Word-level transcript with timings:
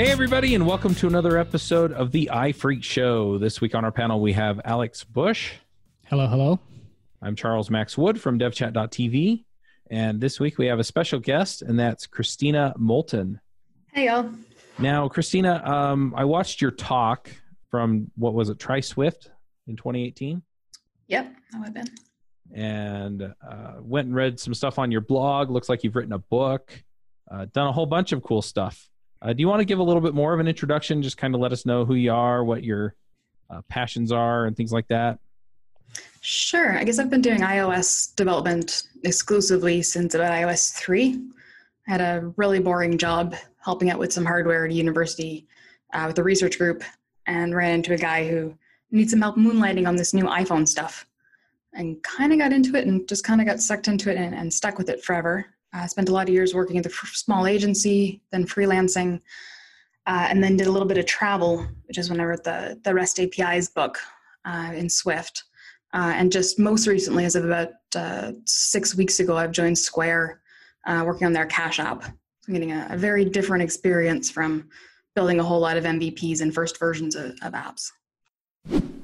Hey, 0.00 0.10
everybody, 0.10 0.54
and 0.54 0.66
welcome 0.66 0.94
to 0.94 1.08
another 1.08 1.36
episode 1.36 1.92
of 1.92 2.10
the 2.10 2.30
iPhreaks 2.32 2.84
Show. 2.84 3.36
This 3.36 3.60
week 3.60 3.74
on 3.74 3.84
our 3.84 3.92
panel, 3.92 4.18
we 4.18 4.32
have 4.32 4.58
Alex 4.64 5.04
Bush. 5.04 5.52
Hello, 6.06 6.26
hello. 6.26 6.58
I'm 7.20 7.36
Charles 7.36 7.68
Max 7.68 7.98
Wood 7.98 8.18
from 8.18 8.38
devchat.tv. 8.38 9.44
And 9.90 10.18
this 10.18 10.40
week 10.40 10.56
we 10.56 10.64
have 10.68 10.78
a 10.78 10.84
special 10.84 11.20
guest, 11.20 11.60
and 11.60 11.78
that's 11.78 12.06
Christina 12.06 12.72
Moulton. 12.78 13.40
Hey, 13.92 14.06
y'all. 14.06 14.30
Now, 14.78 15.06
Christina, 15.06 15.62
um, 15.66 16.14
I 16.16 16.24
watched 16.24 16.62
your 16.62 16.70
talk 16.70 17.28
from 17.70 18.10
what 18.16 18.32
was 18.32 18.48
it, 18.48 18.58
Try 18.58 18.80
Swift 18.80 19.30
in 19.66 19.76
2018? 19.76 20.40
Yep, 21.08 21.30
that 21.52 21.58
would 21.58 21.64
have 21.66 21.74
been. 21.74 21.88
And 22.54 23.34
uh, 23.46 23.74
went 23.82 24.06
and 24.06 24.16
read 24.16 24.40
some 24.40 24.54
stuff 24.54 24.78
on 24.78 24.90
your 24.90 25.02
blog. 25.02 25.50
Looks 25.50 25.68
like 25.68 25.84
you've 25.84 25.94
written 25.94 26.14
a 26.14 26.18
book, 26.18 26.72
uh, 27.30 27.44
done 27.52 27.66
a 27.66 27.72
whole 27.72 27.84
bunch 27.84 28.12
of 28.12 28.22
cool 28.22 28.40
stuff. 28.40 28.88
Uh, 29.22 29.32
do 29.32 29.40
you 29.40 29.48
want 29.48 29.60
to 29.60 29.64
give 29.64 29.78
a 29.78 29.82
little 29.82 30.00
bit 30.00 30.14
more 30.14 30.32
of 30.32 30.40
an 30.40 30.48
introduction? 30.48 31.02
Just 31.02 31.18
kind 31.18 31.34
of 31.34 31.40
let 31.40 31.52
us 31.52 31.66
know 31.66 31.84
who 31.84 31.94
you 31.94 32.12
are, 32.12 32.42
what 32.42 32.64
your 32.64 32.94
uh, 33.50 33.60
passions 33.68 34.12
are, 34.12 34.46
and 34.46 34.56
things 34.56 34.72
like 34.72 34.88
that. 34.88 35.18
Sure. 36.22 36.78
I 36.78 36.84
guess 36.84 36.98
I've 36.98 37.10
been 37.10 37.22
doing 37.22 37.40
iOS 37.40 38.14
development 38.14 38.84
exclusively 39.04 39.82
since 39.82 40.14
about 40.14 40.32
iOS 40.32 40.72
3. 40.74 41.20
I 41.88 41.90
had 41.90 42.00
a 42.00 42.32
really 42.36 42.60
boring 42.60 42.98
job 42.98 43.34
helping 43.62 43.90
out 43.90 43.98
with 43.98 44.12
some 44.12 44.24
hardware 44.24 44.64
at 44.64 44.70
a 44.70 44.74
university 44.74 45.46
uh, 45.92 46.04
with 46.06 46.18
a 46.18 46.22
research 46.22 46.58
group 46.58 46.82
and 47.26 47.54
ran 47.54 47.74
into 47.74 47.94
a 47.94 47.98
guy 47.98 48.28
who 48.28 48.54
needs 48.90 49.10
some 49.10 49.20
help 49.20 49.36
moonlighting 49.36 49.86
on 49.86 49.96
this 49.96 50.14
new 50.14 50.24
iPhone 50.24 50.66
stuff 50.66 51.06
and 51.74 52.02
kind 52.02 52.32
of 52.32 52.38
got 52.38 52.52
into 52.52 52.74
it 52.76 52.86
and 52.86 53.08
just 53.08 53.24
kind 53.24 53.40
of 53.40 53.46
got 53.46 53.60
sucked 53.60 53.88
into 53.88 54.10
it 54.10 54.16
and, 54.16 54.34
and 54.34 54.52
stuck 54.52 54.78
with 54.78 54.88
it 54.88 55.02
forever. 55.04 55.46
I 55.72 55.86
spent 55.86 56.08
a 56.08 56.12
lot 56.12 56.28
of 56.28 56.34
years 56.34 56.54
working 56.54 56.78
at 56.78 56.84
the 56.84 56.90
small 57.12 57.46
agency, 57.46 58.22
then 58.30 58.46
freelancing, 58.46 59.20
uh, 60.06 60.26
and 60.28 60.42
then 60.42 60.56
did 60.56 60.66
a 60.66 60.72
little 60.72 60.88
bit 60.88 60.98
of 60.98 61.06
travel, 61.06 61.66
which 61.86 61.98
is 61.98 62.10
when 62.10 62.20
I 62.20 62.24
wrote 62.24 62.44
the, 62.44 62.80
the 62.82 62.94
REST 62.94 63.20
APIs 63.20 63.68
book 63.68 63.98
uh, 64.44 64.72
in 64.74 64.88
Swift. 64.88 65.44
Uh, 65.92 66.12
and 66.14 66.30
just 66.30 66.58
most 66.58 66.86
recently, 66.86 67.24
as 67.24 67.34
of 67.34 67.44
about 67.44 67.70
uh, 67.96 68.32
six 68.44 68.94
weeks 68.94 69.20
ago, 69.20 69.36
I've 69.36 69.52
joined 69.52 69.76
Square, 69.76 70.40
uh, 70.86 71.02
working 71.04 71.26
on 71.26 71.32
their 71.32 71.46
Cash 71.46 71.80
app. 71.80 72.04
I'm 72.04 72.54
getting 72.54 72.72
a, 72.72 72.88
a, 72.90 72.96
very 72.96 73.24
different 73.24 73.62
experience 73.62 74.30
from 74.30 74.68
building 75.14 75.40
a 75.40 75.44
whole 75.44 75.60
lot 75.60 75.76
of 75.76 75.84
MVPs 75.84 76.40
and 76.40 76.54
first 76.54 76.78
versions 76.78 77.16
of, 77.16 77.32
of 77.42 77.52
apps. 77.52 77.90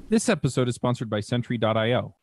This 0.09 0.29
episode 0.29 0.69
is 0.69 0.75
sponsored 0.75 1.09
by 1.09 1.19
Sentry.io. 1.19 2.15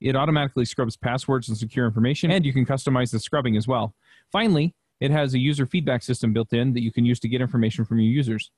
It 0.00 0.16
automatically 0.16 0.64
scrubs 0.64 0.96
passwords 0.96 1.48
and 1.48 1.56
secure 1.56 1.86
information, 1.86 2.30
and 2.30 2.44
you 2.44 2.52
can 2.52 2.66
customize 2.66 3.10
the 3.10 3.18
scrubbing 3.18 3.56
as 3.56 3.66
well. 3.68 3.94
Finally, 4.30 4.74
it 5.00 5.10
has 5.10 5.34
a 5.34 5.38
user 5.38 5.66
feedback 5.66 6.02
system 6.02 6.32
built 6.32 6.52
in 6.52 6.72
that 6.74 6.82
you 6.82 6.92
can 6.92 7.04
use 7.04 7.20
to 7.20 7.28
get 7.28 7.40
information 7.40 7.84
from 7.84 7.98
your 7.98 8.10
users. 8.10 8.50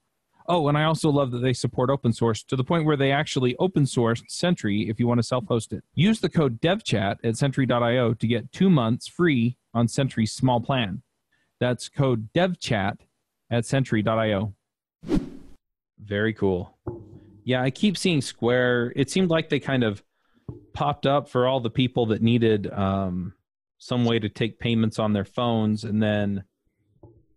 Oh, 0.49 0.69
and 0.69 0.79
I 0.79 0.85
also 0.85 1.11
love 1.11 1.33
that 1.33 1.41
they 1.41 1.53
support 1.53 1.91
open 1.91 2.13
source 2.13 2.45
to 2.45 2.57
the 2.57 2.63
point 2.63 2.85
where 2.85 2.97
they 2.97 3.11
actually 3.11 3.57
open 3.59 3.85
sourced 3.85 4.23
Sentry 4.29 4.89
if 4.89 5.01
you 5.01 5.07
want 5.07 5.19
to 5.19 5.25
self 5.25 5.47
host 5.47 5.73
it. 5.73 5.83
Use 5.95 6.21
the 6.21 6.29
code 6.29 6.61
DevChat 6.61 7.17
at 7.25 7.37
Sentry.io 7.37 8.15
to 8.15 8.27
get 8.27 8.53
two 8.53 8.71
months 8.71 9.09
free 9.09 9.57
on 9.75 9.89
Sentry's 9.89 10.33
small 10.33 10.61
plan. 10.61 11.03
That's 11.59 11.89
code 11.89 12.29
DevChat 12.33 12.99
at 13.51 13.67
Sentry.io. 13.67 14.55
Very 15.99 16.33
cool. 16.33 16.77
Yeah, 17.45 17.63
I 17.63 17.71
keep 17.71 17.97
seeing 17.97 18.21
Square. 18.21 18.93
It 18.95 19.11
seemed 19.11 19.31
like 19.31 19.49
they 19.49 19.61
kind 19.61 19.83
of 19.83 20.03
popped 20.77 21.07
up 21.07 21.27
for 21.27 21.49
all 21.49 21.59
the 21.59 21.71
people 21.71 22.05
that 22.05 22.21
needed 22.21 22.71
um, 22.71 23.33
some 23.79 24.05
way 24.05 24.19
to 24.19 24.29
take 24.29 24.59
payments 24.59 24.99
on 24.99 25.15
their 25.15 25.25
phones, 25.25 25.85
and 25.85 26.03
then 26.03 26.45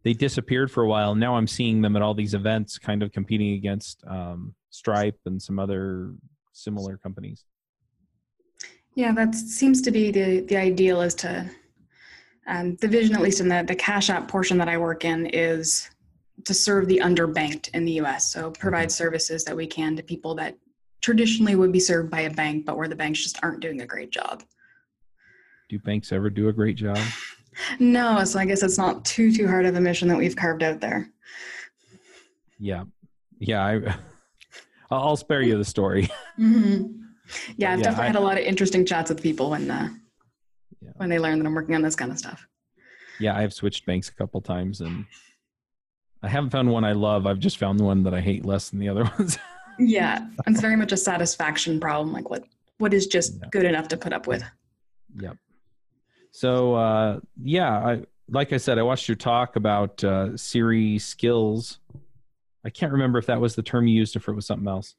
they 0.03 0.11
disappeared 0.11 0.69
for 0.69 0.83
a 0.83 0.87
while. 0.87 1.15
Now 1.15 1.37
I'm 1.37 1.47
seeing 1.47 1.81
them 1.81 1.95
at 1.95 2.01
all 2.01 2.13
these 2.13 2.33
events, 2.33 2.77
kind 2.77 3.01
of 3.01 3.13
competing 3.13 3.53
against 3.53 4.03
um, 4.05 4.55
Stripe 4.71 5.17
and 5.25 5.41
some 5.41 5.57
other 5.57 6.13
similar 6.51 6.97
companies. 6.97 7.45
Yeah, 8.95 9.13
that 9.13 9.33
seems 9.33 9.81
to 9.83 9.91
be 9.91 10.11
the 10.11 10.41
the 10.41 10.57
ideal. 10.57 11.01
Is 11.01 11.15
to 11.15 11.49
um, 12.45 12.75
the 12.81 12.89
vision, 12.89 13.15
at 13.15 13.21
least 13.21 13.39
in 13.39 13.47
the 13.47 13.63
the 13.65 13.75
Cash 13.75 14.09
App 14.09 14.27
portion 14.27 14.57
that 14.57 14.67
I 14.67 14.77
work 14.77 15.05
in, 15.05 15.27
is 15.27 15.89
to 16.43 16.53
serve 16.53 16.87
the 16.87 16.99
underbanked 16.99 17.69
in 17.73 17.85
the 17.85 17.93
U.S. 17.93 18.31
So 18.33 18.51
provide 18.51 18.89
mm-hmm. 18.89 19.03
services 19.03 19.45
that 19.45 19.55
we 19.55 19.65
can 19.65 19.95
to 19.95 20.03
people 20.03 20.35
that 20.35 20.57
traditionally 21.01 21.55
would 21.55 21.71
be 21.71 21.79
served 21.79 22.09
by 22.09 22.21
a 22.21 22.29
bank, 22.29 22.65
but 22.65 22.77
where 22.77 22.87
the 22.87 22.95
banks 22.95 23.23
just 23.23 23.39
aren't 23.43 23.61
doing 23.61 23.81
a 23.81 23.85
great 23.85 24.11
job. 24.11 24.43
Do 25.69 25.79
banks 25.79 26.11
ever 26.11 26.29
do 26.29 26.49
a 26.49 26.53
great 26.53 26.75
job? 26.75 26.97
no, 27.79 28.23
so 28.23 28.39
I 28.39 28.45
guess 28.45 28.63
it's 28.63 28.77
not 28.77 29.05
too 29.05 29.31
too 29.31 29.47
hard 29.47 29.65
of 29.65 29.75
a 29.75 29.81
mission 29.81 30.07
that 30.09 30.17
we've 30.17 30.35
carved 30.35 30.63
out 30.63 30.79
there. 30.79 31.09
Yeah, 32.57 32.85
yeah. 33.39 33.65
I, 33.65 33.95
I'll 34.91 35.17
spare 35.17 35.41
you 35.41 35.57
the 35.57 35.65
story. 35.65 36.09
Mm-hmm. 36.39 36.95
Yeah, 37.57 37.73
I've 37.73 37.79
yeah, 37.79 37.83
definitely 37.83 38.03
I, 38.03 38.07
had 38.07 38.15
a 38.15 38.21
lot 38.21 38.37
of 38.39 38.43
interesting 38.43 38.85
chats 38.85 39.09
with 39.09 39.21
people 39.21 39.51
when 39.51 39.69
uh, 39.69 39.89
yeah. 40.81 40.89
when 40.95 41.09
they 41.09 41.19
learn 41.19 41.37
that 41.37 41.45
I'm 41.45 41.53
working 41.53 41.75
on 41.75 41.81
this 41.83 41.95
kind 41.95 42.11
of 42.11 42.17
stuff. 42.17 42.47
Yeah, 43.19 43.37
I've 43.37 43.53
switched 43.53 43.85
banks 43.85 44.09
a 44.09 44.15
couple 44.15 44.41
times, 44.41 44.81
and 44.81 45.05
I 46.23 46.29
haven't 46.29 46.49
found 46.49 46.71
one 46.71 46.85
I 46.85 46.93
love. 46.93 47.27
I've 47.27 47.37
just 47.37 47.57
found 47.57 47.79
the 47.79 47.83
one 47.83 48.01
that 48.03 48.15
I 48.15 48.21
hate 48.21 48.45
less 48.45 48.69
than 48.69 48.79
the 48.79 48.89
other 48.89 49.03
ones 49.03 49.37
yeah 49.79 50.27
it's 50.47 50.61
very 50.61 50.75
much 50.75 50.91
a 50.91 50.97
satisfaction 50.97 51.79
problem 51.79 52.11
like 52.11 52.29
what 52.29 52.43
what 52.79 52.93
is 52.93 53.07
just 53.07 53.37
yeah. 53.39 53.47
good 53.51 53.65
enough 53.65 53.87
to 53.89 53.97
put 53.97 54.13
up 54.13 54.25
with. 54.25 54.43
Yep. 55.19 55.37
So 56.31 56.75
uh 56.75 57.19
yeah 57.41 57.77
i 57.77 58.03
like 58.29 58.53
i 58.53 58.57
said 58.57 58.77
i 58.77 58.83
watched 58.83 59.07
your 59.07 59.15
talk 59.15 59.55
about 59.55 60.03
uh 60.03 60.35
siri 60.35 60.97
skills. 60.97 61.79
I 62.65 62.69
can't 62.69 62.91
remember 62.91 63.17
if 63.19 63.25
that 63.27 63.39
was 63.39 63.55
the 63.55 63.63
term 63.63 63.87
you 63.87 63.95
used 63.95 64.15
or 64.15 64.19
if 64.19 64.27
it 64.27 64.33
was 64.33 64.45
something 64.45 64.67
else 64.67 64.95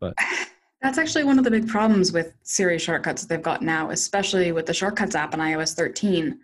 but 0.00 0.14
that's 0.82 0.98
actually 0.98 1.24
one 1.24 1.38
of 1.38 1.44
the 1.44 1.50
big 1.50 1.68
problems 1.68 2.12
with 2.12 2.34
siri 2.42 2.78
shortcuts 2.78 3.22
that 3.22 3.28
they've 3.28 3.42
got 3.42 3.62
now 3.62 3.90
especially 3.90 4.52
with 4.52 4.66
the 4.66 4.74
shortcuts 4.74 5.14
app 5.14 5.32
on 5.34 5.40
ios 5.40 5.74
13 5.74 6.38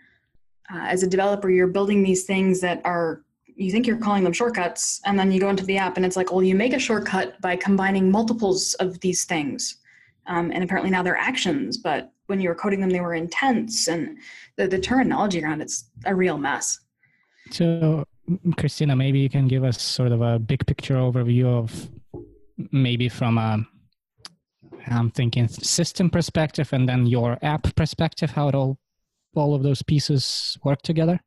uh, 0.73 0.79
as 0.79 1.03
a 1.03 1.07
developer 1.07 1.51
you're 1.51 1.67
building 1.67 2.03
these 2.03 2.25
things 2.25 2.61
that 2.61 2.81
are 2.85 3.23
you 3.61 3.71
think 3.71 3.87
you're 3.87 3.99
calling 3.99 4.25
them 4.25 4.33
shortcuts 4.33 5.01
and 5.05 5.19
then 5.19 5.31
you 5.31 5.39
go 5.39 5.51
into 5.51 5.65
the 5.67 5.77
app 5.77 5.97
and 5.97 6.07
it's 6.07 6.17
like 6.17 6.33
well 6.33 6.43
you 6.43 6.55
make 6.55 6.73
a 6.73 6.79
shortcut 6.79 7.39
by 7.41 7.55
combining 7.57 8.11
multiples 8.11 8.75
of 8.75 8.99
these 9.01 9.25
things. 9.25 9.77
Um, 10.27 10.51
and 10.53 10.63
apparently 10.63 10.91
now 10.91 11.03
they're 11.03 11.17
actions 11.17 11.77
but 11.77 12.13
when 12.27 12.41
you 12.41 12.49
were 12.49 12.55
coding 12.55 12.81
them 12.81 12.91
they 12.91 13.01
were 13.01 13.15
intents 13.15 13.89
and 13.89 14.19
the, 14.57 14.67
the 14.67 14.79
terminology 14.79 15.43
around 15.43 15.61
it's 15.61 15.91
a 16.07 16.15
real 16.15 16.39
mess. 16.39 16.81
So 17.51 18.05
christina 18.57 18.95
maybe 18.95 19.19
you 19.19 19.29
can 19.29 19.49
give 19.49 19.65
us 19.65 19.83
sort 19.83 20.13
of 20.13 20.23
a 20.23 20.39
big 20.39 20.65
picture 20.65 20.95
overview 20.95 21.47
of 21.47 21.91
maybe 22.71 23.09
from 23.09 23.39
a 23.39 23.67
i'm 24.87 25.11
thinking 25.11 25.49
system 25.49 26.09
perspective 26.09 26.73
and 26.73 26.89
then 26.89 27.07
your 27.07 27.37
app 27.43 27.75
perspective 27.75 28.31
how 28.31 28.47
it 28.47 28.55
all 28.55 28.79
all 29.35 29.55
of 29.55 29.63
those 29.63 29.83
pieces 29.83 30.59
work 30.65 30.83
together? 30.83 31.21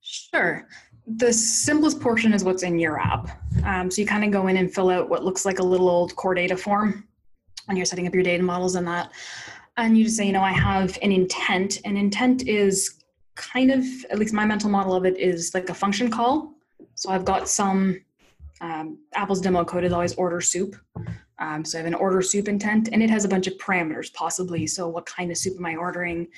Sure 0.00 0.66
the 1.06 1.32
simplest 1.32 2.00
portion 2.00 2.32
is 2.32 2.44
what's 2.44 2.62
in 2.62 2.78
your 2.78 3.00
app. 3.00 3.28
Um, 3.64 3.90
so 3.90 4.00
you 4.00 4.06
kind 4.06 4.24
of 4.24 4.30
go 4.30 4.46
in 4.46 4.56
and 4.56 4.72
fill 4.72 4.90
out 4.90 5.08
what 5.08 5.24
looks 5.24 5.44
like 5.44 5.58
a 5.58 5.62
little 5.62 5.88
old 5.88 6.14
core 6.16 6.34
data 6.34 6.56
form, 6.56 7.06
and 7.68 7.76
you're 7.76 7.84
setting 7.84 8.06
up 8.06 8.14
your 8.14 8.22
data 8.22 8.42
models 8.42 8.76
in 8.76 8.84
that. 8.86 9.12
And 9.76 9.96
you 9.96 10.04
just 10.04 10.16
say, 10.16 10.26
you 10.26 10.32
know, 10.32 10.42
I 10.42 10.52
have 10.52 10.98
an 11.02 11.12
intent. 11.12 11.80
An 11.84 11.96
intent 11.96 12.46
is 12.46 13.02
kind 13.34 13.70
of, 13.70 13.84
at 14.10 14.18
least 14.18 14.34
my 14.34 14.44
mental 14.44 14.70
model 14.70 14.94
of 14.94 15.06
it 15.06 15.18
is 15.18 15.54
like 15.54 15.70
a 15.70 15.74
function 15.74 16.10
call. 16.10 16.52
So 16.94 17.10
I've 17.10 17.24
got 17.24 17.48
some, 17.48 18.00
um, 18.60 18.98
Apple's 19.14 19.40
demo 19.40 19.64
code 19.64 19.84
is 19.84 19.92
always 19.92 20.14
order 20.14 20.40
soup. 20.40 20.76
Um, 21.38 21.64
so 21.64 21.78
I 21.78 21.80
have 21.80 21.86
an 21.86 21.94
order 21.94 22.22
soup 22.22 22.48
intent, 22.48 22.90
and 22.92 23.02
it 23.02 23.10
has 23.10 23.24
a 23.24 23.28
bunch 23.28 23.46
of 23.46 23.54
parameters, 23.54 24.12
possibly. 24.12 24.66
So 24.66 24.86
what 24.88 25.06
kind 25.06 25.30
of 25.30 25.38
soup 25.38 25.56
am 25.58 25.66
I 25.66 25.74
ordering? 25.74 26.28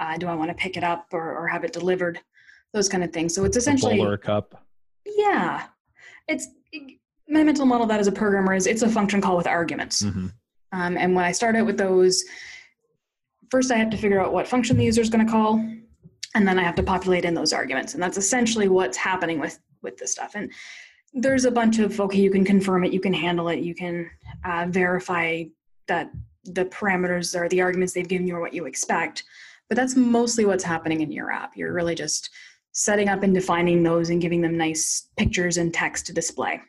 Uh, 0.00 0.16
do 0.16 0.26
I 0.26 0.34
want 0.34 0.50
to 0.50 0.54
pick 0.54 0.76
it 0.76 0.82
up 0.82 1.06
or, 1.12 1.36
or 1.36 1.46
have 1.46 1.64
it 1.64 1.72
delivered? 1.72 2.20
Those 2.78 2.88
kind 2.88 3.04
of 3.04 3.12
things. 3.12 3.34
So 3.34 3.44
it's 3.44 3.56
essentially 3.56 4.00
a 4.00 4.16
cup. 4.16 4.64
Yeah, 5.04 5.66
it's 6.28 6.46
my 7.28 7.42
mental 7.42 7.66
model 7.66 7.86
that 7.86 8.00
as 8.00 8.06
a 8.06 8.12
programmer 8.12 8.54
is 8.54 8.66
it's 8.66 8.82
a 8.82 8.88
function 8.88 9.20
call 9.20 9.36
with 9.36 9.46
arguments. 9.46 10.02
Mm-hmm. 10.02 10.28
Um, 10.72 10.96
and 10.96 11.14
when 11.14 11.24
I 11.24 11.32
start 11.32 11.56
out 11.56 11.66
with 11.66 11.76
those, 11.76 12.24
first 13.50 13.72
I 13.72 13.76
have 13.76 13.90
to 13.90 13.96
figure 13.96 14.20
out 14.20 14.32
what 14.32 14.46
function 14.46 14.76
the 14.76 14.84
user 14.84 15.00
is 15.00 15.10
going 15.10 15.26
to 15.26 15.30
call, 15.30 15.54
and 16.34 16.46
then 16.46 16.58
I 16.58 16.62
have 16.62 16.74
to 16.76 16.82
populate 16.82 17.24
in 17.24 17.34
those 17.34 17.52
arguments, 17.52 17.94
and 17.94 18.02
that's 18.02 18.18
essentially 18.18 18.68
what's 18.68 18.96
happening 18.96 19.40
with 19.40 19.58
with 19.82 19.96
this 19.96 20.12
stuff. 20.12 20.32
And 20.34 20.52
there's 21.14 21.46
a 21.46 21.50
bunch 21.50 21.78
of 21.78 21.98
okay, 22.00 22.20
you 22.20 22.30
can 22.30 22.44
confirm 22.44 22.84
it, 22.84 22.92
you 22.92 23.00
can 23.00 23.14
handle 23.14 23.48
it, 23.48 23.60
you 23.60 23.74
can 23.74 24.10
uh, 24.44 24.66
verify 24.68 25.44
that 25.86 26.10
the 26.44 26.66
parameters 26.66 27.38
or 27.38 27.48
the 27.48 27.60
arguments 27.60 27.92
they've 27.92 28.08
given 28.08 28.26
you 28.26 28.36
are 28.36 28.40
what 28.40 28.54
you 28.54 28.66
expect. 28.66 29.24
But 29.68 29.76
that's 29.76 29.96
mostly 29.96 30.46
what's 30.46 30.64
happening 30.64 31.02
in 31.02 31.12
your 31.12 31.30
app. 31.30 31.56
You're 31.56 31.74
really 31.74 31.94
just 31.94 32.30
setting 32.72 33.08
up 33.08 33.22
and 33.22 33.34
defining 33.34 33.82
those 33.82 34.10
and 34.10 34.20
giving 34.20 34.40
them 34.40 34.56
nice 34.56 35.08
pictures 35.16 35.56
and 35.56 35.72
text 35.74 36.06
to 36.06 36.12
display. 36.12 36.60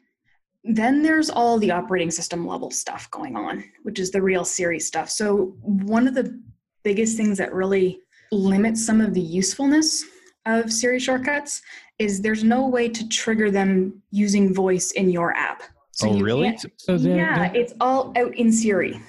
Then 0.64 1.02
there's 1.02 1.30
all 1.30 1.58
the 1.58 1.72
operating 1.72 2.12
system 2.12 2.46
level 2.46 2.72
stuff 2.72 3.10
going 3.12 3.36
on, 3.36 3.64
which 3.84 4.00
is 4.00 4.12
the 4.12 4.22
real 4.22 4.44
Siri 4.44 4.80
stuff. 4.80 5.10
So, 5.10 5.56
one 5.62 6.08
of 6.08 6.16
the 6.16 6.42
biggest 6.84 7.16
things 7.16 7.38
that 7.38 7.54
really 7.54 8.00
limits 8.32 8.86
some 8.86 9.02
of 9.02 9.14
the 9.14 9.22
usefulness 9.22 10.04
of 10.46 10.72
Siri 10.72 11.00
shortcuts 11.00 11.62
is 11.98 12.22
there's 12.22 12.44
no 12.44 12.68
way 12.68 12.90
to 12.90 13.08
trigger 13.10 13.52
them 13.52 14.02
using 14.12 14.54
voice 14.54 14.92
in 14.92 15.10
your 15.10 15.36
app. 15.36 15.64
So 15.92 16.10
oh, 16.10 16.20
really? 16.20 16.58
So 16.78 16.98
they're, 16.98 17.18
yeah, 17.18 17.50
they're, 17.50 17.62
it's 17.62 17.74
all 17.82 18.14
out 18.18 18.34
in 18.36 18.52
Siri. 18.52 19.00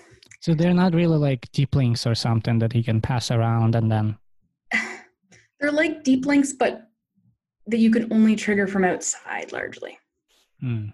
So 0.40 0.54
they're 0.54 0.74
not 0.74 0.94
really 0.94 1.18
like 1.18 1.50
deep 1.52 1.74
links 1.74 2.06
or 2.06 2.14
something 2.14 2.58
that 2.58 2.72
he 2.72 2.82
can 2.82 3.00
pass 3.00 3.30
around 3.30 3.74
and 3.74 3.90
then. 3.90 4.18
They're 5.60 5.72
like 5.72 6.04
deep 6.04 6.26
links, 6.26 6.52
but 6.52 6.88
that 7.66 7.78
you 7.78 7.90
can 7.90 8.12
only 8.12 8.36
trigger 8.36 8.66
from 8.66 8.84
outside 8.84 9.52
largely. 9.52 9.98
Hmm. 10.60 10.86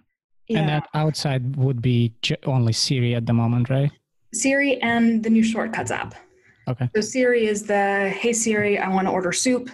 Yeah. 0.48 0.60
And 0.60 0.68
that 0.68 0.88
outside 0.94 1.56
would 1.56 1.82
be 1.82 2.14
only 2.44 2.72
Siri 2.72 3.14
at 3.14 3.26
the 3.26 3.32
moment, 3.32 3.68
right? 3.68 3.90
Siri 4.32 4.80
and 4.82 5.22
the 5.22 5.30
new 5.30 5.42
Shortcuts 5.42 5.90
app. 5.90 6.14
Okay. 6.68 6.88
So 6.94 7.00
Siri 7.00 7.46
is 7.46 7.64
the 7.64 8.10
Hey 8.10 8.32
Siri, 8.32 8.78
I 8.78 8.88
want 8.88 9.06
to 9.06 9.12
order 9.12 9.32
soup, 9.32 9.70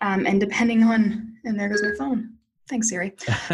um, 0.00 0.26
and 0.26 0.40
depending 0.40 0.82
on 0.82 1.36
and 1.44 1.58
there 1.58 1.68
goes 1.68 1.82
my 1.82 1.92
phone. 1.98 2.34
Thanks, 2.68 2.88
Siri. 2.88 3.14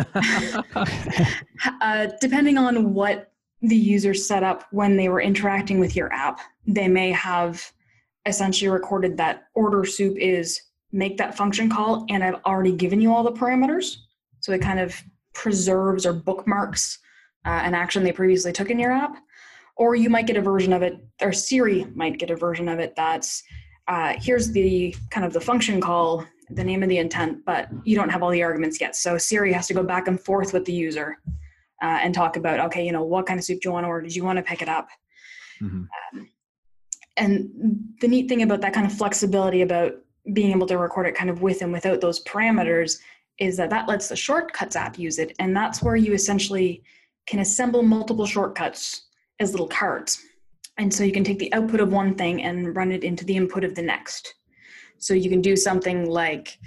uh, 1.80 2.08
depending 2.20 2.58
on 2.58 2.94
what 2.94 3.32
the 3.62 3.76
user 3.76 4.14
set 4.14 4.42
up 4.42 4.64
when 4.70 4.96
they 4.96 5.08
were 5.08 5.20
interacting 5.20 5.78
with 5.78 5.96
your 5.96 6.12
app, 6.12 6.40
they 6.66 6.88
may 6.88 7.10
have 7.12 7.72
essentially 8.26 8.68
recorded 8.68 9.16
that 9.16 9.44
order 9.54 9.84
soup 9.84 10.16
is 10.18 10.60
make 10.96 11.16
that 11.18 11.36
function 11.36 11.68
call, 11.68 12.04
and 12.08 12.24
I've 12.24 12.40
already 12.44 12.72
given 12.72 13.00
you 13.00 13.14
all 13.14 13.22
the 13.22 13.32
parameters. 13.32 13.96
So 14.40 14.52
it 14.52 14.60
kind 14.62 14.80
of 14.80 15.00
preserves 15.34 16.06
or 16.06 16.12
bookmarks 16.12 16.98
uh, 17.44 17.50
an 17.50 17.74
action 17.74 18.02
they 18.02 18.12
previously 18.12 18.52
took 18.52 18.70
in 18.70 18.78
your 18.78 18.92
app. 18.92 19.16
Or 19.76 19.94
you 19.94 20.08
might 20.08 20.26
get 20.26 20.38
a 20.38 20.40
version 20.40 20.72
of 20.72 20.82
it, 20.82 20.94
or 21.20 21.32
Siri 21.32 21.86
might 21.94 22.18
get 22.18 22.30
a 22.30 22.36
version 22.36 22.68
of 22.68 22.78
it 22.78 22.96
that's 22.96 23.42
uh, 23.88 24.14
here's 24.18 24.50
the 24.50 24.96
kind 25.10 25.26
of 25.26 25.32
the 25.32 25.40
function 25.40 25.80
call, 25.80 26.24
the 26.50 26.64
name 26.64 26.82
of 26.82 26.88
the 26.88 26.98
intent, 26.98 27.44
but 27.44 27.68
you 27.84 27.94
don't 27.94 28.08
have 28.08 28.22
all 28.22 28.30
the 28.30 28.42
arguments 28.42 28.80
yet. 28.80 28.96
So 28.96 29.18
Siri 29.18 29.52
has 29.52 29.66
to 29.68 29.74
go 29.74 29.82
back 29.82 30.08
and 30.08 30.18
forth 30.18 30.52
with 30.52 30.64
the 30.64 30.72
user 30.72 31.18
uh, 31.82 31.98
and 32.02 32.14
talk 32.14 32.36
about, 32.36 32.58
okay, 32.58 32.84
you 32.84 32.90
know, 32.90 33.04
what 33.04 33.26
kind 33.26 33.38
of 33.38 33.44
soup 33.44 33.60
do 33.60 33.68
you 33.68 33.72
want 33.72 33.84
to 33.84 33.88
order? 33.88 34.08
Do 34.08 34.14
you 34.14 34.24
want 34.24 34.38
to 34.38 34.42
pick 34.42 34.62
it 34.62 34.68
up? 34.68 34.88
Mm-hmm. 35.62 35.84
Um, 36.18 36.28
and 37.16 37.50
the 38.00 38.08
neat 38.08 38.28
thing 38.28 38.42
about 38.42 38.60
that 38.62 38.72
kind 38.72 38.86
of 38.86 38.92
flexibility 38.92 39.62
about 39.62 39.92
being 40.32 40.50
able 40.50 40.66
to 40.66 40.78
record 40.78 41.06
it 41.06 41.14
kind 41.14 41.30
of 41.30 41.42
with 41.42 41.62
and 41.62 41.72
without 41.72 42.00
those 42.00 42.22
parameters 42.24 42.98
is 43.38 43.56
that 43.56 43.70
that 43.70 43.88
lets 43.88 44.08
the 44.08 44.16
shortcuts 44.16 44.76
app 44.76 44.98
use 44.98 45.18
it. 45.18 45.34
And 45.38 45.54
that's 45.54 45.82
where 45.82 45.96
you 45.96 46.14
essentially 46.14 46.82
can 47.26 47.40
assemble 47.40 47.82
multiple 47.82 48.26
shortcuts 48.26 49.08
as 49.40 49.52
little 49.52 49.68
cards. 49.68 50.22
And 50.78 50.92
so 50.92 51.04
you 51.04 51.12
can 51.12 51.24
take 51.24 51.38
the 51.38 51.52
output 51.52 51.80
of 51.80 51.92
one 51.92 52.14
thing 52.14 52.42
and 52.42 52.74
run 52.76 52.92
it 52.92 53.04
into 53.04 53.24
the 53.24 53.36
input 53.36 53.64
of 53.64 53.74
the 53.74 53.82
next. 53.82 54.34
So 54.98 55.14
you 55.14 55.30
can 55.30 55.40
do 55.40 55.56
something 55.56 56.08
like 56.08 56.58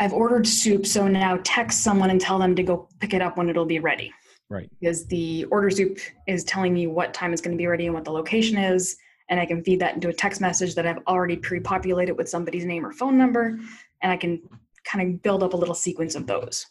i've 0.00 0.12
ordered 0.12 0.44
soup 0.44 0.84
so 0.84 1.06
now 1.06 1.38
text 1.44 1.84
someone 1.84 2.10
and 2.10 2.20
tell 2.20 2.36
them 2.36 2.56
to 2.56 2.64
go 2.64 2.88
pick 2.98 3.14
it 3.14 3.22
up 3.22 3.36
when 3.36 3.48
it'll 3.48 3.64
be 3.64 3.78
ready. 3.78 4.12
Right. 4.50 4.70
Because 4.80 5.06
the 5.06 5.44
order 5.46 5.70
soup 5.70 5.98
is 6.26 6.44
telling 6.44 6.74
me 6.74 6.86
what 6.86 7.14
time 7.14 7.32
it's 7.32 7.42
going 7.42 7.56
to 7.56 7.60
be 7.60 7.66
ready 7.66 7.86
and 7.86 7.94
what 7.94 8.04
the 8.04 8.12
location 8.12 8.58
is 8.58 8.96
and 9.28 9.40
I 9.40 9.46
can 9.46 9.62
feed 9.62 9.80
that 9.80 9.94
into 9.94 10.08
a 10.08 10.12
text 10.12 10.40
message 10.40 10.74
that 10.74 10.86
I've 10.86 11.02
already 11.06 11.36
pre-populated 11.36 12.14
with 12.14 12.28
somebody's 12.28 12.64
name 12.64 12.84
or 12.84 12.92
phone 12.92 13.16
number, 13.16 13.58
and 14.02 14.12
I 14.12 14.16
can 14.16 14.42
kind 14.84 15.14
of 15.14 15.22
build 15.22 15.42
up 15.42 15.54
a 15.54 15.56
little 15.56 15.74
sequence 15.74 16.14
of 16.14 16.26
those. 16.26 16.66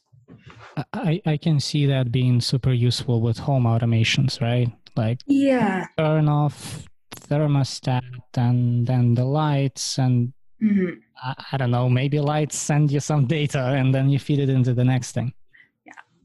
I, 0.93 1.21
I 1.25 1.37
can 1.37 1.59
see 1.59 1.85
that 1.87 2.11
being 2.11 2.41
super 2.41 2.73
useful 2.73 3.21
with 3.21 3.37
home 3.37 3.63
automations, 3.63 4.41
right? 4.41 4.71
Like 4.95 5.19
yeah, 5.25 5.87
turn 5.97 6.29
off 6.29 6.85
thermostat 7.15 8.03
and 8.35 8.85
then 8.85 9.15
the 9.15 9.25
lights 9.25 9.97
and 9.97 10.33
mm-hmm. 10.61 10.99
I, 11.23 11.35
I 11.51 11.57
don't 11.57 11.71
know, 11.71 11.89
maybe 11.89 12.19
lights 12.19 12.57
send 12.57 12.91
you 12.91 12.99
some 12.99 13.25
data 13.25 13.59
and 13.59 13.93
then 13.93 14.09
you 14.09 14.19
feed 14.19 14.39
it 14.39 14.49
into 14.49 14.73
the 14.73 14.83
next 14.83 15.13
thing 15.13 15.33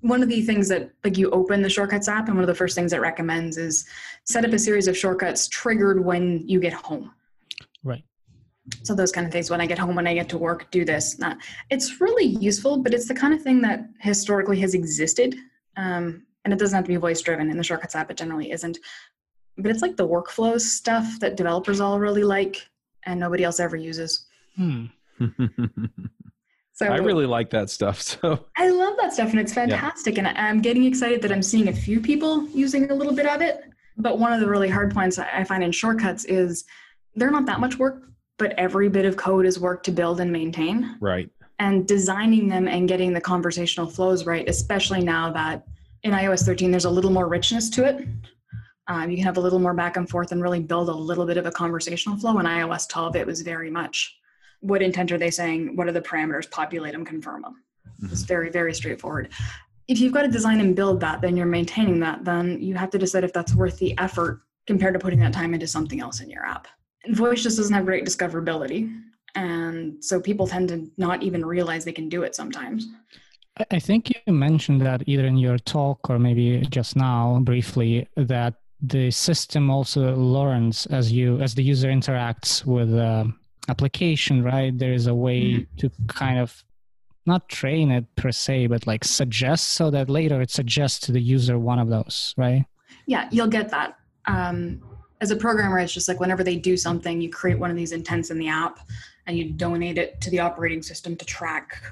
one 0.08 0.22
of 0.22 0.28
the 0.28 0.40
things 0.40 0.68
that 0.68 0.90
like 1.04 1.18
you 1.18 1.30
open 1.30 1.60
the 1.60 1.68
shortcuts 1.68 2.08
app 2.08 2.28
and 2.28 2.34
one 2.34 2.42
of 2.42 2.48
the 2.48 2.54
first 2.54 2.74
things 2.74 2.92
it 2.92 3.00
recommends 3.00 3.58
is 3.58 3.84
set 4.24 4.44
up 4.44 4.52
a 4.52 4.58
series 4.58 4.88
of 4.88 4.96
shortcuts 4.96 5.48
triggered 5.48 6.02
when 6.02 6.48
you 6.48 6.58
get 6.58 6.72
home. 6.72 7.12
Right. 7.84 8.02
So 8.84 8.94
those 8.94 9.12
kind 9.12 9.26
of 9.26 9.32
things 9.32 9.50
when 9.50 9.60
i 9.60 9.66
get 9.66 9.78
home 9.78 9.94
when 9.94 10.06
i 10.06 10.14
get 10.14 10.28
to 10.30 10.38
work 10.38 10.70
do 10.70 10.84
this. 10.84 11.18
Not 11.18 11.36
it's 11.70 12.00
really 12.00 12.24
useful 12.24 12.78
but 12.78 12.94
it's 12.94 13.06
the 13.06 13.14
kind 13.14 13.34
of 13.34 13.42
thing 13.42 13.60
that 13.62 13.80
historically 14.00 14.58
has 14.60 14.74
existed 14.74 15.36
um, 15.76 16.24
and 16.44 16.52
it 16.54 16.58
doesn't 16.58 16.76
have 16.76 16.84
to 16.84 16.88
be 16.88 16.96
voice 16.96 17.20
driven 17.20 17.50
in 17.50 17.58
the 17.58 17.62
shortcuts 17.62 17.94
app 17.94 18.10
it 18.10 18.16
generally 18.16 18.50
isn't. 18.50 18.78
But 19.58 19.70
it's 19.70 19.82
like 19.82 19.96
the 19.96 20.08
workflow 20.08 20.58
stuff 20.60 21.18
that 21.20 21.36
developers 21.36 21.80
all 21.80 21.98
really 21.98 22.24
like 22.24 22.66
and 23.04 23.20
nobody 23.20 23.44
else 23.44 23.60
ever 23.60 23.76
uses. 23.76 24.26
Hmm. 24.56 24.86
So 26.78 26.86
I 26.86 26.98
really 26.98 27.26
like 27.26 27.50
that 27.50 27.70
stuff. 27.70 28.00
So 28.08 28.46
I 28.56 28.68
love 28.68 28.94
that 29.00 29.12
stuff 29.12 29.30
and 29.30 29.40
it's 29.40 29.52
fantastic. 29.52 30.16
Yeah. 30.16 30.28
And 30.28 30.38
I'm 30.38 30.60
getting 30.60 30.84
excited 30.84 31.20
that 31.22 31.32
I'm 31.32 31.42
seeing 31.42 31.68
a 31.68 31.72
few 31.72 32.00
people 32.00 32.46
using 32.50 32.88
a 32.90 32.94
little 32.94 33.12
bit 33.12 33.26
of 33.26 33.42
it. 33.42 33.64
But 33.96 34.20
one 34.20 34.32
of 34.32 34.38
the 34.38 34.46
really 34.46 34.68
hard 34.68 34.94
points 34.94 35.18
I 35.18 35.42
find 35.42 35.64
in 35.64 35.72
shortcuts 35.72 36.24
is 36.26 36.64
they're 37.16 37.32
not 37.32 37.46
that 37.46 37.58
much 37.58 37.78
work, 37.78 38.04
but 38.38 38.52
every 38.52 38.88
bit 38.88 39.04
of 39.06 39.16
code 39.16 39.44
is 39.44 39.58
work 39.58 39.82
to 39.84 39.90
build 39.90 40.20
and 40.20 40.30
maintain. 40.30 40.96
Right. 41.00 41.28
And 41.58 41.86
designing 41.86 42.48
them 42.48 42.68
and 42.68 42.88
getting 42.88 43.12
the 43.12 43.20
conversational 43.20 43.88
flows 43.88 44.24
right, 44.24 44.48
especially 44.48 45.02
now 45.02 45.32
that 45.32 45.64
in 46.04 46.12
iOS 46.12 46.46
13 46.46 46.70
there's 46.70 46.84
a 46.84 46.90
little 46.90 47.10
more 47.10 47.26
richness 47.26 47.68
to 47.70 47.84
it. 47.84 48.06
Um, 48.86 49.10
you 49.10 49.16
can 49.16 49.24
have 49.24 49.36
a 49.36 49.40
little 49.40 49.58
more 49.58 49.74
back 49.74 49.96
and 49.96 50.08
forth 50.08 50.30
and 50.30 50.40
really 50.40 50.60
build 50.60 50.88
a 50.88 50.94
little 50.94 51.26
bit 51.26 51.38
of 51.38 51.46
a 51.46 51.50
conversational 51.50 52.16
flow. 52.16 52.38
In 52.38 52.46
iOS 52.46 52.88
12, 52.88 53.16
it 53.16 53.26
was 53.26 53.42
very 53.42 53.70
much 53.70 54.16
what 54.60 54.82
intent 54.82 55.12
are 55.12 55.18
they 55.18 55.30
saying? 55.30 55.76
What 55.76 55.88
are 55.88 55.92
the 55.92 56.00
parameters? 56.00 56.50
Populate 56.50 56.92
them, 56.92 57.04
confirm 57.04 57.42
them. 57.42 57.62
Mm-hmm. 58.02 58.12
It's 58.12 58.22
very, 58.22 58.50
very 58.50 58.74
straightforward. 58.74 59.30
If 59.88 60.00
you've 60.00 60.12
got 60.12 60.22
to 60.22 60.28
design 60.28 60.60
and 60.60 60.76
build 60.76 61.00
that, 61.00 61.20
then 61.20 61.36
you're 61.36 61.46
maintaining 61.46 62.00
that, 62.00 62.24
then 62.24 62.60
you 62.60 62.74
have 62.74 62.90
to 62.90 62.98
decide 62.98 63.24
if 63.24 63.32
that's 63.32 63.54
worth 63.54 63.78
the 63.78 63.96
effort 63.98 64.42
compared 64.66 64.94
to 64.94 65.00
putting 65.00 65.18
that 65.20 65.32
time 65.32 65.54
into 65.54 65.66
something 65.66 66.00
else 66.00 66.20
in 66.20 66.28
your 66.28 66.44
app. 66.44 66.68
And 67.04 67.16
voice 67.16 67.42
just 67.42 67.56
doesn't 67.56 67.74
have 67.74 67.86
great 67.86 68.04
discoverability. 68.04 68.92
And 69.34 70.02
so 70.04 70.20
people 70.20 70.46
tend 70.46 70.68
to 70.68 70.90
not 70.98 71.22
even 71.22 71.44
realize 71.44 71.84
they 71.84 71.92
can 71.92 72.08
do 72.08 72.22
it 72.22 72.34
sometimes. 72.34 72.86
I 73.70 73.78
think 73.78 74.12
you 74.26 74.32
mentioned 74.32 74.80
that 74.82 75.02
either 75.06 75.26
in 75.26 75.36
your 75.36 75.58
talk 75.58 76.10
or 76.10 76.18
maybe 76.18 76.60
just 76.70 76.96
now 76.96 77.40
briefly 77.42 78.08
that 78.16 78.54
the 78.80 79.10
system 79.10 79.70
also 79.70 80.14
learns 80.14 80.86
as 80.86 81.10
you 81.10 81.40
as 81.40 81.54
the 81.54 81.62
user 81.62 81.88
interacts 81.88 82.64
with 82.64 82.94
uh, 82.94 83.24
application, 83.68 84.42
right? 84.42 84.76
There 84.76 84.92
is 84.92 85.06
a 85.06 85.14
way 85.14 85.42
mm-hmm. 85.42 85.76
to 85.78 85.90
kind 86.08 86.38
of 86.38 86.64
not 87.26 87.48
train 87.48 87.90
it 87.90 88.04
per 88.16 88.32
se, 88.32 88.66
but 88.68 88.86
like 88.86 89.04
suggest 89.04 89.70
so 89.70 89.90
that 89.90 90.08
later 90.08 90.40
it 90.40 90.50
suggests 90.50 90.98
to 91.00 91.12
the 91.12 91.20
user 91.20 91.58
one 91.58 91.78
of 91.78 91.88
those, 91.88 92.34
right? 92.36 92.64
Yeah, 93.06 93.28
you'll 93.30 93.48
get 93.48 93.68
that. 93.70 93.98
Um, 94.26 94.82
as 95.20 95.30
a 95.30 95.36
programmer, 95.36 95.78
it's 95.78 95.92
just 95.92 96.08
like 96.08 96.20
whenever 96.20 96.42
they 96.42 96.56
do 96.56 96.76
something, 96.76 97.20
you 97.20 97.30
create 97.30 97.58
one 97.58 97.70
of 97.70 97.76
these 97.76 97.92
intents 97.92 98.30
in 98.30 98.38
the 98.38 98.48
app 98.48 98.80
and 99.26 99.36
you 99.36 99.52
donate 99.52 99.98
it 99.98 100.20
to 100.22 100.30
the 100.30 100.40
operating 100.40 100.82
system 100.82 101.16
to 101.16 101.24
track 101.24 101.82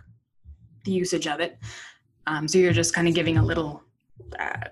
the 0.84 0.92
usage 0.92 1.26
of 1.26 1.40
it. 1.40 1.58
Um, 2.26 2.48
so 2.48 2.58
you're 2.58 2.72
just 2.72 2.94
kind 2.94 3.06
of 3.06 3.14
giving 3.14 3.36
a 3.36 3.44
little, 3.44 3.82
uh, 4.38 4.68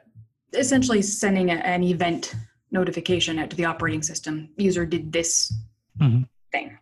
essentially 0.55 1.03
sending 1.03 1.51
a, 1.51 1.55
an 1.55 1.83
event 1.83 2.35
notification 2.71 3.39
out 3.39 3.51
to 3.51 3.57
the 3.57 3.65
operating 3.65 4.03
system. 4.03 4.49
User 4.57 4.87
did 4.87 5.13
this 5.13 5.53
mm-hmm. 6.01 6.23
thing 6.53 6.79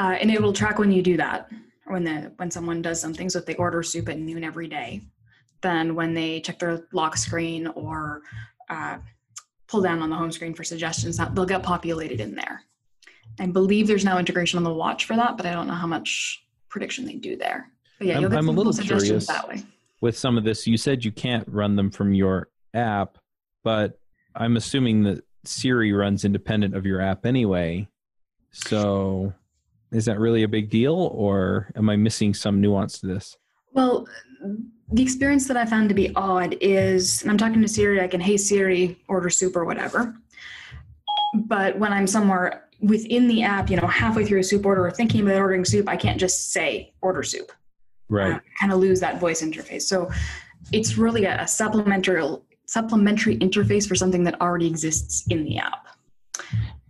uh, 0.00 0.12
and 0.12 0.30
it 0.30 0.40
will 0.40 0.52
track 0.52 0.78
when 0.78 0.90
you 0.90 1.02
do 1.02 1.16
that 1.16 1.50
when 1.84 2.04
the 2.04 2.32
when 2.36 2.50
someone 2.50 2.80
does 2.80 3.00
something 3.00 3.28
so 3.28 3.38
if 3.38 3.46
they 3.46 3.54
order 3.56 3.82
soup 3.82 4.08
at 4.08 4.18
noon 4.18 4.42
every 4.42 4.66
day 4.66 5.02
then 5.60 5.94
when 5.94 6.14
they 6.14 6.40
check 6.40 6.58
their 6.58 6.86
lock 6.92 7.16
screen 7.16 7.66
or 7.68 8.22
uh, 8.70 8.96
pull 9.66 9.82
down 9.82 10.00
on 10.00 10.08
the 10.08 10.16
home 10.16 10.32
screen 10.32 10.54
for 10.54 10.64
suggestions 10.64 11.18
that 11.18 11.34
they'll 11.34 11.44
get 11.44 11.62
populated 11.62 12.18
in 12.18 12.34
there. 12.34 12.62
I 13.38 13.46
believe 13.46 13.86
there's 13.86 14.04
now 14.04 14.18
integration 14.18 14.56
on 14.56 14.64
the 14.64 14.72
watch 14.72 15.04
for 15.04 15.16
that 15.16 15.36
but 15.36 15.44
i 15.44 15.52
don't 15.52 15.66
know 15.66 15.74
how 15.74 15.86
much 15.86 16.44
prediction 16.68 17.04
they 17.04 17.16
do 17.16 17.36
there. 17.36 17.70
But 17.98 18.06
yeah 18.08 18.14
i'm, 18.16 18.22
you'll 18.22 18.30
get 18.30 18.38
I'm 18.38 18.48
a 18.48 18.52
little 18.52 18.72
curious 18.72 19.26
that 19.26 19.48
way. 19.48 19.62
with 20.00 20.16
some 20.16 20.38
of 20.38 20.44
this. 20.44 20.66
You 20.66 20.76
said 20.76 21.04
you 21.04 21.12
can't 21.12 21.46
run 21.46 21.76
them 21.76 21.90
from 21.90 22.14
your 22.14 22.48
app 22.72 23.18
but 23.64 23.98
i'm 24.36 24.56
assuming 24.56 25.02
that 25.02 25.24
siri 25.44 25.92
runs 25.92 26.24
independent 26.24 26.74
of 26.74 26.86
your 26.86 27.00
app 27.00 27.26
anyway. 27.26 27.88
So 28.52 29.32
is 29.92 30.04
that 30.04 30.18
really 30.18 30.42
a 30.42 30.48
big 30.48 30.70
deal 30.70 30.94
or 30.94 31.72
am 31.76 31.90
I 31.90 31.96
missing 31.96 32.34
some 32.34 32.60
nuance 32.60 32.98
to 33.00 33.06
this? 33.06 33.36
Well, 33.72 34.06
the 34.92 35.02
experience 35.02 35.46
that 35.48 35.56
I 35.56 35.66
found 35.66 35.88
to 35.88 35.94
be 35.94 36.14
odd 36.14 36.56
is, 36.60 37.22
and 37.22 37.30
I'm 37.30 37.38
talking 37.38 37.62
to 37.62 37.68
Siri, 37.68 38.00
I 38.00 38.08
can, 38.08 38.20
hey 38.20 38.36
Siri, 38.36 38.98
order 39.08 39.30
soup 39.30 39.56
or 39.56 39.64
whatever. 39.64 40.14
But 41.34 41.78
when 41.78 41.92
I'm 41.92 42.06
somewhere 42.06 42.68
within 42.80 43.28
the 43.28 43.42
app, 43.42 43.70
you 43.70 43.76
know, 43.76 43.86
halfway 43.86 44.24
through 44.24 44.40
a 44.40 44.44
soup 44.44 44.66
order 44.66 44.84
or 44.84 44.90
thinking 44.90 45.20
about 45.20 45.36
ordering 45.36 45.64
soup, 45.64 45.88
I 45.88 45.96
can't 45.96 46.18
just 46.18 46.52
say 46.52 46.92
order 47.02 47.22
soup. 47.22 47.52
Right. 48.08 48.40
Kind 48.58 48.72
of 48.72 48.80
lose 48.80 48.98
that 49.00 49.20
voice 49.20 49.42
interface. 49.42 49.82
So 49.82 50.10
it's 50.72 50.96
really 50.96 51.24
a, 51.24 51.42
a 51.42 51.48
supplementary 51.48 52.22
supplementary 52.66 53.36
interface 53.38 53.86
for 53.86 53.96
something 53.96 54.22
that 54.22 54.40
already 54.40 54.66
exists 54.66 55.26
in 55.28 55.42
the 55.44 55.58
app. 55.58 55.88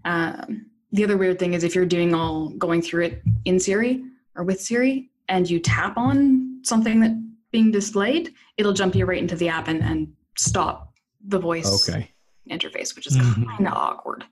Um, 0.04 0.66
the 0.92 1.04
other 1.04 1.16
weird 1.16 1.38
thing 1.38 1.54
is 1.54 1.64
if 1.64 1.75
you're 1.75 1.87
doing 1.87 2.14
all 2.14 2.49
going 2.50 2.82
through 2.82 3.04
it 3.04 3.23
in 3.44 3.59
Siri 3.61 4.04
or 4.37 4.44
with 4.44 4.61
Siri 4.61 5.11
and 5.28 5.49
you 5.49 5.59
tap 5.61 5.97
on 5.97 6.61
something 6.64 7.00
that 7.00 7.12
being 7.52 7.70
displayed, 7.70 8.35
it'll 8.56 8.73
jump 8.73 8.94
you 8.94 9.06
right 9.06 9.18
into 9.23 9.37
the 9.37 9.49
app 9.49 9.68
and, 9.68 9.82
and 9.82 10.12
stop 10.37 10.92
the 11.26 11.38
voice 11.38 11.88
Okay. 11.88 12.11
interface, 12.50 12.94
which 12.97 13.06
is 13.06 13.16
Mhm. 13.16 13.47
kind 13.47 13.66
of 13.68 13.75
awkward. 13.75 14.25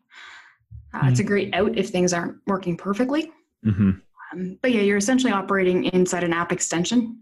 Uh, 0.95 1.03
It's 1.05 1.21
a 1.21 1.25
great 1.25 1.55
out 1.55 1.77
if 1.77 1.91
things 1.91 2.13
aren't 2.13 2.39
working 2.47 2.77
perfectly. 2.77 3.31
hmm 3.63 3.91
Um, 4.33 4.59
but 4.63 4.73
yeah, 4.73 4.81
you're 4.83 4.97
essentially 4.99 5.33
operating 5.33 5.85
inside 5.87 6.23
an 6.25 6.33
app 6.33 6.53
extension. 6.53 7.21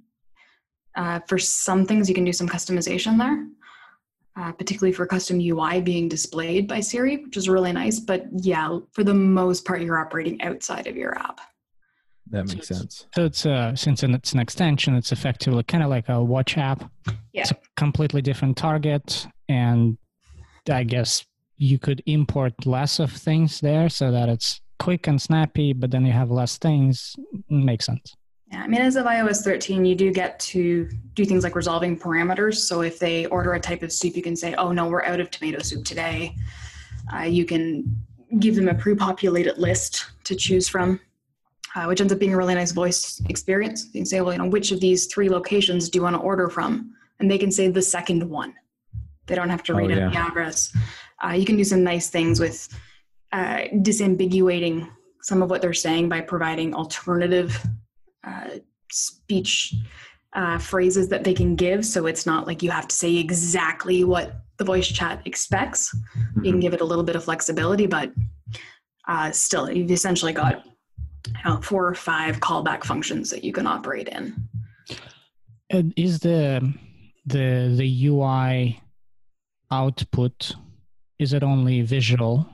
Uh, 0.97 1.21
for 1.29 1.39
some 1.39 1.85
things, 1.87 2.09
you 2.09 2.15
can 2.15 2.25
do 2.25 2.33
some 2.33 2.49
customization 2.49 3.19
there, 3.19 3.47
uh, 4.39 4.53
particularly 4.53 4.93
for 4.93 5.07
custom 5.07 5.41
UI 5.41 5.81
being 5.81 6.09
displayed 6.09 6.69
by 6.69 6.81
Siri, 6.81 7.19
which 7.25 7.37
is 7.37 7.49
really 7.49 7.73
nice. 7.73 7.99
But 8.01 8.27
yeah, 8.33 8.79
for 8.93 9.03
the 9.05 9.15
most 9.15 9.65
part, 9.65 9.83
you're 9.83 9.99
operating 9.99 10.41
outside 10.43 10.87
of 10.87 10.97
your 10.97 11.17
app. 11.19 11.41
That 12.31 12.49
So 12.49 12.57
makes 12.57 12.71
it's- 12.71 12.81
sense. 12.81 13.07
So 13.15 13.25
it's 13.25 13.47
uh, 13.47 13.75
since 13.77 14.03
it's 14.03 14.33
an 14.33 14.41
extension, 14.41 14.95
it's 14.95 15.13
effectively 15.13 15.63
kind 15.63 15.83
of 15.85 15.91
like 15.91 16.09
a 16.09 16.23
watch 16.23 16.59
app. 16.59 16.91
Yeah. 17.33 17.43
It's 17.43 17.53
a 17.53 17.57
completely 17.77 18.21
different 18.23 18.57
target, 18.57 19.27
and 19.49 19.97
I 20.71 20.83
guess 20.85 21.25
you 21.57 21.79
could 21.79 22.03
import 22.07 22.67
less 22.67 22.99
of 22.99 23.13
things 23.13 23.61
there 23.61 23.89
so 23.89 24.11
that 24.11 24.29
it's 24.29 24.61
quick 24.79 25.07
and 25.07 25.23
snappy, 25.23 25.73
but 25.73 25.91
then 25.91 26.05
you 26.05 26.13
have 26.13 26.31
less 26.31 26.59
things. 26.59 27.15
Makes 27.49 27.87
sense. 27.87 28.15
I 28.67 28.69
mean, 28.69 28.81
as 28.81 28.97
of 28.97 29.07
iOS 29.07 29.45
13, 29.45 29.85
you 29.85 29.95
do 29.95 30.13
get 30.13 30.41
to 30.41 30.91
do 31.15 31.25
things 31.25 31.45
like 31.45 31.55
resolving 31.55 31.97
parameters. 31.97 32.57
So 32.57 32.81
if 32.81 32.99
they 32.99 33.27
order 33.27 33.53
a 33.55 33.61
type 33.61 33.85
of 33.85 33.93
soup, 33.93 34.17
you 34.17 34.25
can 34.25 34.35
say, 34.35 34.55
oh, 34.55 34.73
no, 34.73 34.89
we're 34.89 35.05
out 35.05 35.21
of 35.21 35.31
tomato 35.31 35.63
soup 35.63 35.85
today. 35.85 36.35
Uh, 37.15 37.21
you 37.21 37.45
can 37.45 37.85
give 38.41 38.57
them 38.57 38.67
a 38.67 38.75
pre 38.75 38.97
populated 38.97 39.57
list 39.57 40.11
to 40.25 40.35
choose 40.35 40.67
from, 40.69 40.99
uh, 41.77 41.85
which 41.85 42.01
ends 42.01 42.13
up 42.13 42.19
being 42.19 42.35
a 42.35 42.37
really 42.37 42.57
nice 42.57 42.73
voice 42.73 43.23
experience. 43.29 43.87
You 43.93 44.01
can 44.01 44.05
say, 44.05 44.21
well, 44.21 44.33
you 44.33 44.41
know, 44.41 44.49
which 44.49 44.73
of 44.73 44.81
these 44.81 45.07
three 45.07 45.29
locations 45.29 45.89
do 45.89 45.99
you 46.01 46.03
want 46.03 46.17
to 46.17 46.21
order 46.21 46.49
from? 46.49 46.93
And 47.21 47.31
they 47.31 47.39
can 47.39 47.53
say 47.53 47.69
the 47.69 47.83
second 47.83 48.29
one. 48.29 48.53
They 49.27 49.37
don't 49.37 49.49
have 49.49 49.63
to 49.65 49.75
Oh, 49.75 49.77
read 49.77 49.93
out 49.93 49.99
yeah. 49.99 50.11
the 50.11 50.17
address. 50.17 50.77
Uh, 51.25 51.35
you 51.35 51.45
can 51.45 51.57
do 51.57 51.63
some 51.63 51.85
nice 51.85 52.11
things 52.11 52.41
with 52.41 52.69
uh, 53.31 53.59
disambiguating 53.75 54.91
some 55.23 55.41
of 55.41 55.51
what 55.51 55.63
they're 55.63 55.73
saying 55.73 56.09
by 56.09 56.21
providing 56.21 56.75
alternative 56.75 57.65
uh, 58.27 58.59
speech 58.91 59.75
uh, 60.35 60.59
phrases 60.59 61.09
that 61.09 61.25
they 61.25 61.33
can 61.35 61.57
give. 61.57 61.85
So 61.85 62.07
it's 62.07 62.27
not 62.27 62.47
like 62.47 62.63
you 62.63 62.71
have 62.71 62.89
to 62.89 62.95
say 62.95 63.17
exactly 63.17 64.05
what 64.05 64.37
the 64.59 64.65
voice 64.65 64.89
chat 64.89 65.23
expects. 65.25 65.95
You 66.43 66.51
can 66.51 66.61
give 66.61 66.75
it 66.75 66.81
a 66.81 66.85
little 66.85 67.05
bit 67.05 67.17
of 67.17 67.25
flexibility, 67.25 67.87
but 67.87 68.13
uh, 69.09 69.31
still, 69.31 69.71
you've 69.71 69.91
essentially 69.91 70.33
got 70.33 70.65
you 71.27 71.33
know, 71.45 71.61
four 71.61 71.87
or 71.87 71.95
five 71.95 72.41
callback 72.41 72.85
functions 72.85 73.31
that 73.31 73.45
you 73.45 73.53
can 73.53 73.67
operate 73.67 74.09
in. 74.09 74.35
And 75.71 75.93
is 75.97 76.21
the 76.21 76.73
the 77.27 77.75
the 77.77 78.07
UI 78.07 78.81
output 79.71 80.55
is 81.19 81.33
it 81.33 81.43
only 81.43 81.83
visual, 81.83 82.47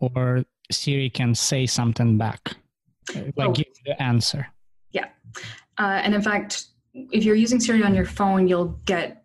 or 0.00 0.44
Siri 0.70 1.10
can 1.10 1.34
say 1.34 1.66
something 1.66 2.16
back, 2.18 2.56
Uh, 3.14 3.22
like 3.36 3.48
Oh. 3.48 3.52
give 3.52 3.66
the 3.84 4.00
answer? 4.00 4.46
Uh, 5.78 6.00
and 6.02 6.14
in 6.14 6.22
fact, 6.22 6.66
if 6.94 7.24
you're 7.24 7.34
using 7.34 7.60
Siri 7.60 7.82
on 7.82 7.94
your 7.94 8.04
phone, 8.04 8.46
you'll 8.46 8.78
get 8.84 9.24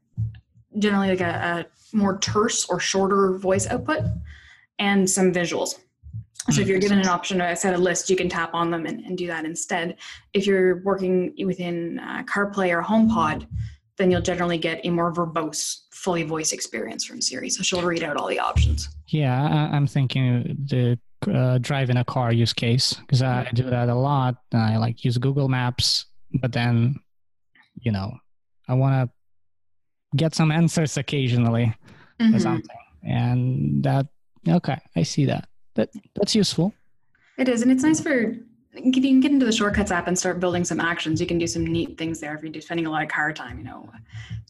generally 0.77 1.09
like 1.09 1.21
a, 1.21 1.65
a 1.93 1.95
more 1.95 2.17
terse 2.19 2.67
or 2.69 2.79
shorter 2.79 3.37
voice 3.37 3.67
output 3.67 4.03
and 4.79 5.09
some 5.09 5.31
visuals. 5.31 5.79
So 6.51 6.61
if 6.61 6.67
you're 6.67 6.79
given 6.79 6.97
an 6.97 7.07
option 7.07 7.37
to 7.39 7.55
set 7.55 7.75
a 7.75 7.77
list, 7.77 8.09
you 8.09 8.15
can 8.15 8.29
tap 8.29 8.53
on 8.53 8.71
them 8.71 8.85
and, 8.85 9.01
and 9.01 9.17
do 9.17 9.27
that 9.27 9.45
instead. 9.45 9.97
If 10.33 10.47
you're 10.47 10.81
working 10.81 11.35
within 11.45 11.99
uh, 11.99 12.23
CarPlay 12.23 12.75
or 12.75 12.81
HomePod, 12.81 13.45
then 13.97 14.09
you'll 14.09 14.21
generally 14.21 14.57
get 14.57 14.79
a 14.83 14.89
more 14.89 15.13
verbose, 15.13 15.81
fully 15.91 16.23
voice 16.23 16.51
experience 16.53 17.05
from 17.05 17.21
Siri. 17.21 17.49
So 17.49 17.61
she'll 17.61 17.83
read 17.83 18.03
out 18.03 18.17
all 18.17 18.27
the 18.27 18.39
options. 18.39 18.89
Yeah, 19.07 19.69
I'm 19.71 19.85
thinking 19.85 20.57
the 20.65 20.97
uh, 21.27 21.57
driving 21.59 21.97
a 21.97 22.03
car 22.05 22.31
use 22.31 22.53
case 22.53 22.93
because 22.93 23.21
I 23.21 23.49
do 23.53 23.63
that 23.63 23.89
a 23.89 23.95
lot. 23.95 24.37
I 24.53 24.77
like 24.77 25.03
use 25.03 25.17
Google 25.17 25.47
Maps, 25.49 26.05
but 26.33 26.51
then, 26.53 26.95
you 27.81 27.91
know, 27.91 28.17
I 28.67 28.73
want 28.75 29.09
to 29.09 30.17
get 30.17 30.33
some 30.35 30.51
answers 30.51 30.97
occasionally 30.97 31.73
or 32.19 32.25
Mhm. 32.25 32.41
something, 32.41 32.77
and 33.03 33.83
that 33.83 34.07
okay, 34.47 34.77
I 34.95 35.03
see 35.03 35.25
that. 35.25 35.47
That 35.75 35.89
that's 36.15 36.35
useful. 36.35 36.73
It 37.37 37.47
is, 37.47 37.61
and 37.61 37.71
it's 37.71 37.83
nice 37.83 37.99
for 37.99 38.35
you 38.75 38.91
can 39.01 39.19
get 39.19 39.31
into 39.31 39.45
the 39.45 39.51
shortcuts 39.51 39.91
app 39.91 40.07
and 40.07 40.17
start 40.17 40.39
building 40.39 40.63
some 40.63 40.79
actions. 40.79 41.19
You 41.19 41.25
can 41.27 41.37
do 41.39 41.47
some 41.47 41.65
neat 41.65 41.97
things 41.97 42.19
there 42.19 42.35
if 42.35 42.43
you're 42.43 42.61
spending 42.61 42.85
a 42.85 42.89
lot 42.91 43.01
of 43.03 43.09
car 43.09 43.33
time. 43.33 43.57
You 43.57 43.63
know, 43.65 43.89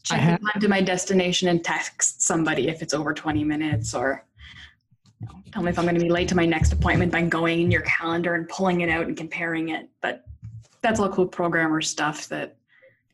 check 0.02 0.20
ha- 0.20 0.38
the 0.40 0.46
time 0.52 0.60
to 0.60 0.68
my 0.68 0.80
destination 0.82 1.48
and 1.48 1.64
text 1.64 2.22
somebody 2.22 2.68
if 2.68 2.82
it's 2.82 2.92
over 2.94 3.12
20 3.14 3.44
minutes, 3.44 3.94
or 3.94 4.24
tell 5.52 5.62
me 5.62 5.70
if 5.70 5.78
I'm 5.78 5.84
going 5.84 5.96
to 5.96 6.00
be 6.00 6.10
late 6.10 6.28
to 6.28 6.36
my 6.36 6.46
next 6.46 6.72
appointment 6.72 7.12
by 7.12 7.22
going 7.22 7.60
in 7.60 7.70
your 7.70 7.82
calendar 7.82 8.34
and 8.34 8.48
pulling 8.48 8.80
it 8.80 8.88
out 8.88 9.06
and 9.06 9.16
comparing 9.16 9.70
it. 9.70 9.88
But 10.00 10.24
that's 10.82 11.00
all 11.00 11.08
cool 11.08 11.26
programmer 11.26 11.80
stuff 11.80 12.28
that 12.28 12.56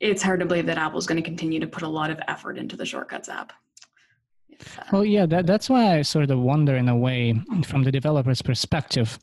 it's 0.00 0.22
hard 0.22 0.40
to 0.40 0.46
believe 0.46 0.66
that 0.66 0.78
Apple's 0.78 1.06
going 1.06 1.22
to 1.22 1.28
continue 1.28 1.58
to 1.60 1.66
put 1.66 1.82
a 1.82 1.88
lot 1.88 2.10
of 2.10 2.20
effort 2.28 2.58
into 2.58 2.76
the 2.76 2.84
shortcuts 2.84 3.28
app. 3.28 3.52
Uh, 4.78 4.82
Well, 4.92 5.04
yeah, 5.04 5.26
that, 5.26 5.46
that's 5.46 5.68
why 5.68 5.98
I 5.98 6.02
sort 6.02 6.30
of 6.30 6.38
wonder 6.38 6.76
in 6.76 6.88
a 6.88 6.96
way, 6.96 7.34
from 7.64 7.82
the 7.82 7.92
developer's 7.92 8.42
perspective, 8.42 9.18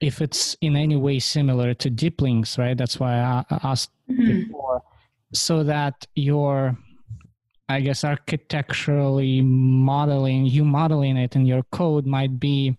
if 0.00 0.20
it's 0.20 0.56
in 0.60 0.76
any 0.76 0.96
way 0.96 1.18
similar 1.18 1.74
to 1.74 1.90
deep 1.90 2.20
links, 2.20 2.58
right? 2.58 2.76
That's 2.76 2.98
why 2.98 3.14
I 3.14 3.44
asked 3.62 3.90
mhm. 4.10 4.46
before, 4.46 4.82
so 5.32 5.62
that 5.64 6.06
your, 6.14 6.76
I 7.68 7.80
guess, 7.80 8.04
architecturally 8.04 9.40
modeling, 9.42 10.46
you 10.46 10.64
modeling 10.64 11.16
it 11.16 11.34
in 11.34 11.46
your 11.46 11.64
code 11.72 12.06
might 12.06 12.38
be 12.38 12.76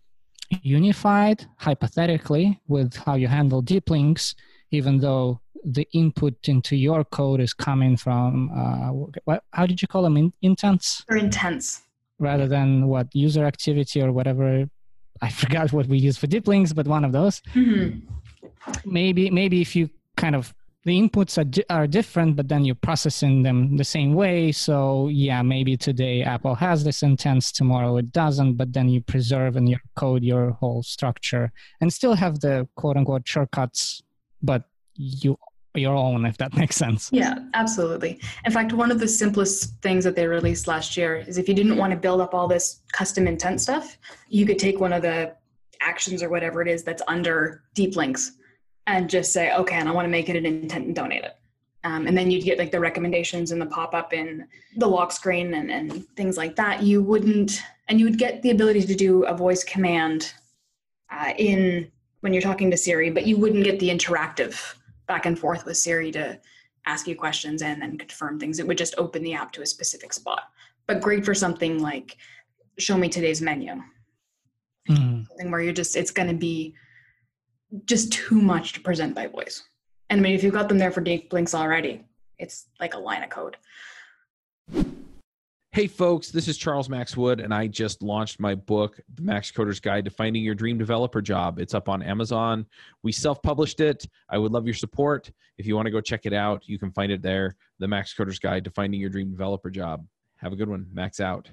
unified, 0.61 1.45
hypothetically, 1.57 2.59
with 2.67 2.95
how 2.95 3.15
you 3.15 3.27
handle 3.27 3.61
deep 3.61 3.89
links, 3.89 4.33
even 4.71 4.99
though 4.99 5.41
the 5.65 5.85
input 5.93 6.35
into 6.47 6.77
your 6.77 7.03
code 7.03 7.41
is 7.41 7.53
coming 7.53 7.97
from, 7.97 8.49
uh, 8.55 8.91
what, 9.25 9.43
how 9.51 9.65
did 9.65 9.81
you 9.81 9.87
call 9.89 10.03
them, 10.03 10.15
in, 10.15 10.31
intents? 10.41 11.03
They're 11.09 11.17
intents. 11.17 11.81
rather 12.19 12.47
than 12.47 12.87
what 12.87 13.07
user 13.13 13.45
activity 13.45 14.01
or 14.01 14.11
whatever 14.11 14.65
i 15.21 15.29
forgot 15.41 15.71
what 15.71 15.85
we 15.87 15.97
use 15.99 16.17
for 16.17 16.25
deep 16.27 16.47
links 16.47 16.73
but 16.73 16.87
one 16.87 17.05
of 17.05 17.11
those 17.11 17.35
Mhm. 17.53 18.01
maybe 18.85 19.29
maybe 19.29 19.61
if 19.61 19.75
you 19.75 19.89
kind 20.23 20.35
of 20.35 20.51
the 20.87 20.97
inputs 20.97 21.37
are, 21.37 21.43
di- 21.43 21.65
are 21.69 21.85
different 21.85 22.37
but 22.37 22.47
then 22.47 22.63
you're 22.63 22.83
processing 22.89 23.43
them 23.43 23.75
the 23.75 23.83
same 23.83 24.13
way. 24.13 24.53
So 24.53 25.09
yeah 25.09 25.41
maybe 25.41 25.75
today 25.75 26.23
apple 26.23 26.55
has 26.55 26.83
this 26.83 27.03
intents 27.03 27.51
tomorrow 27.51 27.97
it 27.97 28.11
doesn't 28.13 28.53
but 28.53 28.71
then 28.71 28.87
you 28.87 29.01
preserve 29.01 29.57
in 29.57 29.67
your 29.67 29.81
code 29.95 30.23
your 30.23 30.51
whole 30.51 30.81
structure 30.81 31.51
and 31.81 31.91
still 31.91 32.13
have 32.13 32.39
the 32.39 32.67
quote 32.75 32.95
unquote 32.95 33.27
shortcuts 33.27 34.01
but 34.41 34.63
you 34.95 35.37
your 35.75 35.95
own 35.95 36.25
if 36.25 36.37
that 36.37 36.55
makes 36.61 36.75
sense. 36.75 37.09
Yeah, 37.11 37.35
absolutely. 37.53 38.19
In 38.45 38.51
fact, 38.51 38.73
one 38.73 38.89
of 38.89 38.99
the 38.99 39.07
simplest 39.07 39.79
things 39.81 40.03
that 40.05 40.15
they 40.15 40.25
released 40.25 40.67
last 40.67 40.97
year 40.97 41.17
is 41.17 41.37
if 41.37 41.47
you 41.47 41.53
didn't 41.53 41.77
want 41.77 41.91
to 41.91 41.97
build 41.97 42.19
up 42.19 42.33
all 42.33 42.47
this 42.47 42.81
custom 42.93 43.27
intent 43.27 43.61
stuff, 43.61 43.97
you 44.27 44.45
could 44.45 44.57
take 44.57 44.79
one 44.79 44.93
of 44.93 45.03
the 45.03 45.35
actions 45.81 46.23
or 46.23 46.29
whatever 46.29 46.61
it 46.63 46.67
is 46.67 46.83
that's 46.83 47.03
under 47.07 47.61
deep 47.75 47.95
links 47.95 48.31
and 48.87 49.09
just 49.09 49.33
say, 49.33 49.53
okay, 49.53 49.75
and 49.75 49.87
I 49.87 49.91
want 49.91 50.05
to 50.05 50.09
make 50.09 50.29
it 50.29 50.35
an 50.35 50.45
intent 50.45 50.87
and 50.87 50.95
donate 50.95 51.23
it. 51.23 51.35
Um, 51.83 52.07
and 52.07 52.17
then 52.17 52.31
you'd 52.31 52.43
get 52.43 52.57
like 52.57 52.71
the 52.71 52.79
recommendations 52.79 53.51
and 53.51 53.61
the 53.61 53.65
pop 53.65 53.93
up 53.93 54.13
in 54.13 54.47
the 54.77 54.87
lock 54.87 55.11
screen 55.11 55.53
and, 55.53 55.69
and 55.69 56.07
things 56.15 56.37
like 56.37 56.55
that. 56.55 56.81
You 56.81 57.03
wouldn't, 57.03 57.61
and 57.87 57.99
you 57.99 58.05
would 58.05 58.17
get 58.17 58.41
the 58.41 58.51
ability 58.51 58.81
to 58.83 58.95
do 58.95 59.23
a 59.25 59.35
voice 59.35 59.63
command 59.63 60.33
uh, 61.11 61.33
in 61.37 61.91
when 62.21 62.33
you're 62.33 62.41
talking 62.41 62.71
to 62.71 62.77
Siri, 62.77 63.11
but 63.11 63.27
you 63.27 63.37
wouldn't 63.37 63.63
get 63.63 63.79
the 63.79 63.89
interactive 63.89 64.75
back 65.07 65.25
and 65.25 65.37
forth 65.37 65.65
with 65.65 65.77
Siri 65.77 66.11
to 66.11 66.39
ask 66.85 67.07
you 67.07 67.15
questions 67.15 67.61
and 67.61 67.81
then 67.81 67.97
confirm 67.97 68.39
things. 68.39 68.59
It 68.59 68.67
would 68.67 68.77
just 68.77 68.95
open 68.97 69.21
the 69.21 69.33
app 69.33 69.51
to 69.53 69.61
a 69.61 69.65
specific 69.65 70.13
spot. 70.13 70.49
But 70.87 71.01
great 71.01 71.23
for 71.25 71.35
something 71.35 71.81
like 71.81 72.17
show 72.79 72.97
me 72.97 73.09
today's 73.09 73.41
menu. 73.41 73.73
Mhm. 74.89 75.27
Something 75.27 75.51
where 75.51 75.61
you're 75.61 75.73
just 75.73 75.95
it's 75.95 76.11
gonna 76.11 76.33
be 76.33 76.73
just 77.85 78.11
too 78.11 78.41
much 78.41 78.73
to 78.73 78.79
present 78.79 79.15
by 79.15 79.27
voice. 79.27 79.63
And 80.09 80.19
I 80.19 80.23
mean 80.23 80.35
if 80.35 80.43
you've 80.43 80.53
got 80.53 80.69
them 80.69 80.77
there 80.77 80.91
for 80.91 81.01
deep 81.01 81.33
links 81.33 81.53
already, 81.53 82.05
it's 82.39 82.67
like 82.79 82.93
a 82.93 82.99
line 82.99 83.23
of 83.23 83.29
code. 83.29 83.57
Hey, 85.77 85.85
folks, 85.85 86.31
this 86.31 86.47
is 86.47 86.57
Charles 86.57 86.89
Max 86.89 87.15
Wood, 87.15 87.39
and 87.39 87.53
I 87.53 87.67
just 87.67 88.01
launched 88.01 88.39
my 88.39 88.55
book, 88.55 88.99
The 89.13 89.21
Max 89.21 89.51
Coder's 89.51 89.79
Guide 89.79 90.05
to 90.05 90.09
Finding 90.09 90.41
Your 90.41 90.55
Dream 90.55 90.79
Developer 90.79 91.21
Job. 91.21 91.59
It's 91.59 91.75
up 91.75 91.87
on 91.87 92.01
Amazon. 92.01 92.65
We 93.03 93.11
self 93.11 93.43
published 93.43 93.79
it. 93.79 94.07
I 94.27 94.39
would 94.39 94.51
love 94.51 94.65
your 94.65 94.73
support. 94.73 95.29
If 95.59 95.67
you 95.67 95.75
want 95.75 95.85
to 95.85 95.91
go 95.91 96.01
check 96.01 96.25
it 96.25 96.33
out, 96.33 96.67
you 96.67 96.79
can 96.79 96.91
find 96.91 97.11
it 97.11 97.21
there 97.21 97.55
The 97.77 97.87
Max 97.87 98.11
Coder's 98.11 98.39
Guide 98.39 98.63
to 98.63 98.71
Finding 98.71 98.99
Your 98.99 99.11
Dream 99.11 99.29
Developer 99.29 99.69
Job. 99.69 100.03
Have 100.37 100.51
a 100.51 100.55
good 100.55 100.67
one. 100.67 100.87
Max 100.91 101.19
out. 101.19 101.51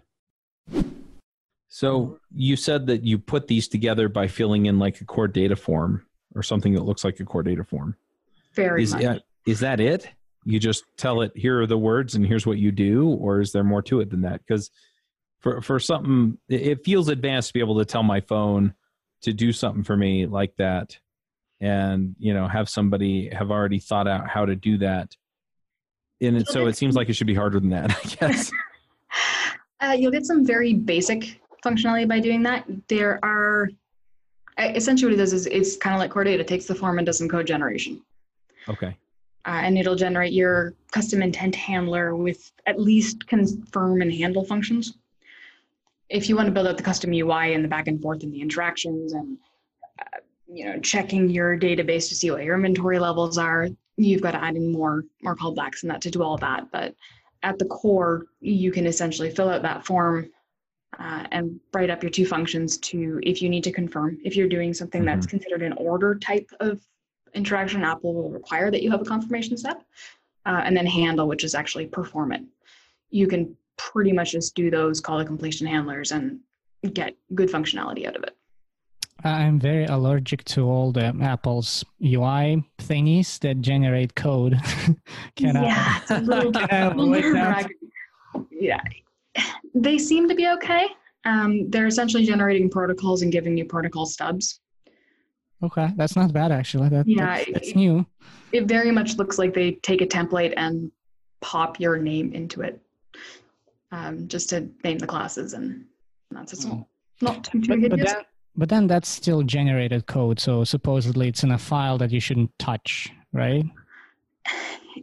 So, 1.77 2.21
you 2.33 2.55
said 2.55 2.87
that 2.87 3.03
you 3.03 3.19
put 3.19 3.49
these 3.49 3.67
together 3.67 4.09
by 4.09 4.29
filling 4.29 4.67
in 4.67 4.79
like 4.79 5.01
a 5.01 5.05
core 5.05 5.27
data 5.27 5.57
form 5.57 6.07
or 6.37 6.41
something 6.45 6.73
that 6.75 6.85
looks 6.85 7.03
like 7.03 7.19
a 7.19 7.25
core 7.25 7.43
data 7.43 7.65
form. 7.65 7.97
Very 8.55 8.85
Is, 8.85 8.93
much. 8.93 9.03
that- 9.03 9.23
is 9.45 9.59
that 9.59 9.81
it? 9.81 10.09
You 10.45 10.61
just 10.61 10.85
tell 10.97 11.21
it, 11.23 11.33
here 11.37 11.61
are 11.61 11.67
the 11.67 11.77
words 11.77 12.15
and 12.15 12.25
here's 12.25 12.47
what 12.47 12.59
you 12.59 12.71
do? 12.71 13.09
Or 13.09 13.41
is 13.41 13.51
there 13.51 13.65
more 13.65 13.83
to 13.83 13.99
it 13.99 14.11
than 14.11 14.21
that? 14.21 14.39
Because 14.47 14.71
for, 15.41 15.61
for 15.63 15.81
something, 15.81 16.39
it- 16.49 16.85
feels 16.85 17.09
advanced 17.09 17.49
to 17.49 17.55
be 17.55 17.59
able 17.61 17.79
to 17.81 17.85
tell 17.85 18.05
my 18.05 18.21
phone 18.21 18.73
to 19.23 19.33
do 19.33 19.51
something 19.53 19.83
for 19.83 19.97
me 19.97 20.27
like 20.27 20.55
that 20.59 20.97
and, 21.61 22.15
you 22.21 22.35
know, 22.35 22.47
have 22.47 22.69
somebody 22.69 23.31
have 23.31 23.51
already 23.51 23.81
thought 23.81 24.07
out 24.07 24.29
how 24.29 24.47
to 24.47 24.55
do 24.55 24.79
that. 24.79 25.17
And 26.21 26.47
so 26.47 26.69
it 26.69 26.77
seems 26.77 26.95
like 26.95 27.09
it 27.09 27.15
should 27.15 27.27
be 27.27 27.35
harder 27.35 27.59
than 27.59 27.71
that, 27.71 27.91
I 27.91 28.09
guess. 28.11 28.53
Uh, 29.81 29.93
you'll 29.93 30.13
get 30.13 30.25
some 30.25 30.47
very 30.47 30.73
basic 30.73 31.39
functionality 31.65 32.07
by 32.09 32.21
doing 32.21 32.43
that. 32.43 32.65
There 32.89 33.19
are 33.25 33.71
essentially 34.59 35.13
what 35.13 35.19
it 35.19 35.23
does 35.23 35.33
is 35.33 35.47
it's 35.47 35.77
kind 35.77 35.95
of 35.95 36.01
like 36.01 36.11
core 36.11 36.25
data. 36.25 36.43
It 36.43 36.49
takes 36.49 36.67
the 36.67 36.75
form 36.75 36.99
and 36.99 37.07
does 37.07 37.19
some 37.19 37.29
code 37.29 37.47
generation. 37.47 38.03
Okay. 38.69 38.97
uh, 39.47 39.61
and 39.63 39.77
it'll 39.77 39.95
generate 39.95 40.33
your 40.33 40.75
custom 40.91 41.23
intent 41.23 41.55
handler 41.55 42.17
with 42.17 42.51
at 42.67 42.81
least 42.81 43.27
confirm 43.27 44.01
and 44.01 44.13
handle 44.13 44.45
functions. 44.45 44.97
If 46.09 46.29
you 46.29 46.37
want 46.37 46.47
to 46.47 46.53
build 46.53 46.67
out 46.67 46.77
the 46.77 46.83
custom 46.83 47.13
UI 47.13 47.55
and 47.55 47.65
the 47.65 47.69
back 47.69 47.89
and 47.89 48.01
forth 48.01 48.23
and 48.23 48.33
the 48.33 48.41
interactions 48.41 49.13
and 49.13 49.37
uh, 49.99 50.19
you 50.47 50.65
know 50.65 50.79
checking 50.81 51.29
your 51.29 51.59
database 51.59 52.09
to 52.09 52.15
see 52.15 52.31
what 52.31 52.45
your 52.45 52.55
inventory 52.55 52.99
levels 52.99 53.37
are, 53.37 53.69
you've 53.97 54.23
got 54.23 54.33
to 54.33 54.43
add 54.43 54.57
in 54.57 54.73
more 54.73 55.05
more 55.23 55.37
callbacks 55.37 55.83
and 55.83 55.91
that 55.91 56.01
to 56.03 56.11
do 56.11 56.23
all 56.23 56.39
that. 56.39 56.71
But 56.73 56.95
at 57.43 57.59
the 57.59 57.67
core, 57.67 58.27
you 58.41 58.73
can 58.73 58.87
essentially 58.87 59.31
fill 59.31 59.51
out 59.51 59.63
that 59.63 59.85
form 59.85 60.31
uh, 60.99 61.27
and 61.33 61.59
write 61.73 61.91
up 61.91 62.03
your 62.03 62.11
two 62.11 62.27
functions 62.27 62.79
to 62.79 63.21
if 63.23 63.43
you 63.43 63.49
need 63.49 63.65
to 63.65 63.73
confirm 63.73 64.19
if 64.25 64.37
you're 64.37 64.49
doing 64.49 64.75
something 64.75 65.05
that's 65.05 65.27
considered 65.27 65.63
an 65.63 65.73
order 65.75 66.15
type 66.15 66.49
of 66.61 66.81
interaction, 67.35 67.83
Apple 67.83 68.15
will 68.15 68.31
require 68.31 68.71
that 68.71 68.83
you 68.83 68.91
have 68.91 69.01
a 69.01 69.05
confirmation 69.05 69.57
step, 69.57 69.83
uh, 70.47 70.63
and 70.65 70.77
then 70.77 70.87
handle, 70.87 71.27
which 71.27 71.45
is 71.45 71.55
actually 71.55 71.87
perform 71.87 72.33
it. 72.33 72.43
You 73.11 73.27
can 73.27 73.57
pretty 73.77 74.13
much 74.13 74.33
just 74.33 74.55
do 74.55 74.71
those 74.71 75.01
call 75.01 75.19
to 75.19 75.25
completion 75.25 75.67
handlers 75.67 76.13
and 76.13 76.41
get 76.93 77.17
good 77.35 77.51
functionality 77.51 78.07
out 78.07 78.17
of 78.17 78.23
it. 78.23 78.37
I'm 79.23 79.59
very 79.59 79.87
allergic 79.87 80.45
to 80.45 80.63
all 80.63 80.93
the 80.93 81.15
Apple's 81.23 81.85
UI 82.05 82.65
thingies 82.79 83.39
that 83.41 83.61
generate 83.61 84.15
code. 84.15 84.61
can 85.37 85.55
yeah, 85.55 85.85
I? 85.87 85.99
it's 86.03 86.11
a 86.11 86.19
little, 86.21 86.53
can 86.53 86.69
I 86.71 86.77
avoid 86.91 87.35
that? 87.35 87.69
Yeah, 88.51 88.81
they 89.75 89.99
seem 89.99 90.29
to 90.29 90.35
be 90.35 90.49
okay. 90.49 90.87
Um, 91.25 91.71
they're 91.71 91.87
essentially 91.87 92.25
generating 92.25 92.69
protocols 92.71 93.23
and 93.23 93.33
giving 93.33 93.57
you 93.57 93.65
protocol 93.65 94.07
stubs. 94.07 94.61
Okay, 95.63 95.89
that's 95.97 96.17
not 96.17 96.33
bad 96.33 96.53
actually. 96.53 96.89
That, 96.91 97.09
Yeah, 97.09 97.43
that's, 97.53 97.71
it- 97.71 97.77
new. 97.77 98.07
It 98.53 98.67
very 98.67 98.91
much 98.93 99.17
looks 99.17 99.39
like 99.39 99.53
they 99.55 99.73
take 99.83 100.01
a 100.01 100.07
template 100.07 100.55
and 100.57 100.93
pop 101.41 101.81
your 101.81 101.97
name 101.97 102.33
into 102.33 102.61
it, 102.63 102.81
um, 103.91 104.29
just 104.29 104.49
to 104.51 104.69
name 104.85 104.99
the 104.99 105.07
classes, 105.07 105.55
and 105.55 105.85
that's 106.31 106.53
it's 106.53 106.65
not, 106.65 106.87
not 107.21 107.45
too 107.45 107.61
But, 107.67 107.81
but 107.91 107.99
then, 107.99 108.17
but 108.57 108.69
then 108.69 108.87
that's 108.87 109.09
still 109.09 109.43
generated 109.43 110.07
code. 110.07 110.39
So 110.39 110.63
supposedly 110.63 111.29
it's 111.29 111.43
in 111.43 111.51
a 111.51 111.59
file 111.59 111.99
that 111.99 112.13
you 112.13 112.21
shouldn't 112.21 112.57
touch, 112.59 113.11
right? 113.33 113.65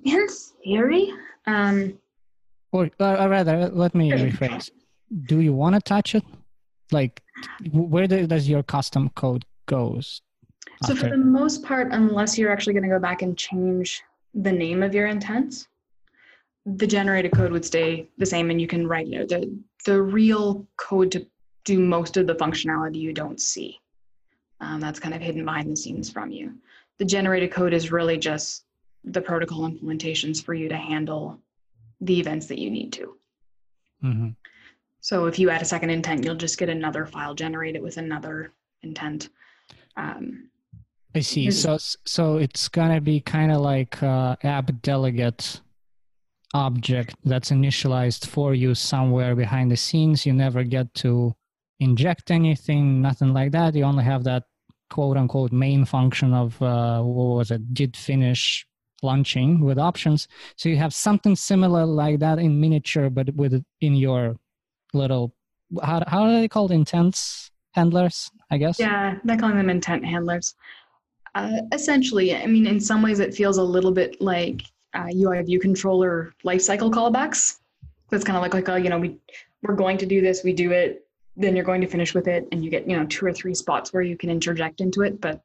In 0.05 0.27
theory, 0.63 1.11
um, 1.47 1.97
Or, 2.71 2.89
or 2.99 3.29
rather, 3.29 3.69
let 3.69 3.93
me 3.93 4.11
rephrase. 4.11 4.71
Do 5.25 5.39
you 5.41 5.53
want 5.53 5.75
to 5.75 5.81
touch 5.81 6.15
it? 6.15 6.23
Like, 6.91 7.21
where 7.71 8.07
do, 8.07 8.27
does 8.27 8.47
your 8.47 8.63
custom 8.63 9.09
code 9.15 9.45
goes? 9.65 10.21
so 10.85 10.95
for 10.95 11.09
the 11.09 11.17
most 11.17 11.63
part, 11.63 11.89
unless 11.91 12.37
you're 12.37 12.51
actually 12.51 12.73
going 12.73 12.83
to 12.83 12.89
go 12.89 12.99
back 12.99 13.21
and 13.21 13.37
change 13.37 14.01
the 14.33 14.51
name 14.51 14.83
of 14.83 14.95
your 14.95 15.07
intents, 15.07 15.67
the 16.65 16.87
generated 16.87 17.31
code 17.31 17.51
would 17.51 17.65
stay 17.65 18.07
the 18.17 18.25
same, 18.25 18.49
and 18.51 18.61
you 18.61 18.67
can 18.67 18.87
write 18.87 19.07
you 19.07 19.19
know, 19.19 19.25
the 19.25 19.59
the 19.85 20.01
real 20.01 20.67
code 20.77 21.11
to 21.11 21.25
do 21.65 21.79
most 21.79 22.17
of 22.17 22.27
the 22.27 22.35
functionality 22.35 22.97
you 22.97 23.13
don't 23.13 23.41
see. 23.41 23.79
Um, 24.59 24.79
that's 24.79 24.99
kind 24.99 25.15
of 25.15 25.21
hidden 25.21 25.43
behind 25.43 25.71
the 25.71 25.75
scenes 25.75 26.09
from 26.09 26.31
you. 26.31 26.53
The 26.99 27.05
generated 27.05 27.51
code 27.51 27.73
is 27.73 27.91
really 27.91 28.17
just 28.17 28.65
the 29.03 29.21
protocol 29.21 29.67
implementations 29.67 30.43
for 30.43 30.53
you 30.53 30.69
to 30.69 30.77
handle 30.77 31.39
the 32.01 32.19
events 32.19 32.47
that 32.47 32.59
you 32.59 32.69
need 32.69 32.91
to. 32.93 33.17
Mhm. 34.03 34.35
So 34.99 35.25
if 35.25 35.39
you 35.39 35.49
add 35.49 35.61
a 35.61 35.65
second 35.65 35.89
intent, 35.89 36.25
you'll 36.25 36.35
just 36.35 36.57
get 36.57 36.69
another 36.69 37.05
file 37.05 37.33
generated 37.35 37.81
with 37.81 37.97
another 37.97 38.53
intent. 38.81 39.29
Um, 39.95 40.49
I 41.13 41.19
see. 41.19 41.51
So 41.51 41.77
so 41.77 42.37
it's 42.37 42.67
gonna 42.67 43.01
be 43.01 43.19
kind 43.19 43.51
of 43.51 43.61
like 43.61 44.01
uh, 44.01 44.35
app 44.43 44.71
delegate 44.81 45.61
object 46.53 47.15
that's 47.23 47.51
initialized 47.51 48.27
for 48.27 48.53
you 48.53 48.75
somewhere 48.75 49.35
behind 49.35 49.71
the 49.71 49.77
scenes. 49.77 50.25
You 50.25 50.33
never 50.33 50.63
get 50.63 50.93
to 50.95 51.35
inject 51.79 52.31
anything, 52.31 53.01
nothing 53.01 53.33
like 53.33 53.51
that. 53.51 53.75
You 53.75 53.83
only 53.83 54.03
have 54.03 54.23
that 54.25 54.43
quote 54.89 55.17
unquote 55.17 55.51
main 55.51 55.85
function 55.85 56.33
of 56.33 56.61
uh, 56.61 57.01
what 57.01 57.35
was 57.37 57.51
it? 57.51 57.73
Did 57.73 57.97
finish 57.97 58.65
launching 59.01 59.61
with 59.61 59.77
options. 59.77 60.27
So 60.55 60.69
you 60.69 60.77
have 60.77 60.93
something 60.93 61.35
similar 61.35 61.85
like 61.85 62.19
that 62.19 62.39
in 62.39 62.59
miniature, 62.59 63.09
but 63.09 63.33
with 63.35 63.63
in 63.81 63.95
your 63.95 64.37
little 64.93 65.33
how 65.83 66.03
how 66.07 66.23
are 66.23 66.31
they 66.31 66.47
called? 66.47 66.71
Intents 66.71 67.51
handlers, 67.73 68.31
I 68.49 68.57
guess. 68.57 68.79
yeah, 68.79 69.17
they're 69.23 69.37
calling 69.37 69.55
them 69.55 69.69
intent 69.69 70.05
handlers. 70.05 70.55
Uh, 71.33 71.61
essentially, 71.71 72.35
I 72.35 72.45
mean, 72.45 72.67
in 72.67 72.79
some 72.79 73.01
ways, 73.01 73.19
it 73.19 73.33
feels 73.33 73.57
a 73.57 73.63
little 73.63 73.91
bit 73.91 74.21
like 74.21 74.63
uh, 74.93 75.07
UI 75.15 75.41
view 75.43 75.59
controller 75.59 76.33
lifecycle 76.43 76.91
callbacks. 76.91 77.59
That's 78.09 78.25
kind 78.25 78.35
of 78.35 78.41
like 78.41 78.53
like 78.53 78.67
oh, 78.67 78.75
you 78.75 78.89
know, 78.89 78.99
we 78.99 79.17
we're 79.61 79.75
going 79.75 79.97
to 79.99 80.05
do 80.05 80.21
this, 80.21 80.43
we 80.43 80.53
do 80.53 80.71
it, 80.71 81.07
then 81.37 81.55
you're 81.55 81.65
going 81.65 81.81
to 81.81 81.87
finish 81.87 82.13
with 82.13 82.27
it, 82.27 82.47
and 82.51 82.63
you 82.63 82.69
get 82.69 82.89
you 82.89 82.97
know 82.97 83.05
two 83.05 83.25
or 83.25 83.33
three 83.33 83.53
spots 83.53 83.93
where 83.93 84.03
you 84.03 84.17
can 84.17 84.29
interject 84.29 84.81
into 84.81 85.01
it. 85.01 85.21
But 85.21 85.41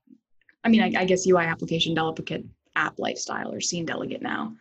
I 0.65 0.69
mean, 0.69 0.83
I, 0.83 1.03
I 1.03 1.05
guess 1.05 1.27
UI 1.27 1.45
application 1.45 1.95
delegate 1.95 2.45
app 2.77 2.99
lifestyle 2.99 3.53
or 3.53 3.61
scene 3.61 3.85
delegate 3.87 4.23
now, 4.23 4.53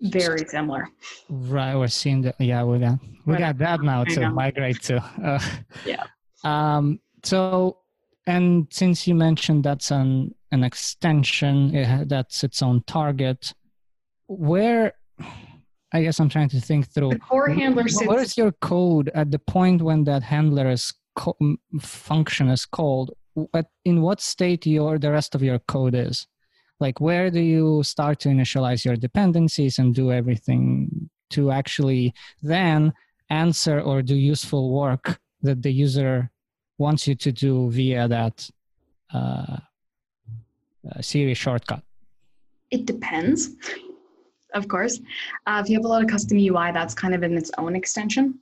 very 0.00 0.44
similar. 0.46 0.88
Right, 1.28 1.74
we're 1.76 1.88
seeing 1.88 2.22
that. 2.22 2.36
Yeah, 2.40 2.64
we 2.64 2.78
got 2.78 2.98
we 3.26 3.32
Right. 3.34 3.40
got 3.40 3.58
that 3.58 3.82
now 3.82 4.04
to 4.04 4.30
migrate 4.30 4.82
to. 4.82 4.96
Uh, 5.22 5.40
Yeah. 5.86 6.04
Um. 6.44 7.00
So, 7.24 7.78
and 8.26 8.66
since 8.70 9.06
you 9.06 9.14
mentioned 9.14 9.64
that's 9.64 9.90
an 9.90 10.34
an 10.50 10.64
extension, 10.64 11.74
it, 11.74 12.08
that's 12.08 12.44
its 12.44 12.62
own 12.62 12.82
target. 12.86 13.54
Where, 14.26 14.92
I 15.92 16.02
guess 16.02 16.18
I'm 16.20 16.28
trying 16.28 16.48
to 16.50 16.60
think 16.60 16.88
through. 16.88 17.10
The 17.10 17.18
core 17.18 17.48
handler 17.48 17.86
sits. 17.88 18.06
Where 18.08 18.20
is 18.20 18.36
your 18.36 18.52
code 18.60 19.10
at 19.14 19.30
the 19.30 19.38
point 19.38 19.82
when 19.82 20.04
that 20.04 20.22
handler 20.22 20.68
is 20.70 20.92
co- 21.16 21.36
function 21.80 22.48
is 22.48 22.64
called? 22.66 23.12
What 23.34 23.66
in 23.84 24.02
what 24.02 24.20
state 24.20 24.66
your 24.66 24.98
the 24.98 25.10
rest 25.12 25.34
of 25.36 25.42
your 25.42 25.58
code 25.60 25.94
is? 25.94 26.26
Like 26.82 27.00
where 27.00 27.30
do 27.30 27.40
you 27.40 27.84
start 27.84 28.18
to 28.20 28.28
initialize 28.28 28.84
your 28.84 28.96
dependencies 28.96 29.78
and 29.78 29.94
do 29.94 30.10
everything 30.10 31.08
to 31.30 31.52
actually 31.52 32.12
then 32.42 32.92
answer 33.30 33.80
or 33.80 34.02
do 34.02 34.16
useful 34.16 34.64
work 34.72 35.20
that 35.42 35.62
the 35.62 35.72
user 35.72 36.28
wants 36.78 37.06
you 37.06 37.14
to 37.14 37.30
do 37.30 37.70
via 37.70 38.08
that 38.08 38.50
uh, 39.14 39.58
uh, 40.90 41.00
Siri 41.00 41.34
shortcut? 41.34 41.82
It 42.72 42.84
depends, 42.84 43.50
of 44.52 44.66
course. 44.66 44.98
Uh, 45.46 45.62
if 45.62 45.70
you 45.70 45.76
have 45.78 45.84
a 45.84 45.88
lot 45.94 46.02
of 46.02 46.08
custom 46.08 46.36
UI, 46.36 46.72
that's 46.72 46.94
kind 46.94 47.14
of 47.14 47.22
in 47.22 47.38
its 47.38 47.52
own 47.58 47.76
extension. 47.76 48.40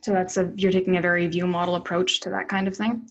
So 0.00 0.12
that's 0.12 0.38
a 0.38 0.50
you're 0.56 0.72
taking 0.72 0.96
a 0.96 1.02
very 1.02 1.26
view 1.26 1.46
model 1.46 1.74
approach 1.74 2.20
to 2.20 2.30
that 2.30 2.48
kind 2.48 2.66
of 2.66 2.74
thing. 2.74 3.10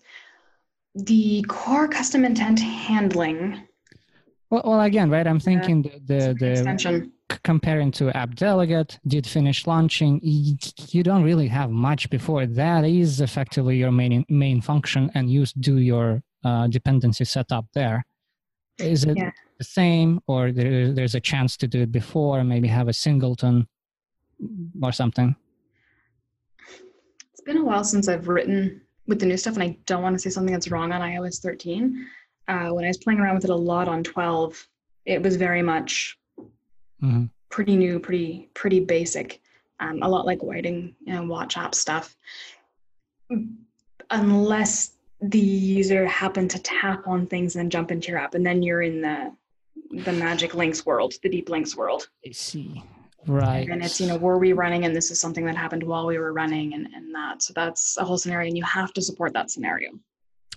The 0.96 1.46
core 1.48 1.88
custom 1.88 2.26
intent 2.26 2.60
handling 2.60 3.68
Well, 4.54 4.62
well 4.66 4.82
again, 4.82 5.10
right? 5.10 5.26
I'm 5.26 5.40
thinking 5.40 5.82
the 5.82 5.94
the, 6.06 6.36
the 6.40 6.52
extension. 6.52 7.12
c- 7.32 7.40
comparing 7.44 7.90
to 7.94 8.16
app 8.16 8.36
delegate 8.36 9.00
did 9.08 9.26
finish 9.26 9.66
launching 9.66 10.20
you 10.22 11.02
don't 11.10 11.24
really 11.24 11.48
have 11.48 11.72
much 11.72 12.08
before 12.12 12.46
that 12.46 12.86
is 12.86 13.20
effectively 13.20 13.76
your 13.78 13.92
main 13.92 14.24
main 14.30 14.62
function 14.62 15.10
and 15.16 15.32
you 15.32 15.44
do 15.60 15.78
your 15.80 16.22
uh, 16.46 16.68
dependency 16.68 17.26
setup 17.26 17.66
there 17.74 18.06
is 18.78 19.06
it 19.06 19.18
Yeah. 19.18 19.32
the 19.58 19.64
same, 19.64 20.20
or 20.28 20.52
there, 20.52 20.92
there's 20.98 21.16
a 21.16 21.20
chance 21.32 21.58
to 21.58 21.68
do 21.68 21.80
it 21.82 21.92
before, 21.92 22.44
maybe 22.44 22.68
have 22.68 22.88
a 22.88 22.94
singleton 22.94 23.68
or 24.82 24.92
something? 24.92 25.36
It's 27.32 27.42
been 27.46 27.58
a 27.58 27.64
while 27.64 27.84
since 27.84 28.08
I've 28.08 28.28
written 28.28 28.82
with 29.08 29.20
the 29.20 29.28
new 29.28 29.38
stuff, 29.38 29.54
and 29.56 29.64
I 29.64 29.78
don't 29.86 30.02
want 30.02 30.16
to 30.16 30.20
say 30.20 30.32
something 30.32 30.54
that's 30.54 30.70
wrong 30.72 30.92
on 30.92 31.02
iOS 31.02 31.40
13. 31.40 32.06
Uh, 32.48 32.70
when 32.70 32.84
I 32.84 32.90
was 32.90 32.98
playing 32.98 33.20
around 33.20 33.36
with 33.36 33.46
it 33.46 33.50
a 33.50 33.56
lot 33.56 33.88
on 33.88 34.04
12, 34.04 34.68
it 35.06 35.22
was 35.22 35.36
very 35.38 35.62
much 35.62 36.18
Mhm. 37.02 37.30
pretty 37.50 37.76
new, 37.76 38.00
pretty 38.00 38.50
pretty 38.54 38.80
basic. 38.80 39.42
Um, 39.80 40.02
a 40.02 40.10
lot 40.10 40.26
like 40.26 40.42
Whiting, 40.44 40.96
you 41.02 41.14
know, 41.14 41.24
Watch 41.26 41.58
app 41.58 41.76
stuff. 41.76 42.16
Unless 44.10 44.92
the 45.22 45.40
user 45.40 46.06
happened 46.06 46.52
to 46.52 46.60
tap 46.62 47.08
on 47.08 47.26
things 47.28 47.56
and 47.56 47.64
then 47.64 47.70
jump 47.70 47.92
into 47.92 48.10
your 48.10 48.20
app, 48.20 48.36
and 48.36 48.46
then 48.46 48.62
you're 48.62 48.82
in 48.82 49.02
the 49.02 49.36
the 49.92 50.12
magic 50.14 50.56
links 50.56 50.86
world, 50.86 51.14
the 51.22 51.30
deep 51.30 51.50
links 51.50 51.76
world. 51.76 52.10
I 52.28 52.32
see. 52.32 52.82
Right. 53.28 53.70
And 53.70 53.84
it's, 53.84 54.02
you 54.02 54.08
know, 54.08 54.18
were 54.18 54.38
we 54.40 54.52
running 54.54 54.86
and 54.86 54.96
this 54.96 55.12
is 55.12 55.20
something 55.20 55.46
that 55.46 55.56
happened 55.56 55.84
while 55.84 56.08
we 56.08 56.18
were 56.18 56.34
running 56.34 56.74
and, 56.74 56.88
and 56.94 57.14
that. 57.14 57.42
So 57.44 57.54
that's 57.54 57.96
a 57.98 58.04
whole 58.04 58.18
scenario 58.18 58.48
and 58.48 58.58
you 58.58 58.64
have 58.64 58.92
to 58.94 59.02
support 59.02 59.34
that 59.34 59.52
scenario. 59.52 59.92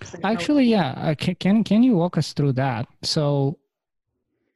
So 0.03 0.11
there's 0.11 0.23
no- 0.23 0.29
Actually, 0.29 0.65
yeah. 0.65 0.89
Uh, 0.97 1.15
can, 1.15 1.35
can 1.35 1.63
can 1.63 1.83
you 1.83 1.95
walk 1.95 2.17
us 2.17 2.33
through 2.33 2.53
that? 2.53 2.87
So 3.03 3.57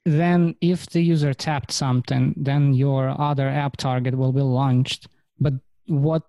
then, 0.06 0.56
if 0.62 0.88
the 0.88 1.02
user 1.02 1.34
tapped 1.34 1.72
something, 1.72 2.34
then 2.38 2.74
your 2.74 3.10
other 3.22 3.48
app 3.48 3.78
target 3.78 4.16
will 4.18 4.32
be 4.34 4.42
launched. 4.42 5.08
But 5.40 5.54
what 5.88 6.24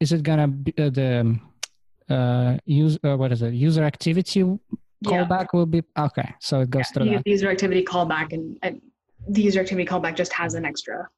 is 0.00 0.12
it 0.12 0.22
gonna 0.22 0.48
be? 0.48 0.72
Uh, 0.78 0.90
the 0.90 1.38
uh, 2.10 2.56
use 2.64 2.98
uh, 3.04 3.16
what 3.16 3.32
is 3.32 3.42
it? 3.42 3.52
User 3.54 3.84
activity 3.84 4.40
Yeah. 4.40 4.56
callback 5.04 5.48
will 5.52 5.66
be 5.66 5.82
okay. 5.98 6.34
So 6.40 6.60
it 6.60 6.70
goes 6.70 6.80
Yeah, 6.80 6.92
through 6.94 7.10
that. 7.10 7.24
the 7.24 7.30
user 7.30 7.50
activity 7.50 7.84
callback 7.84 8.32
and, 8.32 8.56
and 8.62 8.80
the 9.28 9.42
user 9.42 9.60
activity 9.60 9.86
callback 9.86 10.16
just 10.16 10.32
has 10.32 10.54
an 10.54 10.64
extra 10.64 11.08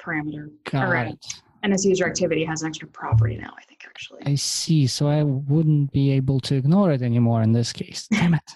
parameter. 0.00 0.50
Got 0.70 1.06
it. 1.08 1.24
And 1.62 1.72
this 1.72 1.84
user 1.84 2.06
activity 2.06 2.44
has 2.44 2.62
an 2.62 2.68
extra 2.68 2.88
property 2.88 3.36
now, 3.36 3.54
I 3.56 3.62
think 3.62 3.84
actually. 3.86 4.22
I 4.26 4.34
see. 4.34 4.86
So 4.86 5.08
I 5.08 5.22
wouldn't 5.22 5.92
be 5.92 6.10
able 6.12 6.40
to 6.40 6.56
ignore 6.56 6.92
it 6.92 7.02
anymore 7.02 7.42
in 7.42 7.52
this 7.52 7.72
case. 7.72 8.08
Damn 8.10 8.34
it. 8.34 8.42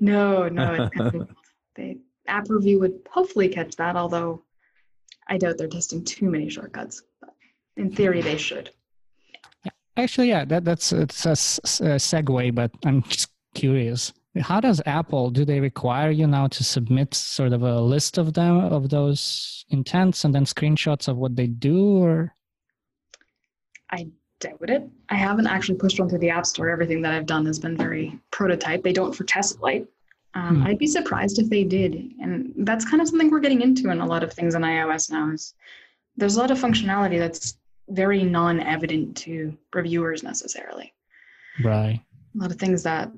No, 0.00 0.48
no, 0.48 0.72
it's 0.72 0.96
kind 0.96 1.14
of, 1.16 1.28
they 1.74 1.98
app 2.26 2.48
review 2.48 2.80
would 2.80 2.94
hopefully 3.10 3.48
catch 3.48 3.76
that, 3.76 3.94
although 3.94 4.42
I 5.28 5.36
doubt 5.36 5.58
they're 5.58 5.68
testing 5.68 6.02
too 6.02 6.30
many 6.30 6.48
shortcuts. 6.48 7.02
But 7.20 7.34
in 7.76 7.90
theory, 7.90 8.22
they 8.22 8.38
should. 8.38 8.70
Actually, 9.98 10.28
yeah, 10.28 10.46
that 10.46 10.64
that's 10.64 10.92
it's 10.92 11.26
a 11.26 11.32
segue, 11.32 12.54
but 12.54 12.70
I'm 12.84 13.02
just 13.02 13.28
curious. 13.54 14.12
How 14.40 14.60
does 14.60 14.80
Apple 14.86 15.30
do 15.30 15.44
they 15.44 15.60
require 15.60 16.10
you 16.10 16.26
now 16.26 16.46
to 16.48 16.64
submit 16.64 17.14
sort 17.14 17.52
of 17.52 17.62
a 17.62 17.80
list 17.80 18.18
of 18.18 18.34
them 18.34 18.58
of 18.58 18.90
those 18.90 19.64
intents 19.70 20.24
and 20.24 20.34
then 20.34 20.44
screenshots 20.44 21.08
of 21.08 21.16
what 21.16 21.36
they 21.36 21.46
do, 21.46 21.98
or 22.02 22.34
I 23.90 24.08
doubt 24.40 24.68
it. 24.70 24.82
I 25.08 25.14
haven't 25.14 25.46
actually 25.46 25.78
pushed 25.78 25.98
one 25.98 26.08
through 26.08 26.18
the 26.18 26.30
App 26.30 26.46
Store. 26.46 26.68
Everything 26.68 27.02
that 27.02 27.14
I've 27.14 27.26
done 27.26 27.46
has 27.46 27.58
been 27.58 27.76
very 27.76 28.18
prototype. 28.30 28.82
They 28.82 28.92
don't 28.92 29.14
for 29.14 29.24
test 29.24 29.58
flight. 29.58 29.86
Um, 30.34 30.56
Hmm. 30.60 30.66
I'd 30.66 30.78
be 30.78 30.86
surprised 30.86 31.38
if 31.38 31.48
they 31.48 31.64
did. 31.64 31.94
And 32.20 32.52
that's 32.58 32.84
kind 32.88 33.00
of 33.00 33.08
something 33.08 33.30
we're 33.30 33.40
getting 33.40 33.62
into 33.62 33.90
in 33.90 34.00
a 34.00 34.06
lot 34.06 34.22
of 34.22 34.32
things 34.32 34.54
on 34.54 34.62
iOS 34.62 35.10
now. 35.10 35.30
Is 35.32 35.54
there's 36.16 36.36
a 36.36 36.40
lot 36.40 36.50
of 36.50 36.58
functionality 36.58 37.18
that's 37.18 37.58
very 37.88 38.24
non-evident 38.24 39.16
to 39.18 39.56
reviewers 39.72 40.22
necessarily. 40.22 40.92
right? 41.64 42.00
A 42.34 42.38
lot 42.38 42.50
of 42.50 42.58
things 42.58 42.82
that 42.82 43.10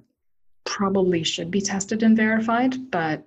probably 0.78 1.24
should 1.24 1.50
be 1.50 1.61
tested 1.62 2.02
and 2.02 2.14
verified, 2.16 2.90
but 2.90 3.26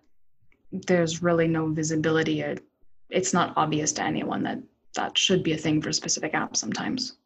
there's 0.72 1.22
really 1.24 1.48
no 1.48 1.68
visibility. 1.74 2.42
It- 2.42 2.64
It's 3.10 3.34
not 3.34 3.52
obvious 3.58 3.92
to 3.94 4.04
anyone 4.04 4.42
that 4.44 4.60
that 4.96 5.18
should 5.18 5.44
be 5.44 5.52
a 5.52 5.58
thing 5.58 5.82
for 5.82 5.92
specific 5.92 6.32
apps 6.32 6.58
sometimes, 6.58 7.18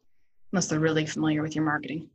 unless 0.52 0.68
they're 0.68 0.80
really 0.80 1.06
familiar 1.06 1.44
with 1.44 1.54
your 1.56 1.64
marketing. 1.64 2.10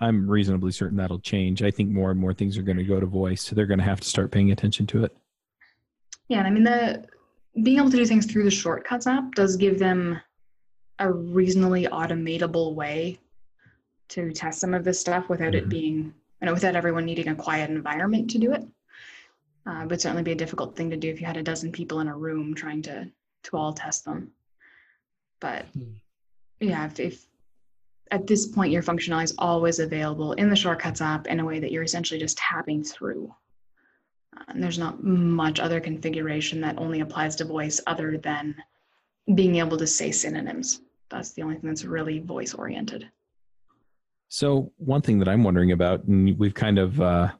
I'm 0.00 0.28
reasonably 0.28 0.72
certain 0.72 0.96
that'll 0.96 1.20
change. 1.20 1.62
I 1.62 1.70
think 1.70 1.90
more 1.90 2.10
and 2.10 2.18
more 2.18 2.34
things 2.34 2.58
are 2.58 2.62
going 2.62 2.76
to 2.78 2.82
go 2.84 2.98
to 2.98 3.06
voice, 3.06 3.42
so 3.42 3.54
they're 3.54 3.66
going 3.66 3.78
to 3.78 3.84
have 3.84 4.00
to 4.00 4.08
start 4.08 4.32
paying 4.32 4.50
attention 4.50 4.84
to 4.88 5.04
it. 5.04 5.16
Yeah, 6.28 6.38
and 6.38 6.48
I 6.48 6.50
mean 6.50 6.64
the 6.64 7.04
being 7.62 7.78
able 7.78 7.90
to 7.90 7.96
do 7.96 8.04
things 8.06 8.26
through 8.26 8.44
the 8.44 8.50
shortcuts 8.50 9.06
app 9.06 9.34
does 9.36 9.56
give 9.56 9.78
them 9.78 10.20
a 10.98 11.12
reasonably 11.12 11.84
automatable 11.86 12.74
way 12.74 13.20
to 14.08 14.32
test 14.32 14.58
some 14.60 14.74
of 14.74 14.82
this 14.82 14.98
stuff 14.98 15.28
without 15.28 15.54
it 15.54 15.66
Mhm. 15.66 15.70
being, 15.70 16.14
you 16.40 16.46
know, 16.46 16.54
without 16.54 16.76
everyone 16.76 17.04
needing 17.04 17.28
a 17.28 17.34
quiet 17.34 17.70
environment 17.70 18.30
to 18.30 18.38
do 18.38 18.52
it. 18.52 18.66
Uh, 19.66 19.84
but 19.86 20.00
certainly 20.00 20.22
be 20.22 20.32
a 20.32 20.36
difficult 20.36 20.76
thing 20.76 20.90
to 20.90 20.96
do 20.96 21.10
if 21.10 21.20
you 21.20 21.26
had 21.26 21.36
a 21.36 21.42
dozen 21.42 21.70
people 21.70 22.00
in 22.00 22.08
a 22.08 22.16
room 22.16 22.54
trying 22.54 22.82
to 22.82 23.10
to 23.44 23.56
all 23.56 23.72
test 23.72 24.04
them. 24.04 24.32
But 25.40 25.66
Hmm. 25.66 25.94
yeah, 26.60 26.86
if, 26.86 26.98
if 27.00 27.26
at 28.10 28.26
this 28.26 28.46
point 28.46 28.72
your 28.72 28.82
functionality 28.82 29.24
is 29.24 29.34
always 29.38 29.78
available 29.78 30.32
in 30.32 30.48
the 30.48 30.56
shortcuts 30.56 31.00
app 31.00 31.26
in 31.26 31.40
a 31.40 31.44
way 31.44 31.60
that 31.60 31.70
you're 31.70 31.82
essentially 31.82 32.18
just 32.18 32.38
tapping 32.38 32.82
through. 32.82 33.32
Uh, 34.36 34.44
and 34.48 34.62
there's 34.62 34.78
not 34.78 35.02
much 35.04 35.60
other 35.60 35.80
configuration 35.80 36.60
that 36.62 36.78
only 36.78 37.00
applies 37.00 37.36
to 37.36 37.44
voice 37.44 37.80
other 37.86 38.16
than 38.18 38.54
being 39.34 39.56
able 39.56 39.76
to 39.76 39.86
say 39.86 40.10
synonyms. 40.10 40.80
That's 41.10 41.32
the 41.32 41.42
only 41.42 41.56
thing 41.56 41.68
that's 41.68 41.84
really 41.84 42.18
voice 42.18 42.54
oriented. 42.54 43.10
So 44.28 44.72
one 44.76 45.00
thing 45.02 45.18
that 45.20 45.28
I'm 45.28 45.42
wondering 45.42 45.72
about, 45.72 46.04
and 46.04 46.38
we've 46.38 46.54
kind 46.54 46.78
of 46.78 47.00
uh, 47.00 47.32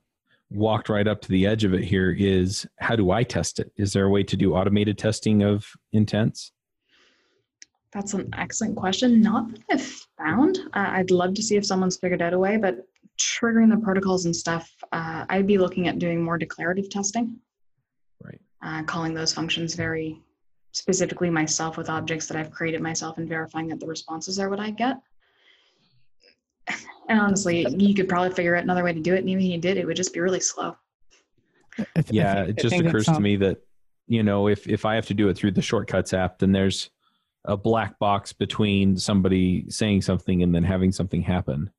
walked 0.51 0.89
right 0.89 1.07
up 1.07 1.21
to 1.23 1.29
the 1.29 1.47
edge 1.47 1.65
of 1.65 1.75
it 1.75 1.85
here, 1.85 2.11
is 2.19 2.67
how 2.79 2.97
do 2.97 3.11
I 3.11 3.23
test 3.23 3.61
it? 3.61 3.71
Is 3.77 3.93
there 3.93 4.07
a 4.07 4.11
way 4.11 4.23
to 4.25 4.37
do 4.37 4.55
automated 4.55 4.97
testing 4.97 5.43
of 5.43 5.67
intents? 5.93 6.53
That's 7.93 8.15
an 8.15 8.31
excellent 8.37 8.77
question. 8.77 9.21
Not 9.21 9.51
that 9.51 9.61
I've 9.71 9.83
found. 10.19 10.59
Uh, 10.75 10.89
I'd 10.91 11.11
love 11.11 11.35
to 11.35 11.43
see 11.43 11.57
if 11.57 11.65
someone's 11.67 11.97
figured 11.99 12.23
out 12.23 12.35
a 12.35 12.39
way, 12.39 12.57
but 12.57 12.79
triggering 13.19 13.71
the 13.71 13.83
protocols 13.83 14.25
and 14.27 14.35
stuff, 14.35 14.71
uh, 14.93 15.25
I'd 15.29 15.47
be 15.47 15.59
looking 15.59 15.89
at 15.89 15.99
doing 15.99 16.23
more 16.23 16.39
declarative 16.39 16.89
testing, 16.89 17.37
Right. 18.23 18.41
uh, 18.63 18.83
calling 18.85 19.13
those 19.15 19.33
functions 19.35 19.75
very 19.75 20.23
specifically 20.73 21.29
myself 21.31 21.77
with 21.77 21.89
objects 21.91 22.27
that 22.29 22.37
I've 22.37 22.51
created 22.51 22.81
myself 22.81 23.19
and 23.19 23.29
verifying 23.29 23.69
that 23.69 23.81
the 23.81 23.87
responses 23.87 24.39
are 24.39 24.49
what 24.51 24.61
I 24.61 24.71
get. 24.71 24.99
And 27.09 27.19
honestly, 27.21 27.67
you 27.79 27.95
could 27.95 28.09
probably 28.09 28.31
figure 28.35 28.55
out 28.55 28.63
another 28.65 28.85
way 28.85 28.93
to 28.93 29.01
do 29.01 29.15
it. 29.15 29.19
And 29.21 29.29
even 29.31 29.43
if 29.45 29.51
you 29.51 29.59
did, 29.59 29.77
it 29.79 29.87
would 29.87 29.97
just 29.97 30.13
be 30.13 30.21
really 30.21 30.41
slow. 30.41 30.77
Th- 31.77 31.89
Yeah, 32.11 32.45
think- 32.45 32.59
it 32.59 32.63
just 32.63 32.77
occurs 32.77 33.07
to 33.07 33.21
me 33.21 33.37
that 33.37 33.59
you 34.07 34.23
know 34.23 34.49
if 34.49 34.67
if 34.69 34.85
I 34.85 34.95
have 34.95 35.07
to 35.07 35.15
do 35.15 35.29
it 35.29 35.37
through 35.37 35.53
the 35.53 35.63
shortcuts 35.63 36.13
app, 36.13 36.39
then 36.39 36.53
there's 36.53 36.91
a 37.45 37.57
black 37.57 37.99
box 37.99 38.33
between 38.33 38.97
somebody 38.97 39.65
saying 39.71 40.03
something 40.03 40.43
and 40.43 40.55
then 40.55 40.65
having 40.65 40.93
something 40.93 41.23
happen. 41.23 41.71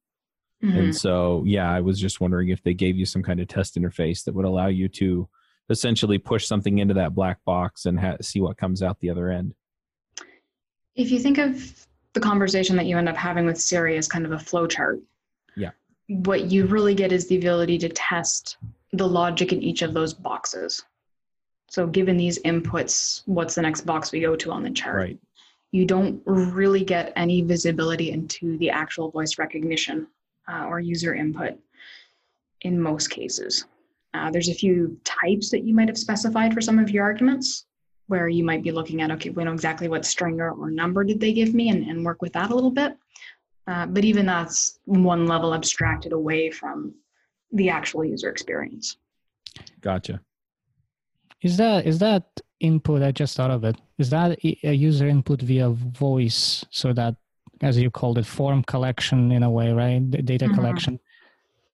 Mhm. 0.64 0.78
And 0.78 0.96
so, 0.96 1.44
yeah, 1.46 1.72
I 1.72 1.80
was 1.82 2.00
just 2.00 2.20
wondering 2.22 2.50
if 2.50 2.64
they 2.64 2.74
gave 2.74 2.98
you 2.98 3.06
some 3.06 3.22
kind 3.22 3.40
of 3.40 3.48
test 3.48 3.76
interface 3.76 4.24
that 4.24 4.34
would 4.34 4.46
allow 4.46 4.68
you 4.68 4.88
to 4.90 5.30
essentially 5.70 6.18
push 6.18 6.48
something 6.48 6.80
into 6.80 6.94
that 6.96 7.14
black 7.14 7.44
box 7.46 7.86
and 7.86 8.00
ha- 8.00 8.18
see 8.22 8.42
what 8.42 8.58
comes 8.58 8.82
out 8.82 9.00
the 9.00 9.10
other 9.10 9.30
end. 9.30 9.54
If 10.96 11.12
you 11.12 11.20
think 11.20 11.38
of 11.38 11.86
the 12.14 12.20
conversation 12.20 12.76
that 12.78 12.88
you 12.88 12.98
end 12.98 13.08
up 13.08 13.16
having 13.16 13.46
with 13.46 13.60
Siri 13.60 13.96
as 13.98 14.08
kind 14.08 14.26
of 14.26 14.32
a 14.32 14.40
flow 14.40 14.66
chart, 14.66 15.00
Yeah. 15.56 15.72
what 16.08 16.52
you 16.52 16.66
really 16.66 16.96
get 16.96 17.12
is 17.12 17.28
the 17.28 17.38
ability 17.38 17.78
to 17.80 17.90
test 17.90 18.58
the 18.94 19.08
logic 19.08 19.54
in 19.54 19.62
each 19.62 19.82
of 19.82 19.94
those 19.94 20.14
boxes. 20.14 20.84
So, 21.70 21.86
given 21.86 22.18
these 22.18 22.40
inputs, 22.40 23.22
what's 23.26 23.56
the 23.56 23.62
next 23.62 23.82
box 23.82 24.12
we 24.12 24.20
go 24.20 24.36
to 24.36 24.52
on 24.52 24.64
the 24.64 24.72
chart? 24.72 24.96
Right. 24.96 25.20
You 25.72 25.86
don't 25.86 26.22
really 26.26 26.84
get 26.84 27.14
any 27.16 27.44
visibility 27.44 28.12
into 28.12 28.58
the 28.58 28.72
actual 28.72 29.12
voice 29.12 29.38
recognition 29.38 30.08
uh, 30.52 30.66
or 30.66 30.80
user 30.80 31.14
input 31.14 31.60
in 32.62 32.82
most 32.82 33.10
cases. 33.12 33.66
Uh, 34.16 34.32
there's 34.32 34.50
a 34.50 34.54
few 34.54 35.00
types 35.04 35.52
that 35.52 35.64
you 35.64 35.76
might 35.76 35.88
have 35.88 35.98
specified 35.98 36.54
for 36.54 36.62
some 36.62 36.80
of 36.80 36.90
your 36.90 37.04
arguments 37.04 37.66
where 38.08 38.28
you 38.28 38.44
might 38.44 38.64
be 38.64 38.72
looking 38.72 39.04
at, 39.04 39.12
okay, 39.12 39.30
we 39.30 39.44
know 39.44 39.54
exactly 39.54 39.88
what 39.88 40.04
string 40.04 40.42
or, 40.42 40.52
or 40.52 40.72
number 40.72 41.04
did 41.04 41.20
they 41.20 41.32
give 41.32 41.54
me 41.54 41.70
and, 41.70 41.88
and 41.88 42.04
work 42.04 42.24
with 42.24 42.34
that 42.34 42.50
a 42.50 42.56
little 42.56 42.72
bit. 42.72 42.98
Uh, 43.70 43.86
but 43.86 44.04
even 44.04 44.26
that's 44.26 44.80
one 44.86 45.28
level 45.28 45.54
abstracted 45.54 46.12
away 46.12 46.50
from 46.50 46.94
the 47.52 47.70
actual 47.70 48.04
user 48.04 48.30
experience. 48.30 48.98
Gotcha. 49.82 50.20
Is 51.42 51.56
that 51.58 51.86
is 51.86 52.00
that 52.00 52.24
input? 52.60 53.04
I 53.04 53.12
just 53.12 53.38
thought 53.38 53.52
of 53.52 53.64
it. 53.64 53.76
Is 54.00 54.10
that 54.10 54.38
a 54.44 54.74
user 54.74 55.08
input 55.08 55.42
via 55.42 55.70
voice, 55.70 56.66
so 56.72 56.94
that, 56.94 57.16
as 57.62 57.78
you 57.78 57.92
called 57.92 58.18
it, 58.18 58.26
form 58.26 58.64
collection 58.64 59.32
in 59.32 59.44
a 59.44 59.52
way, 59.52 59.72
right? 59.72 60.00
D- 60.12 60.22
Data 60.22 60.48
Mhm. 60.48 60.56
collection. 60.56 61.00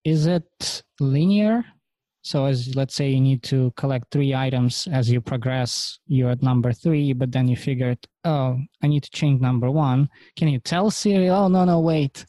Is 0.03 0.27
it 0.27 0.83
linear? 0.99 1.63
So, 2.25 2.45
as 2.47 2.75
let's 2.75 2.95
say 2.95 3.11
you 3.11 3.21
need 3.21 3.43
to 3.43 3.71
collect 3.77 4.09
three 4.09 4.33
items 4.33 4.87
as 4.91 5.11
you 5.11 5.21
progress, 5.21 5.99
you're 6.07 6.31
at 6.31 6.41
number 6.41 6.73
three, 6.73 7.13
but 7.13 7.31
then 7.31 7.47
you 7.47 7.55
figured, 7.55 7.99
oh, 8.23 8.57
I 8.81 8.87
need 8.87 9.03
to 9.03 9.11
change 9.11 9.41
number 9.41 9.69
one. 9.69 10.09
Can 10.35 10.47
you 10.47 10.57
tell 10.59 10.89
Siri, 10.89 11.29
oh 11.29 11.49
no 11.49 11.65
no 11.65 11.79
wait, 11.81 12.25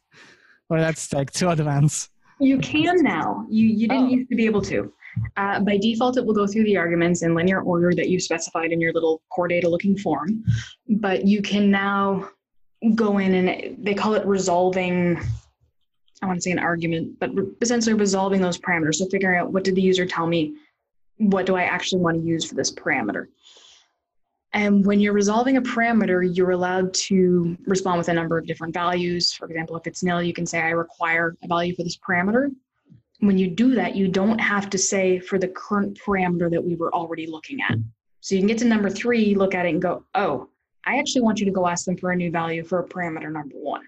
or 0.69 0.81
that's 0.81 1.15
like 1.15 1.31
too 1.33 1.49
advanced? 1.49 2.11
You 2.41 2.59
can 2.59 3.03
now. 3.03 3.47
You 3.49 3.65
you 3.69 3.89
didn't 3.89 4.09
Oh. 4.09 4.17
used 4.19 4.29
to 4.29 4.37
be 4.37 4.45
able 4.45 4.61
to. 4.73 4.93
Uh, 5.39 5.61
by 5.61 5.79
default, 5.79 6.19
it 6.19 6.27
will 6.27 6.35
go 6.35 6.47
through 6.47 6.65
the 6.65 6.77
arguments 6.77 7.23
in 7.23 7.35
linear 7.35 7.63
order 7.63 7.91
that 7.95 8.11
you 8.11 8.21
specified 8.21 8.73
in 8.73 8.83
your 8.83 8.93
little 8.93 9.23
core 9.31 9.49
data 9.49 9.67
looking 9.67 9.97
form. 9.97 10.45
But 10.91 11.27
you 11.27 11.41
can 11.41 11.71
now 11.71 12.29
go 12.95 13.17
in 13.17 13.33
and 13.33 13.83
they 13.83 13.95
call 13.95 14.13
it 14.13 14.27
resolving. 14.27 15.19
I 16.22 16.26
want 16.26 16.38
to 16.38 16.42
say 16.42 16.50
an 16.50 16.59
argument, 16.59 17.18
but 17.18 17.31
essentially 17.61 17.94
resolving 17.94 18.40
those 18.40 18.59
parameters. 18.59 18.96
So 18.96 19.07
figuring 19.07 19.38
out 19.38 19.52
what 19.52 19.64
did 19.64 19.74
the 19.74 19.83
user 19.83 20.07
tell 20.07 20.26
me, 20.26 20.55
what 21.18 21.46
do 21.46 21.57
I 21.57 21.62
actually 21.62 22.00
want 22.00 22.18
to 22.18 22.26
use 22.26 22.44
for 22.44 22.55
this 22.55 22.72
parameter. 22.72 23.26
And 24.52 24.87
when 24.87 25.00
you're 25.00 25.12
resolving 25.12 25.59
a 25.59 25.62
parameter, 25.62 26.26
you're 26.35 26.52
allowed 26.52 26.94
to 26.94 27.57
respond 27.66 27.98
with 27.98 28.09
a 28.09 28.14
number 28.14 28.38
of 28.38 28.46
different 28.46 28.72
values. 28.72 29.33
For 29.33 29.46
example, 29.46 29.76
if 29.76 29.87
it's 29.87 30.02
nil, 30.02 30.22
you 30.22 30.33
can 30.33 30.46
say, 30.46 30.61
I 30.61 30.70
require 30.70 31.37
a 31.42 31.46
value 31.46 31.74
for 31.74 31.83
this 31.83 31.98
parameter. 31.98 32.50
When 33.20 33.37
you 33.37 33.48
do 33.50 33.74
that, 33.74 33.96
you 33.96 34.09
don't 34.09 34.38
have 34.38 34.70
to 34.70 34.79
say 34.79 35.18
for 35.18 35.38
the 35.38 35.48
current 35.48 35.98
parameter 35.98 36.50
that 36.50 36.64
we 36.64 36.74
were 36.74 36.94
already 36.94 37.26
looking 37.26 37.61
at. 37.61 37.76
So 38.20 38.35
you 38.35 38.40
can 38.40 38.48
get 38.48 38.59
to 38.59 38.64
number 38.64 38.88
three, 38.88 39.35
look 39.35 39.55
at 39.55 39.66
it 39.66 39.70
and 39.70 39.83
go, 39.83 40.05
oh, 40.14 40.48
I 40.87 40.98
actually 40.98 41.22
want 41.22 41.38
you 41.38 41.44
to 41.46 41.52
go 41.52 41.66
ask 41.66 41.85
them 41.85 41.96
for 41.96 42.12
a 42.12 42.16
new 42.16 42.31
value 42.31 42.64
for 42.64 42.79
a 42.79 42.88
parameter 42.88 43.31
number 43.31 43.57
one. 43.57 43.83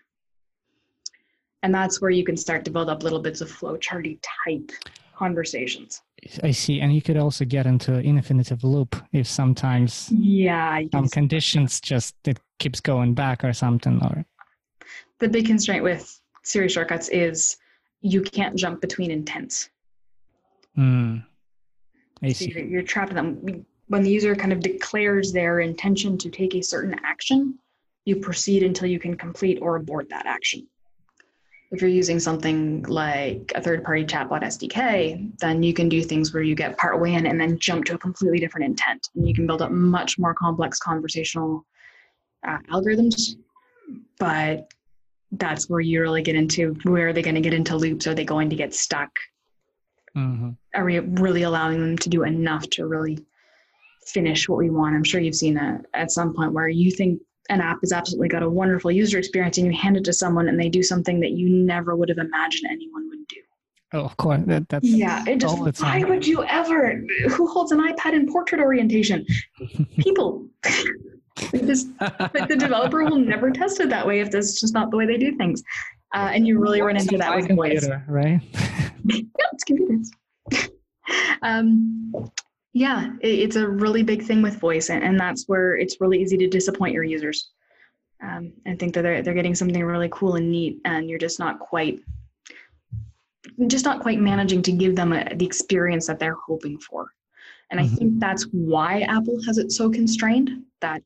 And 1.63 1.75
that's 1.75 2.01
where 2.01 2.11
you 2.11 2.25
can 2.25 2.37
start 2.37 2.65
to 2.67 2.71
build 2.71 2.89
up 2.89 3.03
little 3.03 3.21
bits 3.21 3.41
of 3.41 3.51
flowcharty 3.51 4.19
type 4.23 4.71
conversations. 5.15 6.03
I 6.43 6.53
see. 6.53 6.81
And 6.81 6.95
you 6.95 7.03
could 7.03 7.17
also 7.17 7.45
get 7.45 7.67
into 7.67 7.95
an 7.95 8.05
infinitive 8.05 8.65
loop 8.65 8.97
if 9.13 9.27
sometimes 9.27 10.11
Yeah, 10.13 10.81
some 10.93 11.09
conditions 11.09 11.81
just 11.81 12.15
it 12.27 12.39
keeps 12.59 12.81
going 12.81 13.15
back 13.15 13.45
or 13.45 13.53
something 13.53 14.01
or 14.03 14.25
the 15.21 15.29
big 15.29 15.47
constraint 15.47 15.83
with 15.83 16.21
Siri 16.45 16.69
shortcuts 16.69 17.09
is 17.09 17.57
you 18.01 18.23
can't 18.23 18.57
jump 18.57 18.81
between 18.81 19.11
intents. 19.11 19.71
mm, 20.77 21.25
I 22.23 22.29
So 22.29 22.45
see. 22.45 22.53
you're, 22.53 22.65
you're 22.65 22.83
trapped 22.83 23.11
in 23.11 23.17
them. 23.17 23.67
When 23.89 24.03
the 24.03 24.11
user 24.11 24.37
kind 24.37 24.53
of 24.53 24.61
declares 24.61 25.33
their 25.33 25.61
intention 25.61 26.19
to 26.19 26.31
take 26.31 26.55
a 26.55 26.63
certain 26.63 26.95
action, 27.05 27.59
you 28.05 28.17
proceed 28.17 28.63
until 28.63 28.89
you 28.89 28.99
can 29.01 29.17
complete 29.17 29.59
or 29.61 29.77
abort 29.77 30.09
that 30.11 30.27
action. 30.27 30.67
If 31.71 31.83
you're 31.83 31.91
using 31.91 32.19
something 32.19 32.83
like 32.85 33.53
a 33.55 33.61
third 33.61 33.85
party 33.85 34.05
chatbot 34.05 34.43
SDK, 34.43 35.39
then 35.39 35.63
you 35.63 35.75
can 35.75 35.89
do 35.89 36.03
things 36.03 36.33
where 36.33 36.43
you 36.43 36.55
get 36.55 36.79
part 36.79 36.99
way 36.99 37.15
in 37.15 37.27
and 37.27 37.39
then 37.39 37.59
jump 37.59 37.85
to 37.87 37.95
a 37.95 37.99
completely 37.99 38.39
different 38.39 38.65
intent. 38.65 39.09
And 39.15 39.29
you 39.29 39.35
can 39.35 39.47
build 39.47 39.61
up 39.61 39.71
much 39.71 40.19
more 40.19 40.33
complex 40.33 40.79
conversational 40.79 41.67
uh, 42.47 42.59
algorithms. 42.71 43.37
But 44.19 44.73
that's 45.33 45.69
where 45.69 45.81
you 45.81 46.01
really 46.01 46.23
get 46.23 46.37
into 46.37 46.75
where 46.85 47.09
are 47.09 47.13
they 47.13 47.23
going 47.23 47.35
to 47.35 47.43
get 47.43 47.53
into 47.53 47.77
loops? 47.77 48.07
Are 48.07 48.15
they 48.15 48.25
going 48.25 48.49
to 48.51 48.57
get 48.57 48.75
stuck? 48.75 49.11
hmm 50.15 50.51
are 50.75 50.85
we 50.85 50.99
really 50.99 51.43
allowing 51.43 51.81
them 51.81 51.99
to 51.99 52.09
do 52.09 52.23
enough 52.23 52.69
to 52.71 52.87
really 52.87 53.19
finish 54.07 54.49
what 54.49 54.59
we 54.59 54.71
want? 54.71 54.95
I'm 54.95 55.05
sure 55.05 55.21
you've 55.21 55.35
seen 55.35 55.55
that 55.55 55.87
at 55.93 56.11
some 56.11 56.35
point 56.35 56.53
where 56.53 56.69
you 56.69 56.91
think 56.91 57.21
an 57.49 57.61
app 57.61 57.79
has 57.83 57.93
absolutely 57.93 58.29
got 58.29 58.43
a 58.43 58.49
wonderful 58.49 58.91
user 58.91 59.19
experience 59.19 59.59
and 59.59 59.67
you 59.67 59.73
hand 59.73 59.97
it 59.97 60.05
to 60.05 60.13
someone 60.13 60.49
and 60.49 60.61
they 60.61 60.69
do 60.69 60.83
something 60.83 61.21
that 61.21 61.33
you 61.33 61.49
never 61.49 61.97
would 61.97 62.09
have 62.09 62.19
imagined 62.19 62.71
anyone 62.71 63.09
would 63.09 63.27
do. 63.29 63.41
Oh, 63.95 64.05
of 64.05 64.17
course. 64.19 64.41
That, 64.47 64.69
that's 64.69 64.87
Yeah, 64.87 65.25
it 65.27 65.41
just 65.41 65.83
why 65.83 66.05
would 66.05 66.27
you 66.27 66.45
ever? 66.45 67.03
Who 67.31 67.47
holds 67.47 67.73
an 67.73 67.81
iPad 67.81 68.13
in 68.13 68.31
portrait 68.31 68.61
orientation? 68.61 69.25
People. 69.99 70.47
Just, 71.65 71.89
but 71.99 72.49
the 72.49 72.57
developer 72.59 73.03
will 73.05 73.17
never 73.35 73.51
test 73.51 73.81
it 73.81 73.89
that 73.89 74.07
way 74.07 74.21
if 74.21 74.31
that's 74.31 74.61
just 74.61 74.75
not 74.75 74.91
the 74.91 74.97
way 74.97 75.07
they 75.07 75.17
do 75.17 75.37
things. 75.37 75.63
Uh, 76.15 76.31
and 76.33 76.47
you 76.47 76.59
really 76.59 76.83
run 76.83 76.97
into 76.97 77.17
that 77.17 77.35
with 77.35 77.49
voice. 77.55 77.81
computer, 77.81 78.05
right? 78.09 78.41
yeah, 79.05 79.21
it's 79.53 79.65
computers. 79.65 80.11
um, 81.43 82.13
yeah, 82.79 83.11
it's 83.21 83.57
a 83.57 83.69
really 83.69 84.05
big 84.05 84.23
thing 84.23 84.41
with 84.41 84.61
voice, 84.61 84.89
and, 84.89 85.19
that's 85.19 85.49
where 85.49 85.77
it's 85.77 86.01
really 86.01 86.23
easy 86.23 86.37
to 86.37 86.47
disappoint 86.47 86.95
your 86.95 87.03
users 87.03 87.51
um, 88.23 88.53
and 88.67 88.79
think 88.79 88.95
that 88.95 89.03
they're 89.03 89.21
they're 89.21 89.35
getting 89.35 89.57
something 89.57 89.85
really 89.85 90.09
cool 90.13 90.37
and 90.37 90.49
neat, 90.49 90.79
and 90.85 91.09
you're 91.09 91.19
just 91.19 91.41
not 91.41 91.59
quite 91.59 91.99
just 93.67 93.85
not 93.85 94.01
quite 94.01 94.21
managing 94.21 94.63
to 94.63 94.71
give 94.71 94.95
them 94.95 95.13
a, 95.13 95.35
the 95.35 95.45
experience 95.45 96.07
that 96.07 96.21
they're 96.21 96.37
hoping 96.47 96.79
for. 96.79 97.13
And 97.71 97.81
I 97.81 97.85
Mhm. 97.85 97.99
think 97.99 98.21
that's 98.21 98.45
why 98.53 99.01
Apple 99.01 99.39
has 99.47 99.59
it 99.59 99.73
so 99.73 99.91
constrained 99.91 100.51
that 100.81 101.03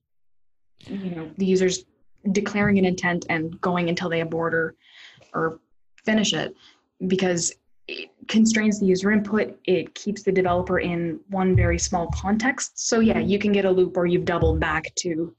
you 0.87 1.11
know 1.16 1.30
the 1.38 1.46
users 1.46 1.87
declaring 2.32 2.78
an 2.78 2.85
intent 2.85 3.24
and 3.30 3.58
going 3.62 3.88
until 3.88 4.11
they 4.11 4.20
abort 4.20 4.52
or 4.52 4.74
or 5.32 5.58
finish 6.04 6.35
it 6.35 6.54
because 7.06 7.54
it 7.88 8.11
constrains 8.29 8.79
the 8.79 8.87
user 8.87 9.11
input 9.11 9.59
it 9.66 9.95
keeps 9.95 10.23
the 10.23 10.33
developer 10.33 10.79
in 10.79 11.18
one 11.29 11.57
very 11.57 11.79
small 11.79 12.09
context 12.09 12.88
so 12.88 13.01
yeah 13.01 13.18
you 13.18 13.38
can 13.38 13.53
get 13.53 13.64
a 13.64 13.71
loop 13.71 13.97
where 13.97 14.07
you've 14.07 14.25
doubled 14.25 14.61
back 14.61 14.95
to 14.95 15.35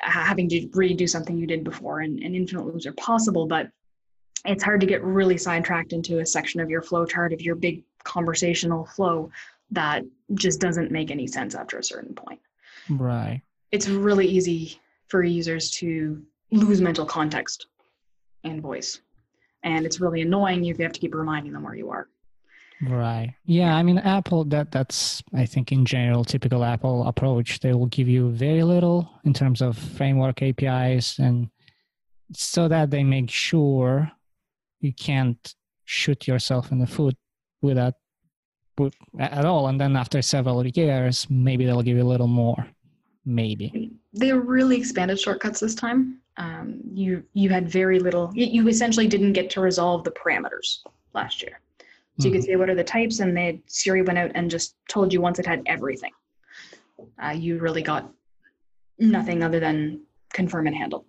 having 0.00 0.48
to 0.48 0.66
redo 0.68 1.08
something 1.08 1.36
you 1.36 1.46
did 1.46 1.64
before 1.64 2.00
and, 2.00 2.20
and 2.20 2.34
infinite 2.34 2.66
loops 2.66 2.86
are 2.86 2.92
possible 2.92 3.46
but 3.46 3.70
it's 4.44 4.62
hard 4.62 4.80
to 4.80 4.86
get 4.86 5.02
really 5.02 5.36
sidetracked 5.36 5.92
into 5.92 6.20
a 6.20 6.26
section 6.26 6.60
of 6.60 6.70
your 6.70 6.82
flow 6.82 7.04
chart 7.04 7.32
of 7.32 7.40
your 7.40 7.54
big 7.54 7.82
conversational 8.04 8.84
flow 8.86 9.30
that 9.70 10.02
just 10.34 10.60
doesn't 10.60 10.90
make 10.90 11.10
any 11.10 11.26
sense 11.26 11.54
after 11.54 11.78
a 11.78 11.84
certain 11.84 12.14
point 12.14 12.40
Right. 12.88 13.42
it's 13.70 13.88
really 13.88 14.26
easy 14.26 14.80
for 15.08 15.22
users 15.22 15.70
to 15.72 16.22
lose 16.50 16.80
mental 16.80 17.04
context 17.04 17.66
and 18.44 18.62
voice. 18.62 19.00
And 19.62 19.84
it's 19.84 20.00
really 20.00 20.22
annoying 20.22 20.64
if 20.66 20.78
you 20.78 20.84
have 20.84 20.92
to 20.92 21.00
keep 21.00 21.14
reminding 21.14 21.52
them 21.52 21.62
where 21.64 21.74
you 21.74 21.90
are. 21.90 22.08
Right. 22.80 23.34
Yeah, 23.44 23.74
I 23.74 23.82
mean 23.82 23.98
Apple 23.98 24.44
that 24.46 24.70
that's 24.70 25.20
I 25.34 25.46
think 25.46 25.72
in 25.72 25.84
general 25.84 26.24
typical 26.24 26.64
Apple 26.64 27.06
approach. 27.08 27.58
They 27.58 27.72
will 27.72 27.86
give 27.86 28.08
you 28.08 28.30
very 28.30 28.62
little 28.62 29.10
in 29.24 29.32
terms 29.32 29.60
of 29.60 29.76
framework 29.76 30.42
APIs 30.42 31.18
and 31.18 31.50
so 32.32 32.68
that 32.68 32.90
they 32.90 33.02
make 33.02 33.30
sure 33.30 34.12
you 34.80 34.92
can't 34.92 35.54
shoot 35.86 36.28
yourself 36.28 36.70
in 36.70 36.78
the 36.78 36.86
foot 36.86 37.16
with 37.62 37.76
that 37.76 37.94
with, 38.76 38.94
at 39.18 39.44
all 39.44 39.66
and 39.66 39.80
then 39.80 39.96
after 39.96 40.22
several 40.22 40.64
years 40.64 41.26
maybe 41.28 41.66
they'll 41.66 41.82
give 41.82 41.96
you 41.96 42.04
a 42.04 42.12
little 42.12 42.28
more 42.28 42.64
maybe. 43.24 43.92
They 44.14 44.32
really 44.32 44.76
expanded 44.76 45.18
shortcuts 45.20 45.60
this 45.60 45.74
time. 45.74 46.20
Um, 46.38 46.80
you 46.92 47.24
you 47.34 47.50
had 47.50 47.68
very 47.68 47.98
little. 47.98 48.30
You, 48.34 48.46
you 48.46 48.68
essentially 48.68 49.08
didn't 49.08 49.32
get 49.32 49.50
to 49.50 49.60
resolve 49.60 50.04
the 50.04 50.12
parameters 50.12 50.78
last 51.12 51.42
year. 51.42 51.60
So 52.20 52.26
you 52.26 52.32
could 52.32 52.42
say 52.42 52.56
what 52.56 52.68
are 52.68 52.74
the 52.74 52.82
types, 52.82 53.20
and 53.20 53.36
they 53.36 53.60
Siri 53.66 54.02
went 54.02 54.18
out 54.18 54.32
and 54.34 54.50
just 54.50 54.74
told 54.88 55.12
you 55.12 55.20
once 55.20 55.38
it 55.38 55.46
had 55.46 55.62
everything. 55.66 56.10
Uh, 57.22 57.30
you 57.30 57.58
really 57.58 57.82
got 57.82 58.10
nothing 58.98 59.44
other 59.44 59.60
than 59.60 60.00
confirm 60.32 60.66
and 60.66 60.74
handle. 60.74 61.06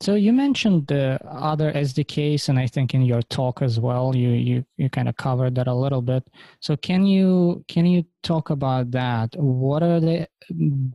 So 0.00 0.14
you 0.14 0.32
mentioned 0.32 0.86
the 0.86 1.18
other 1.28 1.72
SDKs, 1.72 2.48
and 2.48 2.58
I 2.58 2.66
think 2.66 2.94
in 2.94 3.02
your 3.02 3.20
talk 3.20 3.60
as 3.60 3.78
well, 3.78 4.16
you 4.16 4.30
you 4.30 4.64
you 4.78 4.88
kind 4.88 5.10
of 5.10 5.16
covered 5.16 5.54
that 5.56 5.66
a 5.66 5.74
little 5.74 6.00
bit. 6.00 6.26
So 6.60 6.74
can 6.74 7.04
you 7.04 7.62
can 7.68 7.84
you 7.84 8.04
talk 8.22 8.48
about 8.48 8.90
that? 8.92 9.36
What 9.36 9.82
are 9.82 10.00
the 10.00 10.26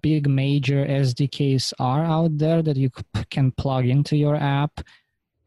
big 0.02 0.28
major 0.28 0.88
SDKs 0.88 1.74
are 1.78 2.04
out 2.04 2.36
there 2.40 2.64
that 2.64 2.78
you 2.78 2.90
can 3.30 3.52
plug 3.52 3.86
into 3.86 4.18
your 4.18 4.38
app, 4.38 4.82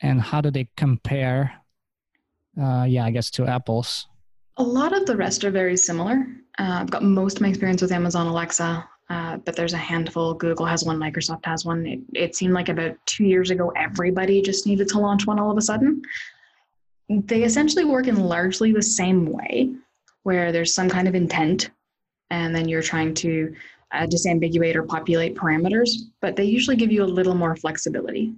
and 0.00 0.20
how 0.20 0.40
do 0.40 0.52
they 0.52 0.68
compare? 0.76 1.52
Uh, 2.60 2.84
yeah, 2.88 3.06
I 3.06 3.10
guess 3.10 3.28
to 3.32 3.46
Apple's. 3.46 4.06
A 4.58 4.62
lot 4.62 4.92
of 4.92 5.04
the 5.06 5.16
rest 5.16 5.42
are 5.44 5.50
very 5.50 5.76
similar. 5.76 6.26
Uh, 6.60 6.78
I've 6.82 6.90
got 6.90 7.02
most 7.02 7.36
of 7.36 7.42
my 7.42 7.48
experience 7.48 7.82
with 7.82 7.92
Amazon 7.92 8.28
Alexa, 8.28 8.88
uh, 9.10 9.38
but 9.38 9.56
there's 9.56 9.72
a 9.72 9.78
handful. 9.78 10.34
Google 10.34 10.66
has 10.66 10.84
one, 10.84 10.98
Microsoft 10.98 11.44
has 11.46 11.64
one. 11.64 11.86
It, 11.86 12.00
it 12.14 12.36
seemed 12.36 12.52
like 12.52 12.68
about 12.68 12.96
two 13.06 13.24
years 13.24 13.50
ago, 13.50 13.72
everybody 13.76 14.42
just 14.42 14.66
needed 14.66 14.88
to 14.88 14.98
launch 14.98 15.26
one 15.26 15.38
all 15.38 15.50
of 15.50 15.56
a 15.56 15.62
sudden. 15.62 16.02
They 17.08 17.42
essentially 17.42 17.84
work 17.84 18.06
in 18.06 18.16
largely 18.16 18.72
the 18.72 18.82
same 18.82 19.26
way, 19.26 19.74
where 20.24 20.52
there's 20.52 20.74
some 20.74 20.90
kind 20.90 21.08
of 21.08 21.14
intent, 21.14 21.70
and 22.30 22.54
then 22.54 22.68
you're 22.68 22.82
trying 22.82 23.14
to 23.14 23.54
uh, 23.92 24.06
disambiguate 24.06 24.74
or 24.74 24.82
populate 24.82 25.34
parameters, 25.34 25.90
but 26.20 26.36
they 26.36 26.44
usually 26.44 26.76
give 26.76 26.92
you 26.92 27.02
a 27.02 27.06
little 27.06 27.34
more 27.34 27.56
flexibility 27.56 28.34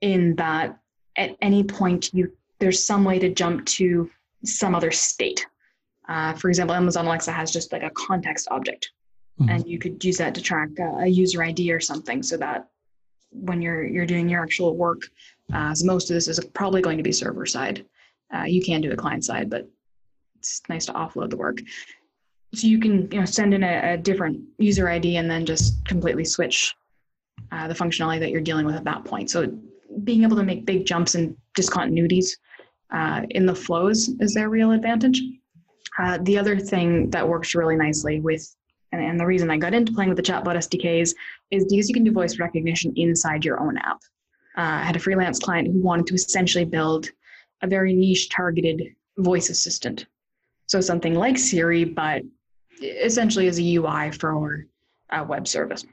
in 0.00 0.34
that 0.36 0.78
at 1.16 1.36
any 1.42 1.64
point 1.64 2.14
you 2.14 2.32
there's 2.60 2.84
some 2.84 3.04
way 3.04 3.18
to 3.18 3.28
jump 3.28 3.64
to 3.66 4.10
some 4.44 4.74
other 4.74 4.90
state. 4.90 5.46
Uh, 6.08 6.32
for 6.34 6.48
example, 6.48 6.74
Amazon 6.74 7.06
Alexa 7.06 7.30
has 7.30 7.52
just 7.52 7.72
like 7.72 7.82
a 7.82 7.90
context 7.90 8.48
object, 8.50 8.90
Mhm. 9.40 9.50
and 9.50 9.68
you 9.68 9.78
could 9.78 10.02
use 10.04 10.18
that 10.18 10.34
to 10.34 10.42
track 10.42 10.70
a 10.78 11.06
user 11.06 11.42
ID 11.42 11.70
or 11.72 11.80
something, 11.80 12.22
so 12.22 12.36
that 12.36 12.68
when 13.30 13.60
you're 13.62 13.84
you're 13.86 14.06
doing 14.06 14.28
your 14.28 14.42
actual 14.42 14.76
work, 14.76 15.02
uh, 15.52 15.74
so 15.74 15.86
most 15.86 16.10
of 16.10 16.14
this 16.14 16.28
is 16.28 16.40
probably 16.54 16.82
going 16.82 16.96
to 16.96 17.02
be 17.02 17.12
server 17.12 17.46
side. 17.46 17.84
Uh, 18.34 18.44
you 18.44 18.62
can 18.62 18.80
do 18.80 18.90
it 18.90 18.98
client 18.98 19.24
side, 19.24 19.48
but 19.48 19.68
it's 20.38 20.62
nice 20.68 20.86
to 20.86 20.92
offload 20.92 21.30
the 21.30 21.36
work. 21.36 21.58
So 22.54 22.66
you 22.66 22.78
can 22.80 23.10
you 23.12 23.20
know 23.20 23.24
send 23.24 23.54
in 23.54 23.62
a, 23.62 23.94
a 23.94 23.96
different 23.96 24.40
user 24.58 24.88
ID 24.88 25.16
and 25.16 25.30
then 25.30 25.44
just 25.44 25.84
completely 25.84 26.24
switch 26.24 26.74
uh, 27.52 27.68
the 27.68 27.74
functionality 27.74 28.20
that 28.20 28.30
you're 28.30 28.40
dealing 28.40 28.66
with 28.66 28.74
at 28.74 28.84
that 28.84 29.04
point. 29.04 29.30
So 29.30 29.52
being 30.04 30.22
able 30.22 30.36
to 30.36 30.42
make 30.42 30.64
big 30.64 30.86
jumps 30.86 31.14
and 31.14 31.36
discontinuities 31.56 32.30
uh, 32.90 33.22
in 33.30 33.46
the 33.46 33.54
flows 33.54 34.08
is 34.20 34.34
their 34.34 34.48
real 34.48 34.72
advantage. 34.72 35.20
Uh, 35.98 36.18
the 36.22 36.38
other 36.38 36.58
thing 36.58 37.10
that 37.10 37.26
works 37.28 37.54
really 37.54 37.76
nicely 37.76 38.20
with, 38.20 38.54
and, 38.92 39.02
and 39.02 39.20
the 39.20 39.26
reason 39.26 39.50
I 39.50 39.56
got 39.56 39.74
into 39.74 39.92
playing 39.92 40.10
with 40.10 40.16
the 40.16 40.22
chatbot 40.22 40.56
SDKs 40.56 41.14
is 41.50 41.64
because 41.64 41.88
you 41.88 41.94
can 41.94 42.04
do 42.04 42.12
voice 42.12 42.38
recognition 42.38 42.92
inside 42.96 43.44
your 43.44 43.60
own 43.60 43.78
app. 43.78 43.98
Uh, 44.56 44.80
I 44.80 44.82
had 44.82 44.96
a 44.96 45.00
freelance 45.00 45.38
client 45.38 45.68
who 45.68 45.80
wanted 45.80 46.06
to 46.08 46.14
essentially 46.14 46.64
build 46.64 47.10
a 47.62 47.66
very 47.66 47.92
niche 47.92 48.28
targeted 48.28 48.94
voice 49.18 49.50
assistant. 49.50 50.06
So 50.66 50.80
something 50.80 51.14
like 51.14 51.38
Siri, 51.38 51.84
but 51.84 52.22
essentially 52.80 53.48
as 53.48 53.58
a 53.58 53.76
UI 53.76 54.10
for 54.12 54.66
a 55.10 55.24
web 55.24 55.48
service. 55.48 55.84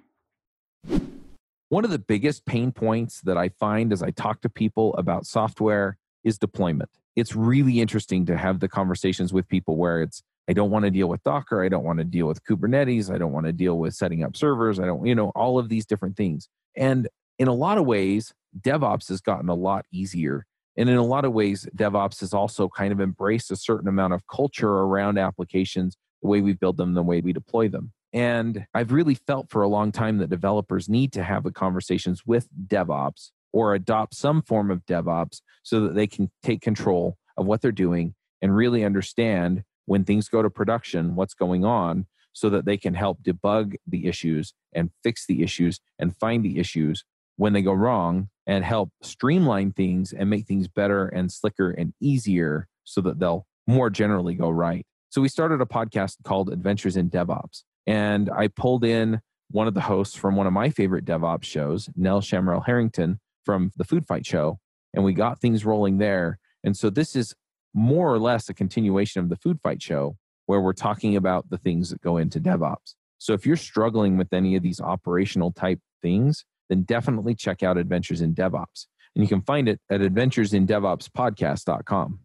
One 1.70 1.84
of 1.84 1.92
the 1.92 2.00
biggest 2.00 2.46
pain 2.46 2.72
points 2.72 3.22
that 3.22 3.38
I 3.38 3.50
find 3.50 3.92
as 3.92 4.04
I 4.04 4.12
talk 4.12 4.42
to 4.42 4.50
people 4.50 4.94
about 4.96 5.26
software 5.26 5.98
is 6.24 6.38
deployment. 6.38 6.90
It's 7.16 7.36
really 7.36 7.80
interesting 7.80 8.26
to 8.28 8.38
have 8.38 8.60
the 8.60 8.68
conversations 8.68 9.34
with 9.34 9.48
people 9.48 9.78
where 9.78 10.02
it's, 10.02 10.22
I 10.48 10.54
don't 10.54 10.70
want 10.70 10.86
to 10.86 10.92
deal 10.92 11.08
with 11.08 11.24
Docker. 11.24 11.64
I 11.64 11.70
don't 11.70 11.84
want 11.84 12.00
to 12.00 12.06
deal 12.06 12.28
with 12.28 12.44
Kubernetes. 12.44 13.14
I 13.14 13.18
don't 13.18 13.32
want 13.32 13.48
to 13.48 13.54
deal 13.54 13.78
with 13.78 13.96
setting 13.96 14.24
up 14.24 14.36
servers. 14.36 14.80
I 14.80 14.86
don't, 14.86 15.06
you 15.06 15.16
know, 15.16 15.30
all 15.36 15.58
of 15.58 15.70
these 15.70 15.86
different 15.86 16.18
things. 16.18 16.48
And 16.78 17.08
in 17.40 17.48
a 17.48 17.54
lot 17.54 17.78
of 17.78 17.86
ways, 17.86 18.34
DevOps 18.60 19.10
has 19.10 19.22
gotten 19.22 19.50
a 19.50 19.56
lot 19.56 19.86
easier. 19.92 20.46
And 20.78 20.90
in 20.90 20.98
a 20.98 21.04
lot 21.04 21.26
of 21.26 21.34
ways, 21.34 21.68
DevOps 21.76 22.20
has 22.20 22.34
also 22.34 22.70
kind 22.70 22.92
of 22.92 23.02
embraced 23.02 23.50
a 23.50 23.56
certain 23.56 23.88
amount 23.88 24.14
of 24.14 24.28
culture 24.28 24.70
around 24.70 25.18
applications, 25.18 25.98
the 26.22 26.28
way 26.28 26.42
we 26.42 26.54
build 26.54 26.78
them, 26.78 26.94
the 26.94 27.04
way 27.04 27.22
we 27.22 27.34
deploy 27.34 27.68
them. 27.70 27.92
And 28.14 28.66
I've 28.74 28.92
really 28.92 29.16
felt 29.16 29.50
for 29.50 29.62
a 29.62 29.68
long 29.68 29.92
time 29.92 30.20
that 30.20 30.30
developers 30.30 30.88
need 30.88 31.12
to 31.14 31.24
have 31.24 31.44
the 31.44 31.52
conversations 31.52 32.24
with 32.26 32.48
DevOps 32.68 33.32
or 33.52 33.74
adopt 33.74 34.16
some 34.16 34.42
form 34.42 34.70
of 34.70 34.86
DevOps 34.86 35.42
so 35.64 35.82
that 35.82 35.96
they 35.96 36.08
can 36.08 36.30
take 36.44 36.62
control 36.62 37.18
of 37.38 37.46
what 37.46 37.62
they're 37.62 37.72
doing 37.72 38.14
and 38.42 38.56
really 38.56 38.84
understand 38.86 39.64
when 39.86 40.04
things 40.04 40.30
go 40.30 40.42
to 40.42 40.50
production 40.50 41.16
what's 41.16 41.34
going 41.34 41.64
on 41.64 42.06
so 42.34 42.50
that 42.50 42.66
they 42.66 42.78
can 42.78 42.94
help 42.94 43.24
debug 43.24 43.76
the 43.88 44.08
issues 44.08 44.54
and 44.74 44.92
fix 45.04 45.26
the 45.26 45.42
issues 45.42 45.80
and 45.98 46.16
find 46.18 46.44
the 46.44 46.60
issues 46.60 47.04
when 47.38 47.54
they 47.54 47.62
go 47.62 47.74
wrong 47.74 48.30
and 48.48 48.64
help 48.64 48.90
streamline 49.02 49.72
things 49.72 50.14
and 50.14 50.30
make 50.30 50.46
things 50.46 50.68
better 50.68 51.08
and 51.08 51.32
slicker 51.32 51.72
and 51.72 51.94
easier 52.02 52.68
so 52.84 53.02
that 53.02 53.20
they'll 53.20 53.46
more 53.68 53.90
generally 53.90 54.36
go 54.36 54.50
right. 54.50 54.86
So 55.10 55.22
we 55.22 55.30
started 55.30 55.62
a 55.62 55.66
podcast 55.66 56.18
called 56.24 56.50
Adventures 56.50 56.98
in 56.98 57.10
DevOps. 57.10 57.64
And 57.88 58.30
I 58.30 58.48
pulled 58.48 58.84
in 58.84 59.22
one 59.50 59.68
of 59.68 59.74
the 59.74 59.82
hosts 59.82 60.16
from 60.16 60.36
one 60.36 60.48
of 60.48 60.54
my 60.54 60.70
favorite 60.70 61.06
DevOps 61.06 61.44
shows, 61.44 61.90
Nell 61.96 62.22
Shamrell 62.22 62.66
Harrington, 62.66 63.20
from 63.44 63.72
the 63.78 63.84
Food 63.84 64.06
Fight 64.08 64.26
Show, 64.26 64.60
and 64.94 65.04
we 65.04 65.14
got 65.14 65.40
things 65.40 65.66
rolling 65.66 66.00
there. 66.00 66.40
And 66.64 66.76
so 66.76 66.90
this 66.90 67.16
is 67.16 67.36
more 67.76 68.12
or 68.12 68.18
less 68.18 68.50
a 68.50 68.54
continuation 68.54 69.22
of 69.22 69.30
the 69.30 69.36
Food 69.36 69.60
Fight 69.62 69.82
Show, 69.82 70.16
where 70.46 70.62
we're 70.62 70.72
talking 70.74 71.18
about 71.18 71.50
the 71.50 71.58
things 71.58 71.90
that 71.90 72.00
go 72.02 72.18
into 72.18 72.40
DevOps. 72.40 72.94
So 73.18 73.34
if 73.34 73.46
you're 73.46 73.58
struggling 73.58 74.18
with 74.18 74.32
any 74.34 74.56
of 74.56 74.64
these 74.64 74.80
operational 74.80 75.52
type 75.52 75.80
things, 76.02 76.46
then 76.70 76.84
definitely 76.84 77.36
check 77.36 77.62
out 77.64 77.78
Adventures 77.78 78.22
in 78.22 78.34
DevOps. 78.34 78.88
And 79.16 79.24
you 79.24 79.28
can 79.28 79.42
find 79.42 79.70
it 79.70 79.80
at 79.90 80.02
adventuresindevopspodcast.com. 80.02 82.20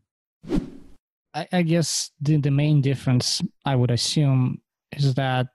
I, 1.35 1.49
I 1.53 1.63
guess 1.63 2.11
the, 2.21 2.37
the 2.37 2.51
main 2.51 2.81
difference, 2.81 3.43
I 3.65 3.77
would 3.77 3.91
assume, 3.91 4.61
is 4.93 5.15
that 5.15 5.49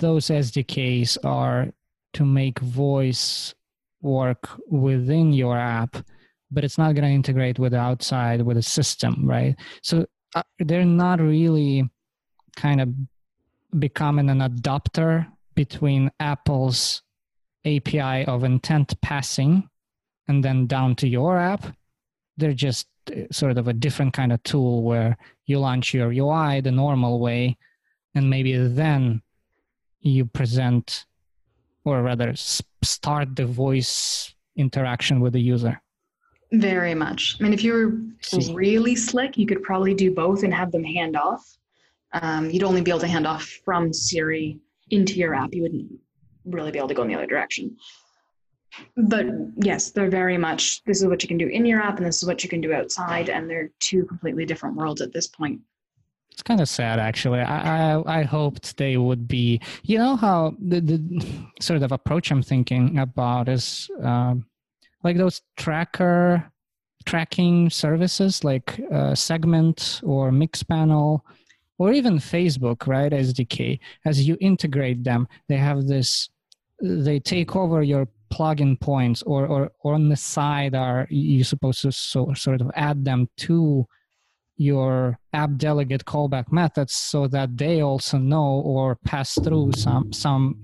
those 0.00 0.26
SDKs 0.26 1.18
are 1.24 1.68
to 2.14 2.24
make 2.24 2.58
voice 2.58 3.54
work 4.00 4.48
within 4.68 5.32
your 5.32 5.56
app, 5.56 5.96
but 6.52 6.64
it's 6.64 6.78
not 6.78 6.94
going 6.94 7.08
to 7.08 7.14
integrate 7.14 7.58
with 7.58 7.72
the 7.72 7.78
outside 7.78 8.42
with 8.42 8.56
a 8.56 8.62
system, 8.62 9.26
right? 9.26 9.56
So 9.82 10.06
uh, 10.34 10.42
they're 10.58 10.84
not 10.84 11.20
really 11.20 11.88
kind 12.56 12.80
of 12.80 12.88
becoming 13.78 14.30
an 14.30 14.42
adapter 14.42 15.26
between 15.54 16.10
Apple's 16.20 17.02
API 17.64 18.24
of 18.26 18.44
intent 18.44 19.00
passing 19.00 19.68
and 20.28 20.44
then 20.44 20.66
down 20.66 20.94
to 20.96 21.08
your 21.08 21.38
app. 21.38 21.64
They're 22.36 22.52
just 22.52 22.86
uh, 23.10 23.22
sort 23.30 23.58
of 23.58 23.68
a 23.68 23.72
different 23.72 24.12
kind 24.12 24.32
of 24.32 24.42
tool 24.42 24.82
where 24.82 25.16
you 25.46 25.58
launch 25.58 25.92
your 25.92 26.12
UI 26.12 26.60
the 26.60 26.70
normal 26.70 27.18
way, 27.20 27.56
and 28.14 28.30
maybe 28.30 28.56
then 28.56 29.22
you 30.00 30.24
present 30.24 31.06
or 31.84 32.02
rather 32.02 32.32
start 32.36 33.34
the 33.34 33.46
voice 33.46 34.34
interaction 34.56 35.20
with 35.20 35.32
the 35.32 35.40
user 35.40 35.81
very 36.52 36.94
much 36.94 37.36
i 37.40 37.42
mean 37.42 37.52
if 37.52 37.64
you 37.64 37.72
were 37.72 38.52
really 38.52 38.94
slick 38.94 39.36
you 39.38 39.46
could 39.46 39.62
probably 39.62 39.94
do 39.94 40.12
both 40.12 40.42
and 40.42 40.52
have 40.52 40.70
them 40.70 40.84
hand 40.84 41.16
off 41.16 41.56
um, 42.14 42.50
you'd 42.50 42.62
only 42.62 42.82
be 42.82 42.90
able 42.90 43.00
to 43.00 43.08
hand 43.08 43.26
off 43.26 43.44
from 43.64 43.92
siri 43.92 44.58
into 44.90 45.14
your 45.14 45.34
app 45.34 45.54
you 45.54 45.62
wouldn't 45.62 45.90
really 46.44 46.70
be 46.70 46.78
able 46.78 46.88
to 46.88 46.94
go 46.94 47.02
in 47.02 47.08
the 47.08 47.14
other 47.14 47.26
direction 47.26 47.74
but 48.96 49.26
yes 49.56 49.90
they're 49.90 50.10
very 50.10 50.36
much 50.36 50.82
this 50.84 51.00
is 51.00 51.06
what 51.06 51.22
you 51.22 51.28
can 51.28 51.38
do 51.38 51.48
in 51.48 51.64
your 51.64 51.80
app 51.80 51.96
and 51.96 52.06
this 52.06 52.22
is 52.22 52.28
what 52.28 52.42
you 52.42 52.50
can 52.50 52.60
do 52.60 52.72
outside 52.72 53.28
and 53.30 53.48
they're 53.48 53.70
two 53.80 54.04
completely 54.04 54.44
different 54.44 54.76
worlds 54.76 55.00
at 55.00 55.12
this 55.12 55.26
point 55.26 55.60
it's 56.32 56.42
kind 56.42 56.62
of 56.62 56.68
sad, 56.68 56.98
actually. 56.98 57.40
I, 57.40 57.92
I, 57.92 58.20
I 58.20 58.22
hoped 58.22 58.78
they 58.78 58.96
would 58.96 59.28
be. 59.28 59.60
You 59.82 59.98
know 59.98 60.16
how 60.16 60.56
the 60.58 60.80
the 60.80 61.26
sort 61.60 61.82
of 61.82 61.92
approach 61.92 62.30
I'm 62.30 62.42
thinking 62.42 62.98
about 62.98 63.50
is 63.50 63.90
um, 64.02 64.46
like 65.02 65.16
those 65.16 65.42
tracker 65.56 66.52
tracking 67.04 67.68
services, 67.70 68.44
like 68.44 68.80
uh, 68.92 69.14
Segment 69.14 70.00
or 70.04 70.30
Mixpanel, 70.30 71.20
or 71.78 71.92
even 71.92 72.18
Facebook, 72.18 72.86
right? 72.86 73.12
SDK. 73.12 73.78
As 74.04 74.26
you 74.26 74.36
integrate 74.40 75.04
them, 75.04 75.26
they 75.48 75.56
have 75.56 75.86
this. 75.86 76.30
They 76.80 77.20
take 77.20 77.54
over 77.56 77.82
your 77.82 78.08
plugin 78.32 78.80
points, 78.80 79.22
or 79.22 79.46
or, 79.46 79.72
or 79.80 79.94
on 79.94 80.08
the 80.08 80.16
side 80.16 80.74
are 80.74 81.06
you 81.10 81.44
supposed 81.44 81.82
to 81.82 81.92
so, 81.92 82.32
sort 82.34 82.60
of 82.60 82.70
add 82.74 83.04
them 83.04 83.28
to 83.38 83.86
your 84.56 85.18
app 85.32 85.56
delegate 85.56 86.04
callback 86.04 86.52
methods 86.52 86.92
so 86.92 87.26
that 87.26 87.56
they 87.56 87.80
also 87.80 88.18
know 88.18 88.62
or 88.64 88.96
pass 89.04 89.34
through 89.42 89.72
some 89.72 90.12
some 90.12 90.62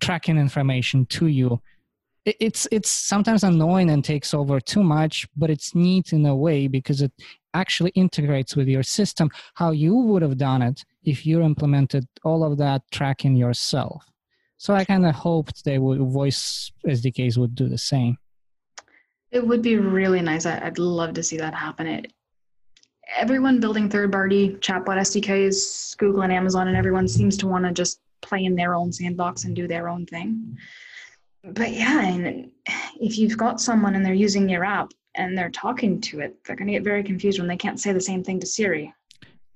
tracking 0.00 0.36
information 0.36 1.06
to 1.06 1.26
you 1.26 1.60
it's 2.24 2.68
it's 2.70 2.88
sometimes 2.88 3.42
annoying 3.42 3.90
and 3.90 4.04
takes 4.04 4.32
over 4.32 4.60
too 4.60 4.82
much 4.82 5.26
but 5.36 5.50
it's 5.50 5.74
neat 5.74 6.12
in 6.12 6.24
a 6.26 6.34
way 6.34 6.68
because 6.68 7.02
it 7.02 7.12
actually 7.54 7.90
integrates 7.90 8.56
with 8.56 8.68
your 8.68 8.82
system 8.82 9.28
how 9.54 9.70
you 9.70 9.94
would 9.94 10.22
have 10.22 10.38
done 10.38 10.62
it 10.62 10.84
if 11.04 11.26
you 11.26 11.42
implemented 11.42 12.06
all 12.24 12.44
of 12.44 12.56
that 12.58 12.82
tracking 12.90 13.36
yourself. 13.36 14.04
So 14.56 14.74
i 14.74 14.84
kind 14.84 15.04
of 15.04 15.14
hoped 15.14 15.64
they 15.64 15.78
would 15.78 15.98
voice 15.98 16.70
sdks 16.86 17.36
would 17.36 17.54
do 17.54 17.68
the 17.68 17.78
same. 17.78 18.16
It 19.32 19.46
would 19.46 19.62
be 19.62 19.76
really 19.76 20.20
nice. 20.20 20.46
I'd 20.46 20.78
love 20.78 21.14
to 21.14 21.22
see 21.22 21.38
that 21.38 21.54
happen. 21.54 21.86
It 21.86 22.12
everyone 23.16 23.60
building 23.60 23.88
third-party 23.88 24.56
chatbot 24.60 24.98
SDKs, 24.98 25.96
Google 25.98 26.22
and 26.22 26.32
Amazon, 26.32 26.68
and 26.68 26.76
everyone 26.76 27.08
seems 27.08 27.36
to 27.38 27.46
want 27.46 27.64
to 27.64 27.72
just 27.72 28.00
play 28.20 28.44
in 28.44 28.54
their 28.54 28.74
own 28.74 28.92
sandbox 28.92 29.44
and 29.44 29.56
do 29.56 29.66
their 29.66 29.88
own 29.88 30.06
thing. 30.06 30.56
But 31.44 31.72
yeah, 31.72 32.06
and 32.06 32.50
if 33.00 33.18
you've 33.18 33.36
got 33.36 33.60
someone 33.60 33.94
and 33.94 34.04
they're 34.04 34.14
using 34.14 34.48
your 34.48 34.64
app 34.64 34.92
and 35.14 35.36
they're 35.36 35.50
talking 35.50 36.00
to 36.02 36.20
it, 36.20 36.36
they're 36.44 36.56
going 36.56 36.68
to 36.68 36.74
get 36.74 36.84
very 36.84 37.02
confused 37.02 37.38
when 37.38 37.48
they 37.48 37.56
can't 37.56 37.80
say 37.80 37.92
the 37.92 38.00
same 38.00 38.22
thing 38.22 38.40
to 38.40 38.46
Siri. 38.46 38.94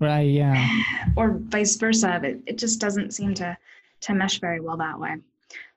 Right. 0.01 0.29
Yeah. 0.29 0.68
Or 1.16 1.38
vice 1.38 1.77
versa. 1.77 2.20
It, 2.22 2.42
it 2.46 2.59
just 2.59 2.81
doesn't 2.81 3.14
seem 3.14 3.33
to 3.35 3.57
to 4.03 4.14
mesh 4.14 4.40
very 4.40 4.61
well 4.61 4.77
that 4.77 4.99
way. 4.99 5.16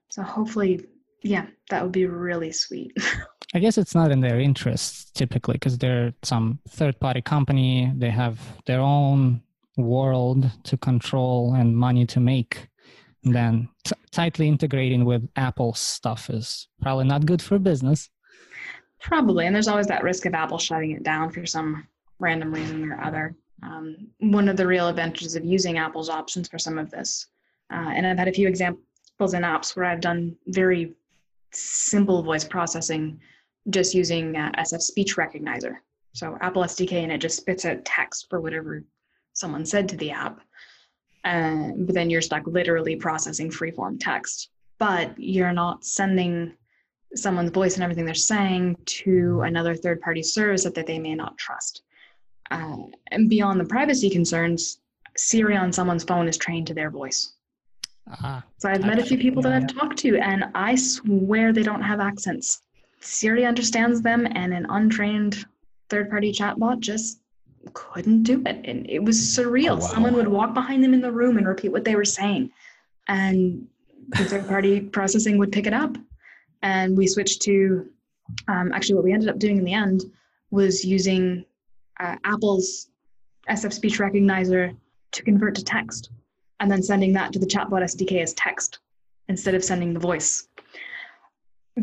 So 0.10 0.22
hopefully, 0.22 0.86
yeah, 1.22 1.48
that 1.70 1.82
would 1.84 1.94
be 1.94 2.06
really 2.06 2.52
sweet. 2.52 2.92
I 3.54 3.60
guess 3.60 3.78
it's 3.78 3.96
not 3.96 4.12
in 4.12 4.20
their 4.20 4.40
interests 4.40 5.12
typically 5.12 5.54
because 5.54 5.78
they're 5.78 6.14
some 6.24 6.60
third 6.68 7.00
party 7.00 7.22
company. 7.22 7.92
They 7.96 8.10
have 8.10 8.40
their 8.66 8.82
own 8.82 9.42
world 9.78 10.52
to 10.64 10.78
control 10.78 11.54
and 11.54 11.76
money 11.76 12.06
to 12.08 12.20
make. 12.20 12.68
Then 13.24 13.70
t- 13.84 13.96
tightly 14.12 14.48
integrating 14.48 15.06
with 15.06 15.28
Apple 15.36 15.74
stuff 15.74 16.30
is 16.30 16.68
probably 16.82 17.06
not 17.06 17.26
good 17.26 17.42
for 17.42 17.60
business. 17.60 18.10
Probably. 19.02 19.46
And 19.46 19.56
there's 19.56 19.68
always 19.68 19.88
that 19.88 20.04
risk 20.04 20.26
of 20.26 20.34
Apple 20.34 20.58
shutting 20.58 20.92
it 20.92 21.04
down 21.04 21.30
for 21.32 21.46
some 21.46 21.88
random 22.20 22.54
reason 22.54 22.92
or 22.92 23.02
other. 23.02 23.36
Um, 23.64 24.08
one 24.20 24.48
of 24.48 24.58
the 24.58 24.68
real 24.68 24.88
advantages 24.88 25.36
of 25.36 25.46
using 25.46 25.78
Apple's 25.78 26.10
options 26.10 26.48
for 26.48 26.58
some 26.58 26.78
of 26.78 26.90
this. 26.92 27.28
Uh, 27.72 27.92
and 27.94 28.08
I've 28.08 28.18
had 28.18 28.28
a 28.28 28.34
few 28.34 28.48
examples 28.48 29.34
in 29.34 29.44
apps 29.44 29.76
where 29.76 29.86
I've 29.86 30.02
done 30.02 30.36
very 30.48 30.94
simple 31.52 32.24
voice 32.24 32.44
processing 32.44 33.20
just 33.70 33.94
using 33.94 34.36
uh, 34.36 34.52
SF 34.58 34.82
speech 34.82 35.18
recognizer. 35.18 35.76
So 36.14 36.38
Apple 36.42 36.64
SDK 36.64 37.04
and 37.04 37.12
it 37.12 37.20
just 37.20 37.38
spits 37.38 37.66
out 37.66 37.86
text 37.86 38.28
for 38.30 38.42
whatever 38.42 38.84
someone 39.34 39.66
said 39.66 39.88
to 39.90 39.98
the 39.98 40.12
app. 40.12 40.42
Uh, 41.24 41.72
but 41.78 41.94
then 41.94 42.10
you're 42.10 42.22
stuck 42.22 42.48
literally 42.48 42.96
processing 42.96 43.50
freeform 43.50 43.98
text. 44.00 44.50
But 44.78 45.18
you're 45.18 45.54
not 45.54 45.84
sending 45.84 46.54
someone's 47.16 47.52
voice 47.52 47.76
and 47.76 47.84
everything 47.84 48.06
they're 48.06 48.14
saying 48.14 48.78
to 48.86 49.42
another 49.42 49.76
third 49.76 50.02
party 50.02 50.24
service 50.24 50.64
that, 50.64 50.76
that 50.76 50.86
they 50.86 51.00
may 51.00 51.16
not 51.16 51.38
trust. 51.38 51.82
Uh, 52.52 52.78
and 53.12 53.30
beyond 53.30 53.60
the 53.60 53.66
privacy 53.66 54.10
concerns, 54.10 54.80
Siri 55.18 55.56
on 55.56 55.74
someone's 55.74 56.04
phone 56.04 56.28
is 56.28 56.38
trained 56.38 56.68
to 56.68 56.74
their 56.74 56.90
voice. 56.90 57.34
Ah, 58.10 58.44
So 58.58 58.70
I've 58.70 58.86
met 58.86 59.00
a 59.00 59.06
few 59.06 59.18
people 59.18 59.42
that 59.44 59.54
I've 59.54 59.68
talked 59.68 59.98
to, 60.00 60.18
and 60.18 60.46
I 60.56 60.76
swear 60.76 61.54
they 61.54 61.64
don't 61.64 61.82
have 61.82 62.00
accents. 62.00 62.62
Siri 63.02 63.46
understands 63.46 64.02
them, 64.02 64.28
and 64.32 64.54
an 64.54 64.66
untrained 64.70 65.46
third 65.90 66.10
party 66.10 66.32
chatbot 66.32 66.80
just 66.80 67.19
couldn't 67.74 68.24
do 68.24 68.42
it. 68.46 68.62
And 68.66 68.90
it 68.90 69.04
was 69.04 69.18
surreal. 69.18 69.72
Oh, 69.72 69.76
wow. 69.76 69.80
Someone 69.82 70.14
would 70.14 70.28
walk 70.28 70.54
behind 70.54 70.84
them 70.84 70.94
in 70.94 71.02
the 71.02 71.12
room 71.12 71.38
and 71.38 71.48
repeat 71.48 71.72
what 71.72 71.84
they 71.84 71.96
were 71.96 72.06
saying, 72.06 72.52
and 73.08 73.68
the 74.10 74.26
third 74.26 74.48
party 74.48 74.80
processing 74.98 75.38
would 75.38 75.52
pick 75.52 75.68
it 75.68 75.74
up. 75.74 75.98
And 76.62 76.98
we 76.98 77.08
switched 77.08 77.42
to 77.44 77.90
um, 78.48 78.72
actually 78.74 78.96
what 78.96 79.04
we 79.04 79.14
ended 79.14 79.30
up 79.30 79.40
doing 79.40 79.58
in 79.58 79.64
the 79.64 79.74
end 79.74 80.04
was 80.52 80.84
using 80.84 81.46
uh, 82.00 82.16
Apple's 82.24 82.90
SF 83.50 83.74
speech 83.74 84.00
recognizer 84.00 84.76
to 85.12 85.24
convert 85.24 85.56
to 85.56 85.64
text 85.64 86.12
and 86.60 86.70
then 86.70 86.84
sending 86.84 87.14
that 87.14 87.34
to 87.34 87.40
the 87.40 87.46
chatbot 87.46 87.84
SDK 87.84 88.22
as 88.22 88.34
text 88.34 88.80
instead 89.28 89.56
of 89.56 89.64
sending 89.64 89.94
the 89.94 90.00
voice 90.00 90.49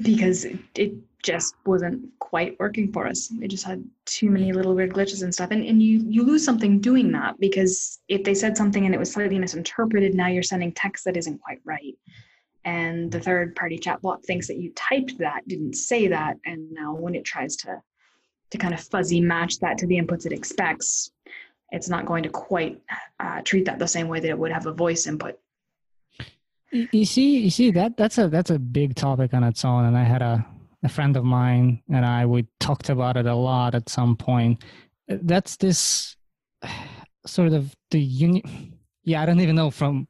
because 0.02 0.44
it, 0.44 0.58
it 0.74 0.94
just 1.22 1.54
wasn't 1.64 2.06
quite 2.20 2.56
working 2.60 2.92
for 2.92 3.06
us. 3.06 3.32
It 3.40 3.48
just 3.48 3.64
had 3.64 3.84
too 4.04 4.30
many 4.30 4.52
little 4.52 4.74
weird 4.74 4.92
glitches 4.92 5.22
and 5.22 5.34
stuff. 5.34 5.50
And, 5.50 5.64
and 5.64 5.82
you, 5.82 6.04
you 6.06 6.22
lose 6.24 6.44
something 6.44 6.80
doing 6.80 7.10
that 7.12 7.38
because 7.40 7.98
if 8.08 8.22
they 8.22 8.34
said 8.34 8.56
something 8.56 8.84
and 8.84 8.94
it 8.94 8.98
was 8.98 9.12
slightly 9.12 9.38
misinterpreted, 9.38 10.14
now 10.14 10.28
you're 10.28 10.42
sending 10.42 10.72
text 10.72 11.04
that 11.04 11.16
isn't 11.16 11.40
quite 11.40 11.60
right. 11.64 11.94
And 12.64 13.10
the 13.10 13.20
third 13.20 13.54
party 13.54 13.78
chatbot 13.78 14.24
thinks 14.24 14.48
that 14.48 14.56
you 14.56 14.72
typed 14.74 15.18
that, 15.18 15.46
didn't 15.46 15.74
say 15.74 16.08
that. 16.08 16.36
And 16.44 16.70
now 16.72 16.94
when 16.94 17.14
it 17.14 17.24
tries 17.24 17.56
to, 17.56 17.80
to 18.50 18.58
kind 18.58 18.74
of 18.74 18.80
fuzzy 18.80 19.20
match 19.20 19.58
that 19.60 19.78
to 19.78 19.86
the 19.86 19.98
inputs 19.98 20.26
it 20.26 20.32
expects, 20.32 21.10
it's 21.70 21.88
not 21.88 22.06
going 22.06 22.22
to 22.22 22.28
quite 22.28 22.80
uh, 23.18 23.40
treat 23.42 23.64
that 23.64 23.78
the 23.78 23.88
same 23.88 24.08
way 24.08 24.20
that 24.20 24.28
it 24.28 24.38
would 24.38 24.52
have 24.52 24.66
a 24.66 24.72
voice 24.72 25.06
input. 25.06 25.38
You 26.72 27.04
see, 27.04 27.38
you 27.38 27.50
see 27.50 27.70
that 27.72 27.96
that's 27.96 28.18
a 28.18 28.28
that's 28.28 28.50
a 28.50 28.58
big 28.58 28.96
topic 28.96 29.32
on 29.34 29.44
its 29.44 29.64
own, 29.64 29.84
and 29.84 29.96
I 29.96 30.02
had 30.02 30.22
a 30.22 30.44
a 30.82 30.88
friend 30.88 31.16
of 31.16 31.24
mine 31.24 31.82
and 31.92 32.06
I 32.06 32.26
we 32.26 32.46
talked 32.60 32.88
about 32.88 33.16
it 33.16 33.26
a 33.26 33.34
lot 33.34 33.74
at 33.74 33.88
some 33.88 34.16
point. 34.16 34.64
That's 35.08 35.56
this 35.56 36.16
sort 37.26 37.52
of 37.52 37.74
the 37.90 38.00
uni. 38.00 38.72
Yeah, 39.04 39.22
I 39.22 39.26
don't 39.26 39.40
even 39.40 39.56
know 39.56 39.70
from 39.70 40.08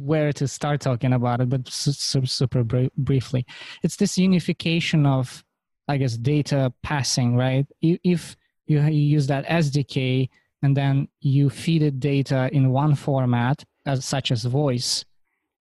where 0.00 0.32
to 0.34 0.46
start 0.46 0.80
talking 0.80 1.12
about 1.12 1.40
it, 1.40 1.48
but 1.48 1.68
su- 1.68 1.92
su- 1.92 2.26
super 2.26 2.62
bri- 2.62 2.90
briefly, 2.96 3.44
it's 3.82 3.96
this 3.96 4.16
unification 4.16 5.06
of, 5.06 5.44
I 5.88 5.96
guess, 5.96 6.16
data 6.16 6.72
passing, 6.84 7.36
right? 7.36 7.66
If 7.80 8.36
you 8.66 8.80
you 8.80 9.16
use 9.16 9.26
that 9.26 9.46
SDK 9.46 10.28
and 10.62 10.76
then 10.76 11.08
you 11.20 11.50
feed 11.50 11.82
it 11.82 11.98
data 12.00 12.48
in 12.52 12.70
one 12.70 12.94
format, 12.94 13.64
as 13.86 14.04
such 14.04 14.30
as 14.30 14.44
voice, 14.44 15.04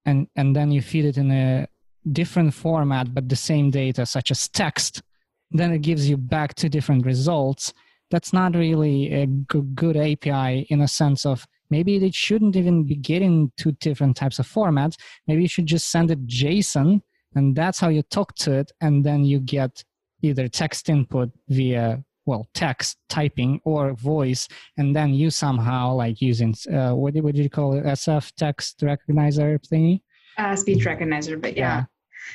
and 0.07 0.27
and 0.35 0.55
then 0.55 0.71
you 0.71 0.81
feed 0.81 1.05
it 1.05 1.17
in 1.17 1.29
a 1.29 1.67
different 2.11 2.53
format 2.53 3.13
but 3.13 3.29
the 3.29 3.35
same 3.35 3.69
data 3.69 4.05
such 4.05 4.31
as 4.31 4.47
text 4.47 5.03
then 5.51 5.71
it 5.71 5.81
gives 5.81 6.09
you 6.09 6.17
back 6.17 6.55
two 6.55 6.69
different 6.69 7.05
results. 7.05 7.73
That's 8.11 8.33
not 8.33 8.55
really 8.55 9.13
a 9.13 9.25
good 9.25 9.97
api 9.97 10.67
in 10.69 10.81
a 10.81 10.87
sense 10.87 11.25
of 11.25 11.45
maybe 11.69 11.95
it 11.97 12.13
shouldn't 12.13 12.55
even 12.55 12.83
be 12.83 12.95
getting 12.95 13.51
two 13.57 13.73
different 13.73 14.15
types 14.15 14.39
of 14.39 14.47
formats. 14.47 14.95
Maybe 15.27 15.41
you 15.41 15.47
should 15.47 15.65
just 15.65 15.89
send 15.89 16.11
it 16.11 16.27
json 16.27 17.01
and 17.35 17.55
that's 17.55 17.79
how 17.79 17.89
you 17.89 18.01
talk 18.03 18.35
to 18.35 18.53
it 18.53 18.71
and 18.81 19.05
then 19.05 19.23
you 19.25 19.39
get 19.39 19.83
either 20.21 20.47
text 20.47 20.89
input 20.89 21.29
via 21.49 22.03
well 22.27 22.47
text 22.53 22.97
typing 23.09 23.59
or 23.63 23.93
voice 23.93 24.47
and 24.77 24.95
then 24.95 25.13
you 25.13 25.29
somehow 25.31 25.93
like 25.93 26.21
using 26.21 26.53
uh, 26.71 26.91
what, 26.93 27.13
do- 27.13 27.23
what 27.23 27.33
did 27.33 27.43
you 27.43 27.49
call 27.49 27.73
it 27.73 27.83
sf 27.85 28.31
text 28.35 28.79
recognizer 28.81 29.57
thingy 29.71 30.01
Uh, 30.37 30.55
speech 30.55 30.85
recognizer, 30.85 31.35
but 31.41 31.57
yeah. 31.57 31.85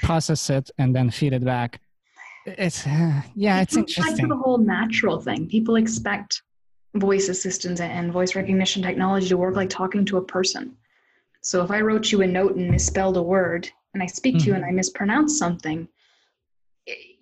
process 0.02 0.50
it 0.50 0.66
and 0.80 0.90
then 0.96 1.08
feed 1.10 1.32
it 1.32 1.44
back 1.44 1.80
it's 2.46 2.86
uh, 2.86 3.22
yeah 3.34 3.60
it's 3.60 3.74
to 3.74 3.80
interesting 3.80 4.28
the 4.28 4.36
whole 4.36 4.58
natural 4.58 5.20
thing. 5.20 5.46
People 5.46 5.76
expect 5.76 6.42
voice 6.94 7.28
assistants 7.28 7.80
and 7.80 8.12
voice 8.12 8.34
recognition 8.34 8.82
technology 8.82 9.28
to 9.28 9.36
work 9.36 9.56
like 9.56 9.70
talking 9.70 10.04
to 10.06 10.18
a 10.18 10.22
person. 10.22 10.76
So 11.42 11.64
if 11.64 11.70
I 11.70 11.80
wrote 11.80 12.12
you 12.12 12.22
a 12.22 12.26
note 12.26 12.56
and 12.56 12.70
misspelled 12.70 13.16
a 13.16 13.22
word, 13.22 13.68
and 13.94 14.02
I 14.02 14.06
speak 14.06 14.38
to 14.38 14.44
you 14.44 14.54
and 14.54 14.64
I 14.64 14.70
mispronounce 14.70 15.38
something, 15.38 15.88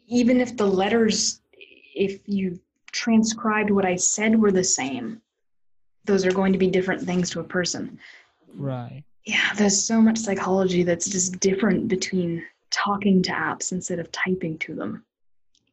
even 0.06 0.40
if 0.40 0.56
the 0.56 0.66
letters, 0.66 1.40
if 1.94 2.20
you 2.26 2.58
transcribed 2.92 3.70
what 3.70 3.84
I 3.84 3.96
said 3.96 4.40
were 4.40 4.52
the 4.52 4.64
same, 4.64 5.20
those 6.04 6.26
are 6.26 6.32
going 6.32 6.52
to 6.52 6.58
be 6.58 6.68
different 6.68 7.02
things 7.02 7.30
to 7.30 7.40
a 7.40 7.44
person. 7.44 7.98
right 8.54 9.04
Yeah, 9.24 9.52
there's 9.54 9.82
so 9.82 10.00
much 10.00 10.18
psychology 10.18 10.82
that's 10.82 11.08
just 11.08 11.38
different 11.40 11.88
between 11.88 12.44
talking 12.70 13.22
to 13.22 13.32
apps 13.32 13.72
instead 13.72 13.98
of 13.98 14.10
typing 14.12 14.58
to 14.58 14.74
them. 14.74 15.04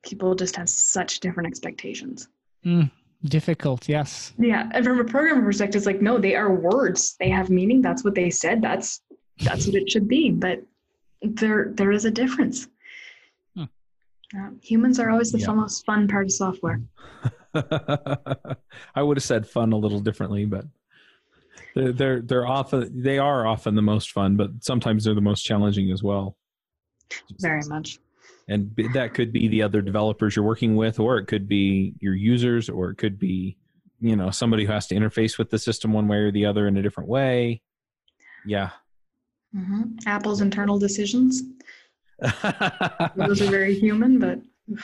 People 0.03 0.36
just 0.36 0.55
have 0.55 0.70
such 0.70 1.20
different 1.20 1.47
expectations. 1.47 2.28
Mm, 2.65 2.91
difficult 3.26 3.88
yes 3.88 4.34
Yeah, 4.38 4.70
and 4.74 4.86
from 4.86 4.99
a 4.99 5.03
programming 5.03 5.43
perspective, 5.43 5.80
it's 5.80 5.86
like 5.86 6.01
no, 6.01 6.18
they 6.18 6.36
are 6.36 6.53
words. 6.53 7.15
They 7.20 7.30
have 7.30 7.49
meaning. 7.49 7.82
That's 7.82 8.03
what 8.03 8.15
they 8.15 8.30
said. 8.30 8.61
That's 8.61 9.01
that's 9.39 9.65
what 9.65 9.76
it 9.76 9.89
should 9.89 10.07
be. 10.07 10.32
But 10.32 10.63
there 11.22 11.72
there 11.74 11.91
is 11.91 12.05
a 12.05 12.11
difference. 12.11 12.68
Uh, 14.36 14.49
humans 14.61 14.99
are 14.99 15.09
always 15.09 15.32
the 15.32 15.39
Yeah. 15.39 15.53
most 15.53 15.86
fun 15.86 16.07
part 16.07 16.25
of 16.25 16.32
software. 16.32 16.82
I 17.53 19.01
would 19.01 19.17
have 19.17 19.23
said 19.23 19.47
fun 19.47 19.71
a 19.71 19.78
little 19.78 19.99
differently, 19.99 20.45
but 20.45 20.65
they're 21.73 21.93
they're 21.93 22.21
they're 22.21 22.47
often 22.47 23.01
they 23.01 23.17
are 23.19 23.47
often 23.47 23.75
the 23.75 23.82
most 23.82 24.11
fun, 24.11 24.36
but 24.36 24.49
sometimes 24.61 25.03
they're 25.05 25.15
the 25.15 25.21
most 25.21 25.43
challenging 25.43 25.91
as 25.91 26.03
well. 26.03 26.38
Very 27.39 27.61
much. 27.67 27.99
And 28.49 28.73
that 28.93 29.13
could 29.13 29.34
be 29.34 29.47
the 29.47 29.61
other 29.61 29.82
developers 29.82 30.36
you're 30.36 30.45
working 30.45 30.75
with, 30.75 30.99
or 30.99 31.17
it 31.17 31.25
could 31.28 31.47
be 31.47 31.93
your 31.99 32.13
users, 32.15 32.69
or 32.69 32.89
it 32.89 32.97
could 32.97 33.17
be 33.17 33.57
you 33.99 34.15
know 34.15 34.30
somebody 34.30 34.65
who 34.65 34.71
has 34.73 34.88
to 34.88 34.95
interface 34.95 35.38
with 35.38 35.49
the 35.49 35.59
system 35.59 35.93
one 35.93 36.07
way 36.07 36.17
or 36.17 36.32
the 36.32 36.45
other 36.45 36.67
in 36.67 36.78
a 36.78 36.82
different 36.82 37.09
way. 37.09 37.61
Yeah. 38.45 38.71
hmm 39.53 39.84
Apple's 40.05 40.41
internal 40.41 40.78
decisions. 40.78 41.43
Those 43.15 43.41
are 43.41 43.49
very 43.51 43.78
human, 43.80 44.20
but 44.20 44.39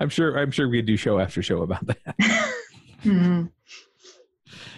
I'm 0.00 0.08
sure 0.08 0.38
I'm 0.38 0.50
sure 0.50 0.68
we 0.68 0.78
could 0.78 0.86
do 0.86 0.96
show 0.96 1.18
after 1.18 1.42
show 1.42 1.62
about 1.62 1.86
that. 1.86 1.98
Mhm. 3.04 3.48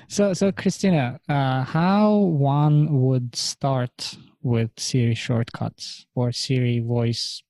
so 0.07 0.33
so 0.33 0.53
christina 0.53 1.19
uh, 1.29 1.65
how 1.65 2.15
one 2.19 3.03
would 3.03 3.35
start 3.35 4.17
with 4.43 4.71
siri 4.79 5.15
shortcuts 5.17 6.07
or 6.15 6.31
siri 6.31 6.79
voice 6.79 7.43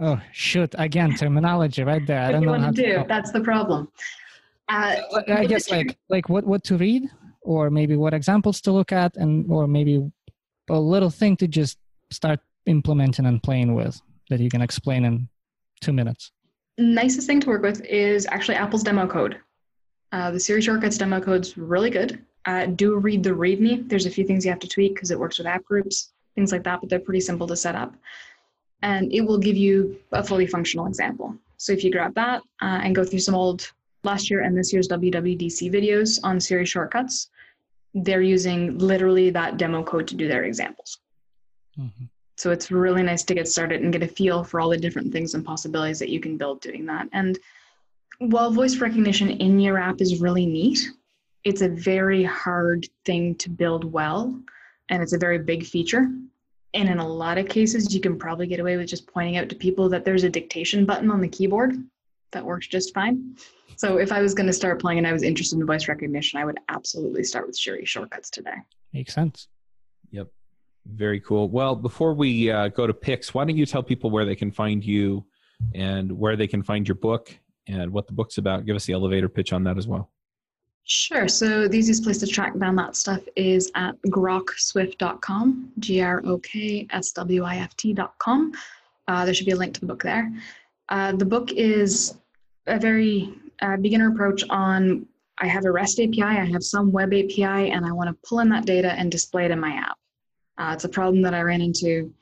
oh 0.00 0.20
shoot 0.30 0.72
again 0.78 1.16
terminology 1.16 1.82
right 1.82 2.06
there 2.06 2.22
i 2.22 2.30
don't 2.30 2.42
you 2.42 2.46
know 2.46 2.60
how 2.60 2.70
to 2.70 2.76
do? 2.76 2.94
to 3.02 3.04
That's 3.08 3.32
the 3.32 3.40
problem. 3.40 3.88
Uh, 4.68 4.96
i 5.26 5.44
guess 5.46 5.68
like 5.68 5.98
like 6.08 6.28
what 6.28 6.44
what 6.44 6.62
to 6.64 6.76
read 6.76 7.10
or 7.42 7.70
maybe 7.70 7.96
what 7.96 8.14
examples 8.14 8.60
to 8.60 8.70
look 8.70 8.92
at 8.92 9.16
and 9.16 9.50
or 9.50 9.66
maybe 9.66 9.94
a 10.70 10.78
little 10.78 11.10
thing 11.10 11.36
to 11.38 11.48
just 11.48 11.78
start 12.10 12.38
implementing 12.66 13.26
and 13.26 13.42
playing 13.42 13.74
with 13.74 14.00
that 14.30 14.40
you 14.40 14.48
can 14.48 14.62
explain 14.62 15.04
in 15.04 15.28
two 15.80 15.92
minutes 15.92 16.32
nicest 16.78 17.26
thing 17.26 17.40
to 17.40 17.48
work 17.48 17.62
with 17.62 17.84
is 17.84 18.26
actually 18.30 18.56
Apple's 18.56 18.82
demo 18.82 19.06
code. 19.06 19.38
Uh, 20.12 20.30
the 20.30 20.40
Siri 20.40 20.60
Shortcuts 20.60 20.98
demo 20.98 21.20
code's 21.20 21.56
really 21.56 21.90
good. 21.90 22.24
Uh, 22.46 22.66
do 22.66 22.96
read 22.96 23.22
the 23.22 23.30
README. 23.30 23.88
There's 23.88 24.06
a 24.06 24.10
few 24.10 24.26
things 24.26 24.44
you 24.44 24.50
have 24.50 24.60
to 24.60 24.68
tweak 24.68 24.94
because 24.94 25.10
it 25.10 25.18
works 25.18 25.38
with 25.38 25.46
app 25.46 25.64
groups, 25.64 26.12
things 26.34 26.52
like 26.52 26.62
that, 26.64 26.80
but 26.80 26.90
they're 26.90 27.00
pretty 27.00 27.20
simple 27.20 27.46
to 27.46 27.56
set 27.56 27.74
up. 27.74 27.94
And 28.82 29.12
it 29.12 29.22
will 29.22 29.38
give 29.38 29.56
you 29.56 29.98
a 30.12 30.22
fully 30.22 30.46
functional 30.46 30.86
example. 30.86 31.34
So 31.56 31.72
if 31.72 31.82
you 31.82 31.90
grab 31.90 32.14
that 32.14 32.42
uh, 32.60 32.80
and 32.82 32.94
go 32.94 33.04
through 33.04 33.20
some 33.20 33.34
old 33.34 33.72
last 34.02 34.30
year 34.30 34.42
and 34.42 34.56
this 34.56 34.72
year's 34.72 34.88
WWDC 34.88 35.72
videos 35.72 36.20
on 36.22 36.38
Siri 36.38 36.66
Shortcuts, 36.66 37.30
they're 37.94 38.22
using 38.22 38.76
literally 38.76 39.30
that 39.30 39.56
demo 39.56 39.82
code 39.82 40.06
to 40.08 40.14
do 40.14 40.28
their 40.28 40.44
examples. 40.44 40.98
Mhm. 41.78 42.10
So 42.36 42.50
it's 42.50 42.70
really 42.70 43.02
nice 43.02 43.22
to 43.24 43.34
get 43.34 43.48
started 43.48 43.82
and 43.82 43.92
get 43.92 44.02
a 44.02 44.08
feel 44.08 44.42
for 44.42 44.60
all 44.60 44.70
the 44.70 44.76
different 44.76 45.12
things 45.12 45.34
and 45.34 45.44
possibilities 45.44 45.98
that 46.00 46.08
you 46.08 46.20
can 46.20 46.36
build 46.36 46.60
doing 46.60 46.84
that. 46.86 47.08
And 47.12 47.38
while 48.18 48.50
voice 48.50 48.76
recognition 48.76 49.30
in 49.30 49.58
your 49.60 49.78
app 49.78 50.00
is 50.00 50.20
really 50.20 50.46
neat, 50.46 50.90
it's 51.44 51.62
a 51.62 51.68
very 51.68 52.24
hard 52.24 52.88
thing 53.04 53.34
to 53.36 53.50
build 53.50 53.84
well, 53.84 54.40
and 54.88 55.02
it's 55.02 55.12
a 55.12 55.18
very 55.18 55.38
big 55.38 55.64
feature. 55.64 56.08
And 56.72 56.88
in 56.88 56.98
a 56.98 57.06
lot 57.06 57.38
of 57.38 57.48
cases, 57.48 57.94
you 57.94 58.00
can 58.00 58.18
probably 58.18 58.46
get 58.46 58.60
away 58.60 58.76
with 58.76 58.88
just 58.88 59.06
pointing 59.06 59.36
out 59.36 59.48
to 59.48 59.54
people 59.54 59.88
that 59.90 60.04
there's 60.04 60.24
a 60.24 60.30
dictation 60.30 60.84
button 60.84 61.10
on 61.10 61.20
the 61.20 61.28
keyboard 61.28 61.76
that 62.32 62.44
works 62.44 62.66
just 62.66 62.92
fine. 62.92 63.36
So 63.76 63.98
if 63.98 64.10
I 64.10 64.20
was 64.20 64.34
going 64.34 64.46
to 64.46 64.52
start 64.52 64.80
playing 64.80 64.98
and 64.98 65.06
I 65.06 65.12
was 65.12 65.22
interested 65.22 65.58
in 65.58 65.66
voice 65.66 65.86
recognition, 65.86 66.40
I 66.40 66.44
would 66.44 66.58
absolutely 66.68 67.24
start 67.24 67.46
with 67.46 67.56
Siri 67.56 67.84
shortcuts 67.84 68.30
today. 68.30 68.56
makes 68.92 69.14
sense. 69.14 69.48
Very 70.86 71.20
cool. 71.20 71.48
Well, 71.48 71.74
before 71.74 72.14
we 72.14 72.50
uh, 72.50 72.68
go 72.68 72.86
to 72.86 72.94
picks, 72.94 73.32
why 73.32 73.44
don't 73.44 73.56
you 73.56 73.66
tell 73.66 73.82
people 73.82 74.10
where 74.10 74.24
they 74.24 74.36
can 74.36 74.50
find 74.50 74.84
you 74.84 75.24
and 75.74 76.12
where 76.12 76.36
they 76.36 76.46
can 76.46 76.62
find 76.62 76.86
your 76.86 76.96
book 76.96 77.36
and 77.66 77.90
what 77.90 78.06
the 78.06 78.12
book's 78.12 78.38
about? 78.38 78.66
Give 78.66 78.76
us 78.76 78.84
the 78.84 78.92
elevator 78.92 79.28
pitch 79.28 79.52
on 79.52 79.64
that 79.64 79.78
as 79.78 79.88
well. 79.88 80.10
Sure. 80.86 81.28
So 81.28 81.66
the 81.66 81.78
easiest 81.78 82.04
place 82.04 82.18
to 82.18 82.26
track 82.26 82.58
down 82.58 82.76
that 82.76 82.94
stuff 82.94 83.22
is 83.36 83.70
at 83.74 83.94
grokswift.com, 84.08 85.72
G 85.78 86.02
R 86.02 86.22
O 86.26 86.38
K 86.38 86.86
S 86.90 87.12
W 87.12 87.42
I 87.42 87.56
F 87.56 87.74
T.com. 87.76 88.52
Uh, 89.08 89.24
there 89.24 89.32
should 89.32 89.46
be 89.46 89.52
a 89.52 89.56
link 89.56 89.72
to 89.74 89.80
the 89.80 89.86
book 89.86 90.02
there. 90.02 90.30
Uh, 90.90 91.12
the 91.12 91.24
book 91.24 91.52
is 91.52 92.18
a 92.66 92.78
very 92.78 93.32
uh, 93.62 93.78
beginner 93.78 94.10
approach 94.10 94.44
on 94.50 95.06
I 95.38 95.46
have 95.46 95.64
a 95.64 95.72
REST 95.72 96.00
API, 96.00 96.22
I 96.22 96.44
have 96.44 96.62
some 96.62 96.92
web 96.92 97.12
API, 97.12 97.70
and 97.70 97.84
I 97.84 97.92
want 97.92 98.08
to 98.08 98.28
pull 98.28 98.40
in 98.40 98.48
that 98.50 98.66
data 98.66 98.92
and 98.92 99.10
display 99.10 99.46
it 99.46 99.50
in 99.50 99.58
my 99.58 99.72
app. 99.72 99.98
Uh, 100.58 100.72
it's 100.74 100.84
a 100.84 100.88
problem 100.88 101.22
that 101.22 101.34
I 101.34 101.42
ran 101.42 101.60
into 101.60 102.12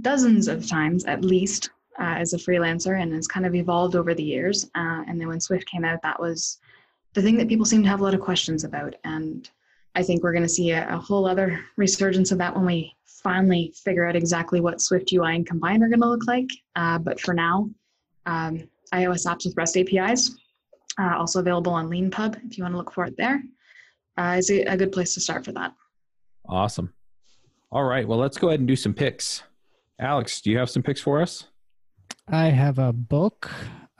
dozens 0.00 0.48
of 0.48 0.68
times 0.68 1.04
at 1.04 1.24
least 1.24 1.70
uh, 1.98 2.14
as 2.16 2.32
a 2.32 2.38
freelancer, 2.38 3.00
and 3.00 3.12
it's 3.12 3.26
kind 3.26 3.46
of 3.46 3.54
evolved 3.54 3.96
over 3.96 4.14
the 4.14 4.22
years. 4.22 4.64
Uh, 4.74 5.02
and 5.06 5.20
then 5.20 5.28
when 5.28 5.40
Swift 5.40 5.68
came 5.68 5.84
out, 5.84 6.00
that 6.02 6.20
was 6.20 6.58
the 7.14 7.22
thing 7.22 7.36
that 7.36 7.48
people 7.48 7.66
seem 7.66 7.82
to 7.82 7.88
have 7.88 8.00
a 8.00 8.04
lot 8.04 8.14
of 8.14 8.20
questions 8.20 8.64
about. 8.64 8.94
And 9.04 9.48
I 9.94 10.02
think 10.02 10.22
we're 10.22 10.32
going 10.32 10.44
to 10.44 10.48
see 10.48 10.70
a, 10.70 10.88
a 10.88 10.96
whole 10.96 11.26
other 11.26 11.60
resurgence 11.76 12.30
of 12.30 12.38
that 12.38 12.54
when 12.54 12.66
we 12.66 12.94
finally 13.04 13.72
figure 13.76 14.06
out 14.06 14.14
exactly 14.14 14.60
what 14.60 14.80
Swift 14.80 15.12
UI 15.12 15.34
and 15.34 15.46
Combine 15.46 15.82
are 15.82 15.88
going 15.88 16.00
to 16.00 16.08
look 16.08 16.26
like. 16.26 16.48
Uh, 16.76 16.98
but 16.98 17.20
for 17.20 17.34
now, 17.34 17.68
um, 18.26 18.68
iOS 18.94 19.26
apps 19.26 19.44
with 19.44 19.56
REST 19.56 19.78
APIs, 19.78 20.36
uh, 21.00 21.16
also 21.16 21.40
available 21.40 21.72
on 21.72 21.88
Leanpub 21.88 22.40
if 22.44 22.56
you 22.56 22.64
want 22.64 22.74
to 22.74 22.78
look 22.78 22.92
for 22.92 23.04
it 23.06 23.16
there, 23.16 23.42
uh, 24.16 24.36
is 24.38 24.50
a, 24.50 24.62
a 24.62 24.76
good 24.76 24.92
place 24.92 25.14
to 25.14 25.20
start 25.20 25.44
for 25.44 25.52
that. 25.52 25.72
Awesome. 26.48 26.92
All 27.70 27.84
right. 27.84 28.06
Well, 28.08 28.18
let's 28.18 28.38
go 28.38 28.48
ahead 28.48 28.60
and 28.60 28.68
do 28.68 28.76
some 28.76 28.94
picks. 28.94 29.42
Alex, 30.00 30.40
do 30.40 30.50
you 30.50 30.58
have 30.58 30.70
some 30.70 30.82
picks 30.82 31.00
for 31.00 31.20
us? 31.20 31.44
I 32.28 32.46
have 32.46 32.78
a 32.78 32.92
book, 32.92 33.50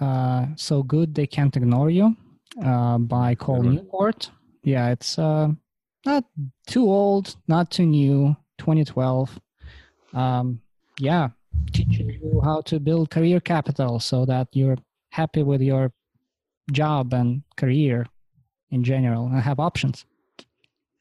uh, 0.00 0.46
So 0.56 0.82
Good 0.82 1.14
They 1.14 1.26
Can't 1.26 1.54
Ignore 1.56 1.90
You 1.90 2.16
uh, 2.64 2.98
by 2.98 3.34
Cal 3.34 3.62
Newport. 3.62 4.30
Yeah, 4.62 4.90
it's 4.90 5.18
uh, 5.18 5.48
not 6.06 6.24
too 6.66 6.90
old, 6.90 7.36
not 7.46 7.70
too 7.70 7.86
new, 7.86 8.36
2012. 8.58 9.38
Um, 10.14 10.60
yeah, 10.98 11.28
teaching 11.72 12.10
you 12.10 12.40
how 12.42 12.62
to 12.62 12.80
build 12.80 13.10
career 13.10 13.40
capital 13.40 14.00
so 14.00 14.24
that 14.24 14.48
you're 14.52 14.78
happy 15.10 15.42
with 15.42 15.60
your 15.60 15.92
job 16.72 17.12
and 17.12 17.42
career 17.56 18.06
in 18.70 18.84
general 18.84 19.26
and 19.26 19.40
have 19.40 19.60
options. 19.60 20.04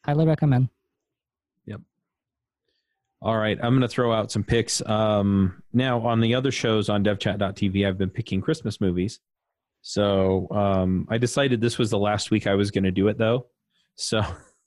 Highly 0.05 0.25
recommend. 0.25 0.69
All 3.19 3.37
right, 3.37 3.57
I'm 3.61 3.71
going 3.71 3.81
to 3.81 3.87
throw 3.87 4.13
out 4.13 4.31
some 4.31 4.43
picks. 4.43 4.85
Um, 4.85 5.63
now, 5.73 6.01
on 6.05 6.21
the 6.21 6.35
other 6.35 6.51
shows 6.51 6.87
on 6.87 7.03
devchat.tv, 7.03 7.87
I've 7.87 7.97
been 7.97 8.11
picking 8.11 8.41
Christmas 8.41 8.79
movies. 8.79 9.19
So 9.81 10.47
um, 10.51 11.07
I 11.09 11.17
decided 11.17 11.59
this 11.59 11.79
was 11.79 11.89
the 11.89 11.97
last 11.97 12.29
week 12.29 12.45
I 12.45 12.53
was 12.53 12.69
going 12.69 12.83
to 12.83 12.91
do 12.91 13.07
it, 13.07 13.17
though. 13.17 13.47
So 13.95 14.21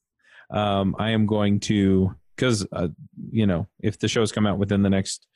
um, 0.51 0.97
I 0.99 1.11
am 1.11 1.27
going 1.27 1.61
to, 1.61 2.15
because, 2.35 2.67
uh, 2.73 2.89
you 3.31 3.47
know, 3.47 3.69
if 3.79 4.01
the 4.01 4.09
shows 4.09 4.33
come 4.33 4.47
out 4.47 4.59
within 4.59 4.83
the 4.83 4.91
next 4.91 5.29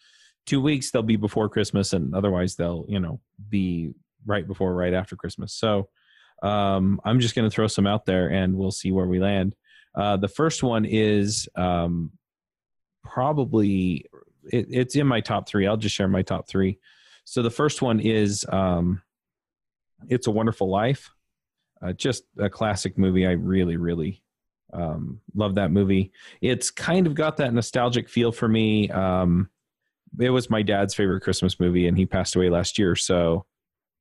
two 0.45 0.61
weeks, 0.61 0.91
they'll 0.91 1.03
be 1.03 1.17
before 1.17 1.49
Christmas, 1.49 1.93
and 1.93 2.17
otherwise 2.17 2.57
they'll, 2.57 2.85
you 2.89 2.99
know, 2.99 3.21
be 3.49 3.93
right 4.27 4.47
before, 4.47 4.75
right 4.75 4.95
after 4.95 5.15
Christmas. 5.15 5.55
So 5.55 5.89
um, 6.43 7.01
I'm 7.05 7.21
just 7.21 7.37
going 7.37 7.49
to 7.49 7.55
throw 7.55 7.69
some 7.69 7.87
out 7.87 8.07
there 8.07 8.29
and 8.29 8.57
we'll 8.57 8.73
see 8.73 8.91
where 8.91 9.07
we 9.07 9.21
land. 9.21 9.55
Uh, 9.95 10.17
the 10.17 10.29
first 10.29 10.65
one 10.65 10.85
is 10.85 11.49
um, 11.55 12.11
probably 13.05 14.07
it, 14.51 14.67
it's 14.71 14.97
in 14.97 15.07
my 15.07 15.21
top 15.21 15.49
three. 15.49 15.67
I'll 15.67 15.77
just 15.77 15.95
share 15.95 16.09
my 16.09 16.23
top 16.23 16.49
three. 16.49 16.79
So 17.25 17.43
the 17.43 17.51
first 17.51 17.83
one 17.83 18.01
is 18.01 18.45
um, 18.49 19.03
"It's 20.09 20.27
a 20.27 20.31
Wonderful 20.31 20.69
Life," 20.69 21.11
uh, 21.83 21.93
just 21.93 22.25
a 22.39 22.51
classic 22.51 22.99
movie. 22.99 23.27
I 23.27 23.33
really, 23.33 23.77
really 23.77 24.23
um, 24.73 25.21
love 25.35 25.55
that 25.55 25.71
movie. 25.71 26.13
It's 26.41 26.71
kind 26.71 27.07
of 27.07 27.15
got 27.15 27.37
that 27.39 27.55
nostalgic 27.55 28.09
feel 28.09 28.33
for 28.33 28.49
me. 28.49 28.91
Um, 28.91 29.49
it 30.19 30.31
was 30.31 30.51
my 30.51 30.63
dad's 30.63 30.95
favorite 30.95 31.23
Christmas 31.23 31.59
movie, 31.59 31.87
and 31.87 31.97
he 31.97 32.07
passed 32.07 32.37
away 32.37 32.51
last 32.51 32.79
year. 32.79 32.95
So, 32.95 33.47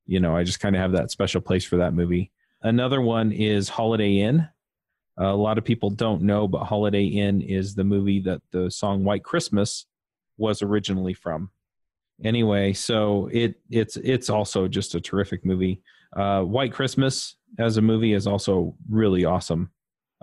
you 0.06 0.20
know, 0.20 0.36
I 0.36 0.44
just 0.44 0.60
kind 0.60 0.76
of 0.76 0.82
have 0.82 0.92
that 0.92 1.10
special 1.10 1.40
place 1.40 1.64
for 1.64 1.76
that 1.78 1.94
movie. 1.94 2.30
Another 2.62 3.00
one 3.00 3.32
is 3.32 3.68
Holiday 3.68 4.20
Inn. 4.20 4.48
A 5.16 5.34
lot 5.34 5.58
of 5.58 5.64
people 5.64 5.90
don't 5.90 6.22
know, 6.22 6.48
but 6.48 6.64
Holiday 6.64 7.04
Inn 7.04 7.40
is 7.40 7.74
the 7.74 7.84
movie 7.84 8.20
that 8.20 8.42
the 8.50 8.70
song 8.70 9.04
White 9.04 9.22
Christmas 9.22 9.86
was 10.36 10.62
originally 10.62 11.14
from. 11.14 11.50
Anyway, 12.22 12.72
so 12.72 13.28
it 13.32 13.56
it's 13.70 13.96
it's 13.96 14.30
also 14.30 14.68
just 14.68 14.94
a 14.94 15.00
terrific 15.00 15.44
movie. 15.44 15.82
Uh, 16.16 16.42
White 16.42 16.72
Christmas 16.72 17.36
as 17.58 17.76
a 17.76 17.82
movie 17.82 18.12
is 18.12 18.26
also 18.26 18.74
really 18.88 19.24
awesome. 19.24 19.70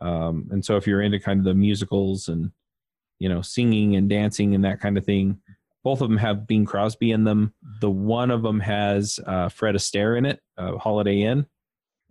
Um, 0.01 0.47
and 0.51 0.63
so 0.63 0.77
if 0.77 0.87
you're 0.87 1.01
into 1.01 1.19
kind 1.19 1.39
of 1.39 1.45
the 1.45 1.53
musicals 1.53 2.27
and 2.27 2.51
you 3.19 3.29
know 3.29 3.41
singing 3.41 3.95
and 3.95 4.09
dancing 4.09 4.55
and 4.55 4.63
that 4.65 4.79
kind 4.79 4.97
of 4.97 5.05
thing, 5.05 5.39
both 5.83 6.01
of 6.01 6.09
them 6.09 6.17
have 6.17 6.47
Bing 6.47 6.65
Crosby 6.65 7.11
in 7.11 7.23
them. 7.23 7.53
The 7.81 7.89
one 7.89 8.31
of 8.31 8.41
them 8.41 8.59
has 8.59 9.19
uh, 9.25 9.49
Fred 9.49 9.75
Astaire 9.75 10.17
in 10.17 10.25
it, 10.25 10.39
uh, 10.57 10.77
Holiday 10.77 11.21
Inn, 11.23 11.45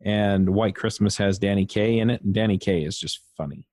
and 0.02 0.48
White 0.50 0.74
Christmas 0.74 1.16
has 1.18 1.38
Danny 1.38 1.66
Kaye 1.66 1.98
in 1.98 2.10
it, 2.10 2.22
and 2.22 2.34
Danny 2.34 2.58
Kaye 2.58 2.84
is 2.84 2.98
just 2.98 3.20
funny, 3.36 3.66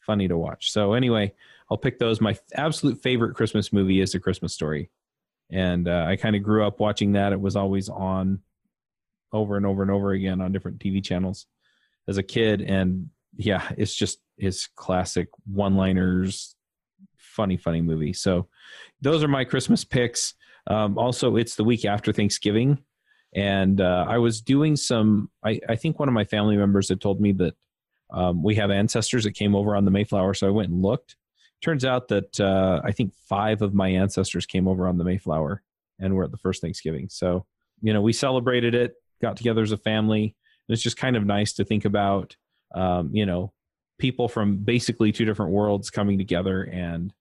funny 0.00 0.28
to 0.28 0.36
watch. 0.36 0.70
So 0.70 0.92
anyway, 0.92 1.32
I'll 1.70 1.76
pick 1.76 1.98
those. 1.98 2.20
My 2.20 2.38
absolute 2.54 3.02
favorite 3.02 3.34
Christmas 3.34 3.72
movie 3.72 4.00
is 4.00 4.14
A 4.14 4.20
Christmas 4.20 4.54
Story, 4.54 4.90
and 5.50 5.88
uh, 5.88 6.06
I 6.08 6.16
kind 6.16 6.36
of 6.36 6.42
grew 6.42 6.64
up 6.66 6.80
watching 6.80 7.12
that. 7.12 7.32
It 7.32 7.40
was 7.40 7.56
always 7.56 7.88
on 7.88 8.40
over 9.32 9.56
and 9.56 9.66
over 9.66 9.82
and 9.82 9.90
over 9.90 10.12
again 10.12 10.40
on 10.40 10.52
different 10.52 10.78
TV 10.78 11.02
channels 11.02 11.46
as 12.06 12.18
a 12.18 12.22
kid, 12.22 12.62
and 12.62 13.10
yeah, 13.36 13.68
it's 13.76 13.94
just 13.94 14.18
his 14.38 14.68
classic 14.76 15.28
one-liners, 15.52 16.54
funny, 17.16 17.56
funny 17.56 17.80
movie. 17.80 18.12
So 18.12 18.48
those 19.00 19.22
are 19.22 19.28
my 19.28 19.44
Christmas 19.44 19.84
picks. 19.84 20.34
Um, 20.66 20.98
also, 20.98 21.36
it's 21.36 21.54
the 21.54 21.64
week 21.64 21.84
after 21.84 22.12
Thanksgiving, 22.12 22.78
and 23.36 23.80
uh, 23.80 24.06
I 24.08 24.18
was 24.18 24.40
doing 24.40 24.74
some. 24.74 25.30
I, 25.44 25.60
I, 25.68 25.76
think 25.76 26.00
one 26.00 26.08
of 26.08 26.14
my 26.14 26.24
family 26.24 26.56
members 26.56 26.88
had 26.88 27.00
told 27.00 27.20
me 27.20 27.32
that 27.32 27.54
um, 28.10 28.42
we 28.42 28.56
have 28.56 28.70
ancestors 28.70 29.24
that 29.24 29.32
came 29.32 29.54
over 29.54 29.76
on 29.76 29.84
the 29.84 29.90
Mayflower, 29.90 30.34
so 30.34 30.48
I 30.48 30.50
went 30.50 30.70
and 30.70 30.82
looked. 30.82 31.16
Turns 31.62 31.84
out 31.84 32.08
that 32.08 32.40
uh, 32.40 32.80
I 32.82 32.92
think 32.92 33.14
five 33.28 33.62
of 33.62 33.74
my 33.74 33.88
ancestors 33.88 34.46
came 34.46 34.66
over 34.66 34.88
on 34.88 34.98
the 34.98 35.04
Mayflower 35.04 35.62
and 36.00 36.14
were 36.14 36.24
at 36.24 36.30
the 36.30 36.38
first 36.38 36.60
Thanksgiving. 36.60 37.08
So 37.08 37.46
you 37.82 37.92
know, 37.92 38.00
we 38.00 38.12
celebrated 38.12 38.74
it, 38.74 38.94
got 39.20 39.36
together 39.36 39.62
as 39.62 39.72
a 39.72 39.76
family. 39.76 40.34
It's 40.68 40.82
just 40.82 40.96
kind 40.96 41.16
of 41.16 41.24
nice 41.24 41.52
to 41.54 41.64
think 41.64 41.84
about, 41.84 42.36
um, 42.74 43.10
you 43.12 43.26
know, 43.26 43.52
people 43.98 44.28
from 44.28 44.58
basically 44.58 45.12
two 45.12 45.24
different 45.24 45.52
worlds 45.52 45.90
coming 45.90 46.18
together 46.18 46.64
and 46.64 47.12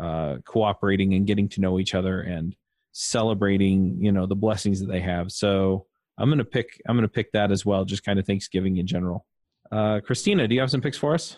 uh, 0.00 0.38
cooperating 0.44 1.14
and 1.14 1.26
getting 1.26 1.48
to 1.50 1.60
know 1.60 1.78
each 1.78 1.94
other 1.94 2.20
and 2.20 2.56
celebrating 3.00 3.96
you 4.00 4.10
know 4.10 4.26
the 4.26 4.34
blessings 4.34 4.80
that 4.80 4.90
they 4.90 5.00
have. 5.00 5.30
So 5.30 5.86
i'm 6.18 6.28
gonna 6.28 6.44
pick 6.44 6.80
i'm 6.88 6.96
gonna 6.96 7.08
pick 7.08 7.30
that 7.32 7.52
as 7.52 7.64
well 7.64 7.84
just 7.84 8.04
kind 8.04 8.18
of 8.18 8.26
thanksgiving 8.26 8.76
in 8.76 8.86
general. 8.86 9.24
Uh, 9.70 10.00
christina 10.00 10.48
do 10.48 10.54
you 10.54 10.60
have 10.60 10.70
some 10.70 10.80
picks 10.80 10.98
for 10.98 11.14
us? 11.14 11.36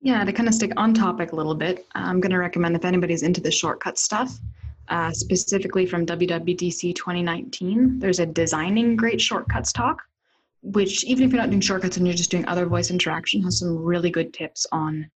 Yeah 0.00 0.24
to 0.24 0.32
kind 0.32 0.48
of 0.48 0.54
stick 0.54 0.72
on 0.76 0.94
topic 0.94 1.32
a 1.32 1.36
little 1.36 1.54
bit 1.54 1.86
i'm 1.94 2.20
gonna 2.20 2.38
recommend 2.38 2.76
if 2.76 2.84
anybody's 2.84 3.22
into 3.22 3.40
the 3.40 3.50
shortcut 3.50 3.98
stuff 3.98 4.38
uh, 4.88 5.10
specifically 5.10 5.86
from 5.86 6.06
wwdc 6.06 6.94
2019 6.94 7.98
there's 7.98 8.20
a 8.20 8.26
designing 8.26 8.94
great 8.94 9.20
shortcuts 9.20 9.72
talk 9.72 10.02
which 10.62 11.04
even 11.04 11.24
if 11.24 11.32
you're 11.32 11.40
not 11.40 11.50
doing 11.50 11.60
shortcuts 11.60 11.96
and 11.96 12.06
you're 12.06 12.14
just 12.14 12.30
doing 12.30 12.46
other 12.46 12.66
voice 12.66 12.90
interaction 12.90 13.42
has 13.42 13.58
some 13.58 13.76
really 13.76 14.10
good 14.10 14.32
tips 14.32 14.66
on 14.70 15.10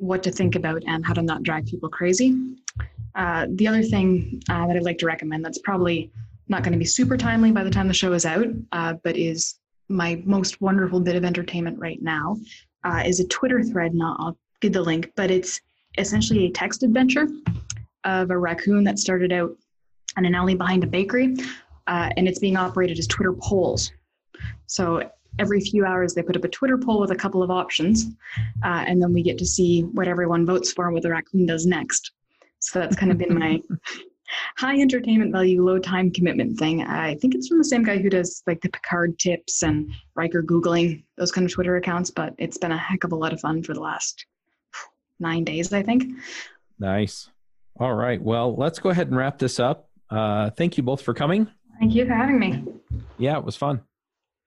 what 0.00 0.22
to 0.22 0.30
think 0.30 0.54
about 0.56 0.82
and 0.86 1.04
how 1.04 1.12
to 1.12 1.22
not 1.22 1.42
drive 1.42 1.66
people 1.66 1.88
crazy. 1.88 2.56
Uh, 3.14 3.46
the 3.50 3.68
other 3.68 3.82
thing 3.82 4.42
uh, 4.48 4.66
that 4.66 4.76
I'd 4.76 4.82
like 4.82 4.98
to 4.98 5.06
recommend 5.06 5.44
that's 5.44 5.58
probably 5.58 6.10
not 6.48 6.62
going 6.62 6.72
to 6.72 6.78
be 6.78 6.84
super 6.84 7.16
timely 7.16 7.52
by 7.52 7.62
the 7.62 7.70
time 7.70 7.86
the 7.86 7.94
show 7.94 8.12
is 8.12 8.24
out, 8.24 8.46
uh, 8.72 8.94
but 9.04 9.16
is 9.16 9.58
my 9.88 10.22
most 10.24 10.60
wonderful 10.60 11.00
bit 11.00 11.16
of 11.16 11.24
entertainment 11.24 11.78
right 11.78 12.00
now, 12.00 12.36
uh, 12.84 13.02
is 13.04 13.20
a 13.20 13.28
Twitter 13.28 13.62
thread. 13.62 13.94
Now 13.94 14.16
I'll 14.18 14.38
give 14.60 14.72
the 14.72 14.82
link, 14.82 15.12
but 15.16 15.30
it's 15.30 15.60
essentially 15.98 16.46
a 16.46 16.50
text 16.50 16.82
adventure 16.82 17.28
of 18.04 18.30
a 18.30 18.38
raccoon 18.38 18.84
that 18.84 18.98
started 18.98 19.32
out 19.32 19.50
in 20.16 20.24
an 20.24 20.34
alley 20.34 20.54
behind 20.54 20.82
a 20.82 20.86
bakery, 20.86 21.36
uh, 21.86 22.10
and 22.16 22.26
it's 22.26 22.38
being 22.38 22.56
operated 22.56 22.98
as 22.98 23.06
Twitter 23.06 23.32
polls. 23.32 23.92
So 24.66 25.10
every 25.38 25.60
few 25.60 25.84
hours 25.84 26.14
they 26.14 26.22
put 26.22 26.36
up 26.36 26.44
a 26.44 26.48
Twitter 26.48 26.78
poll 26.78 27.00
with 27.00 27.10
a 27.10 27.16
couple 27.16 27.42
of 27.42 27.50
options, 27.50 28.06
uh, 28.64 28.84
and 28.86 29.00
then 29.00 29.12
we 29.12 29.22
get 29.22 29.38
to 29.38 29.46
see 29.46 29.82
what 29.82 30.08
everyone 30.08 30.46
votes 30.46 30.72
for 30.72 30.86
and 30.86 30.94
what 30.94 31.02
the 31.02 31.10
raccoon 31.10 31.46
does 31.46 31.66
next. 31.66 32.12
So 32.58 32.78
that's 32.78 32.96
kind 32.96 33.10
of 33.10 33.18
been 33.18 33.38
my 33.38 33.60
high 34.56 34.78
entertainment 34.78 35.32
value, 35.32 35.62
low 35.62 35.78
time 35.78 36.10
commitment 36.10 36.58
thing. 36.58 36.82
I 36.82 37.14
think 37.16 37.34
it's 37.34 37.48
from 37.48 37.58
the 37.58 37.64
same 37.64 37.82
guy 37.82 37.98
who 37.98 38.10
does 38.10 38.42
like 38.46 38.60
the 38.60 38.68
Picard 38.68 39.18
tips 39.18 39.62
and 39.62 39.90
Riker 40.14 40.42
Googling, 40.42 41.04
those 41.16 41.32
kind 41.32 41.46
of 41.46 41.52
Twitter 41.52 41.76
accounts, 41.76 42.10
but 42.10 42.34
it's 42.38 42.58
been 42.58 42.72
a 42.72 42.78
heck 42.78 43.04
of 43.04 43.12
a 43.12 43.16
lot 43.16 43.32
of 43.32 43.40
fun 43.40 43.62
for 43.62 43.74
the 43.74 43.80
last 43.80 44.26
nine 45.18 45.44
days, 45.44 45.72
I 45.72 45.82
think. 45.82 46.04
Nice. 46.78 47.30
All 47.78 47.94
right. 47.94 48.20
Well, 48.20 48.56
let's 48.56 48.78
go 48.78 48.90
ahead 48.90 49.08
and 49.08 49.16
wrap 49.16 49.38
this 49.38 49.60
up. 49.60 49.88
Uh, 50.10 50.50
thank 50.50 50.76
you 50.76 50.82
both 50.82 51.02
for 51.02 51.14
coming. 51.14 51.48
Thank 51.78 51.94
you 51.94 52.04
for 52.06 52.14
having 52.14 52.38
me. 52.38 52.64
Yeah, 53.16 53.38
it 53.38 53.44
was 53.44 53.56
fun. 53.56 53.80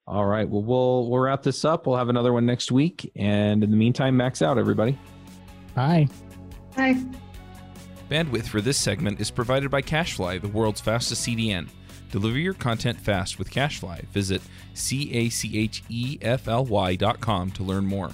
All 0.06 0.26
right. 0.26 0.48
Well, 0.48 0.62
we'll 0.62 1.10
we'll 1.10 1.20
wrap 1.22 1.44
this 1.44 1.64
up. 1.64 1.88
We'll 1.88 1.98
have 1.98 2.10
another 2.10 2.34
one 2.34 2.46
next 2.46 2.72
week. 2.72 3.10
And 3.16 3.64
in 3.64 3.72
the 3.72 3.78
meantime, 3.78 4.18
max 4.18 4.42
out, 4.42 4.58
everybody. 4.58 4.98
Bye. 5.76 6.08
Bye. 6.76 7.02
Bandwidth 8.10 8.48
for 8.48 8.62
this 8.62 8.78
segment 8.78 9.20
is 9.22 9.32
provided 9.32 9.72
by 9.72 9.82
CacheFly, 9.82 10.42
the 10.42 10.50
world's 10.50 10.82
fastest 10.82 11.26
CDN. 11.26 11.70
Deliver 12.12 12.38
your 12.38 12.54
content 12.54 13.00
fast 13.00 13.40
with 13.40 13.50
CacheFly. 13.50 14.06
Visit 14.10 14.42
C 14.74 15.12
A 15.14 15.30
C 15.30 15.58
H 15.58 15.84
E 15.90 16.20
F 16.22 16.48
L 16.48 16.66
Y 16.66 16.96
dot 16.96 17.20
com 17.22 17.50
to 17.52 17.64
learn 17.64 17.86
more. 17.86 18.12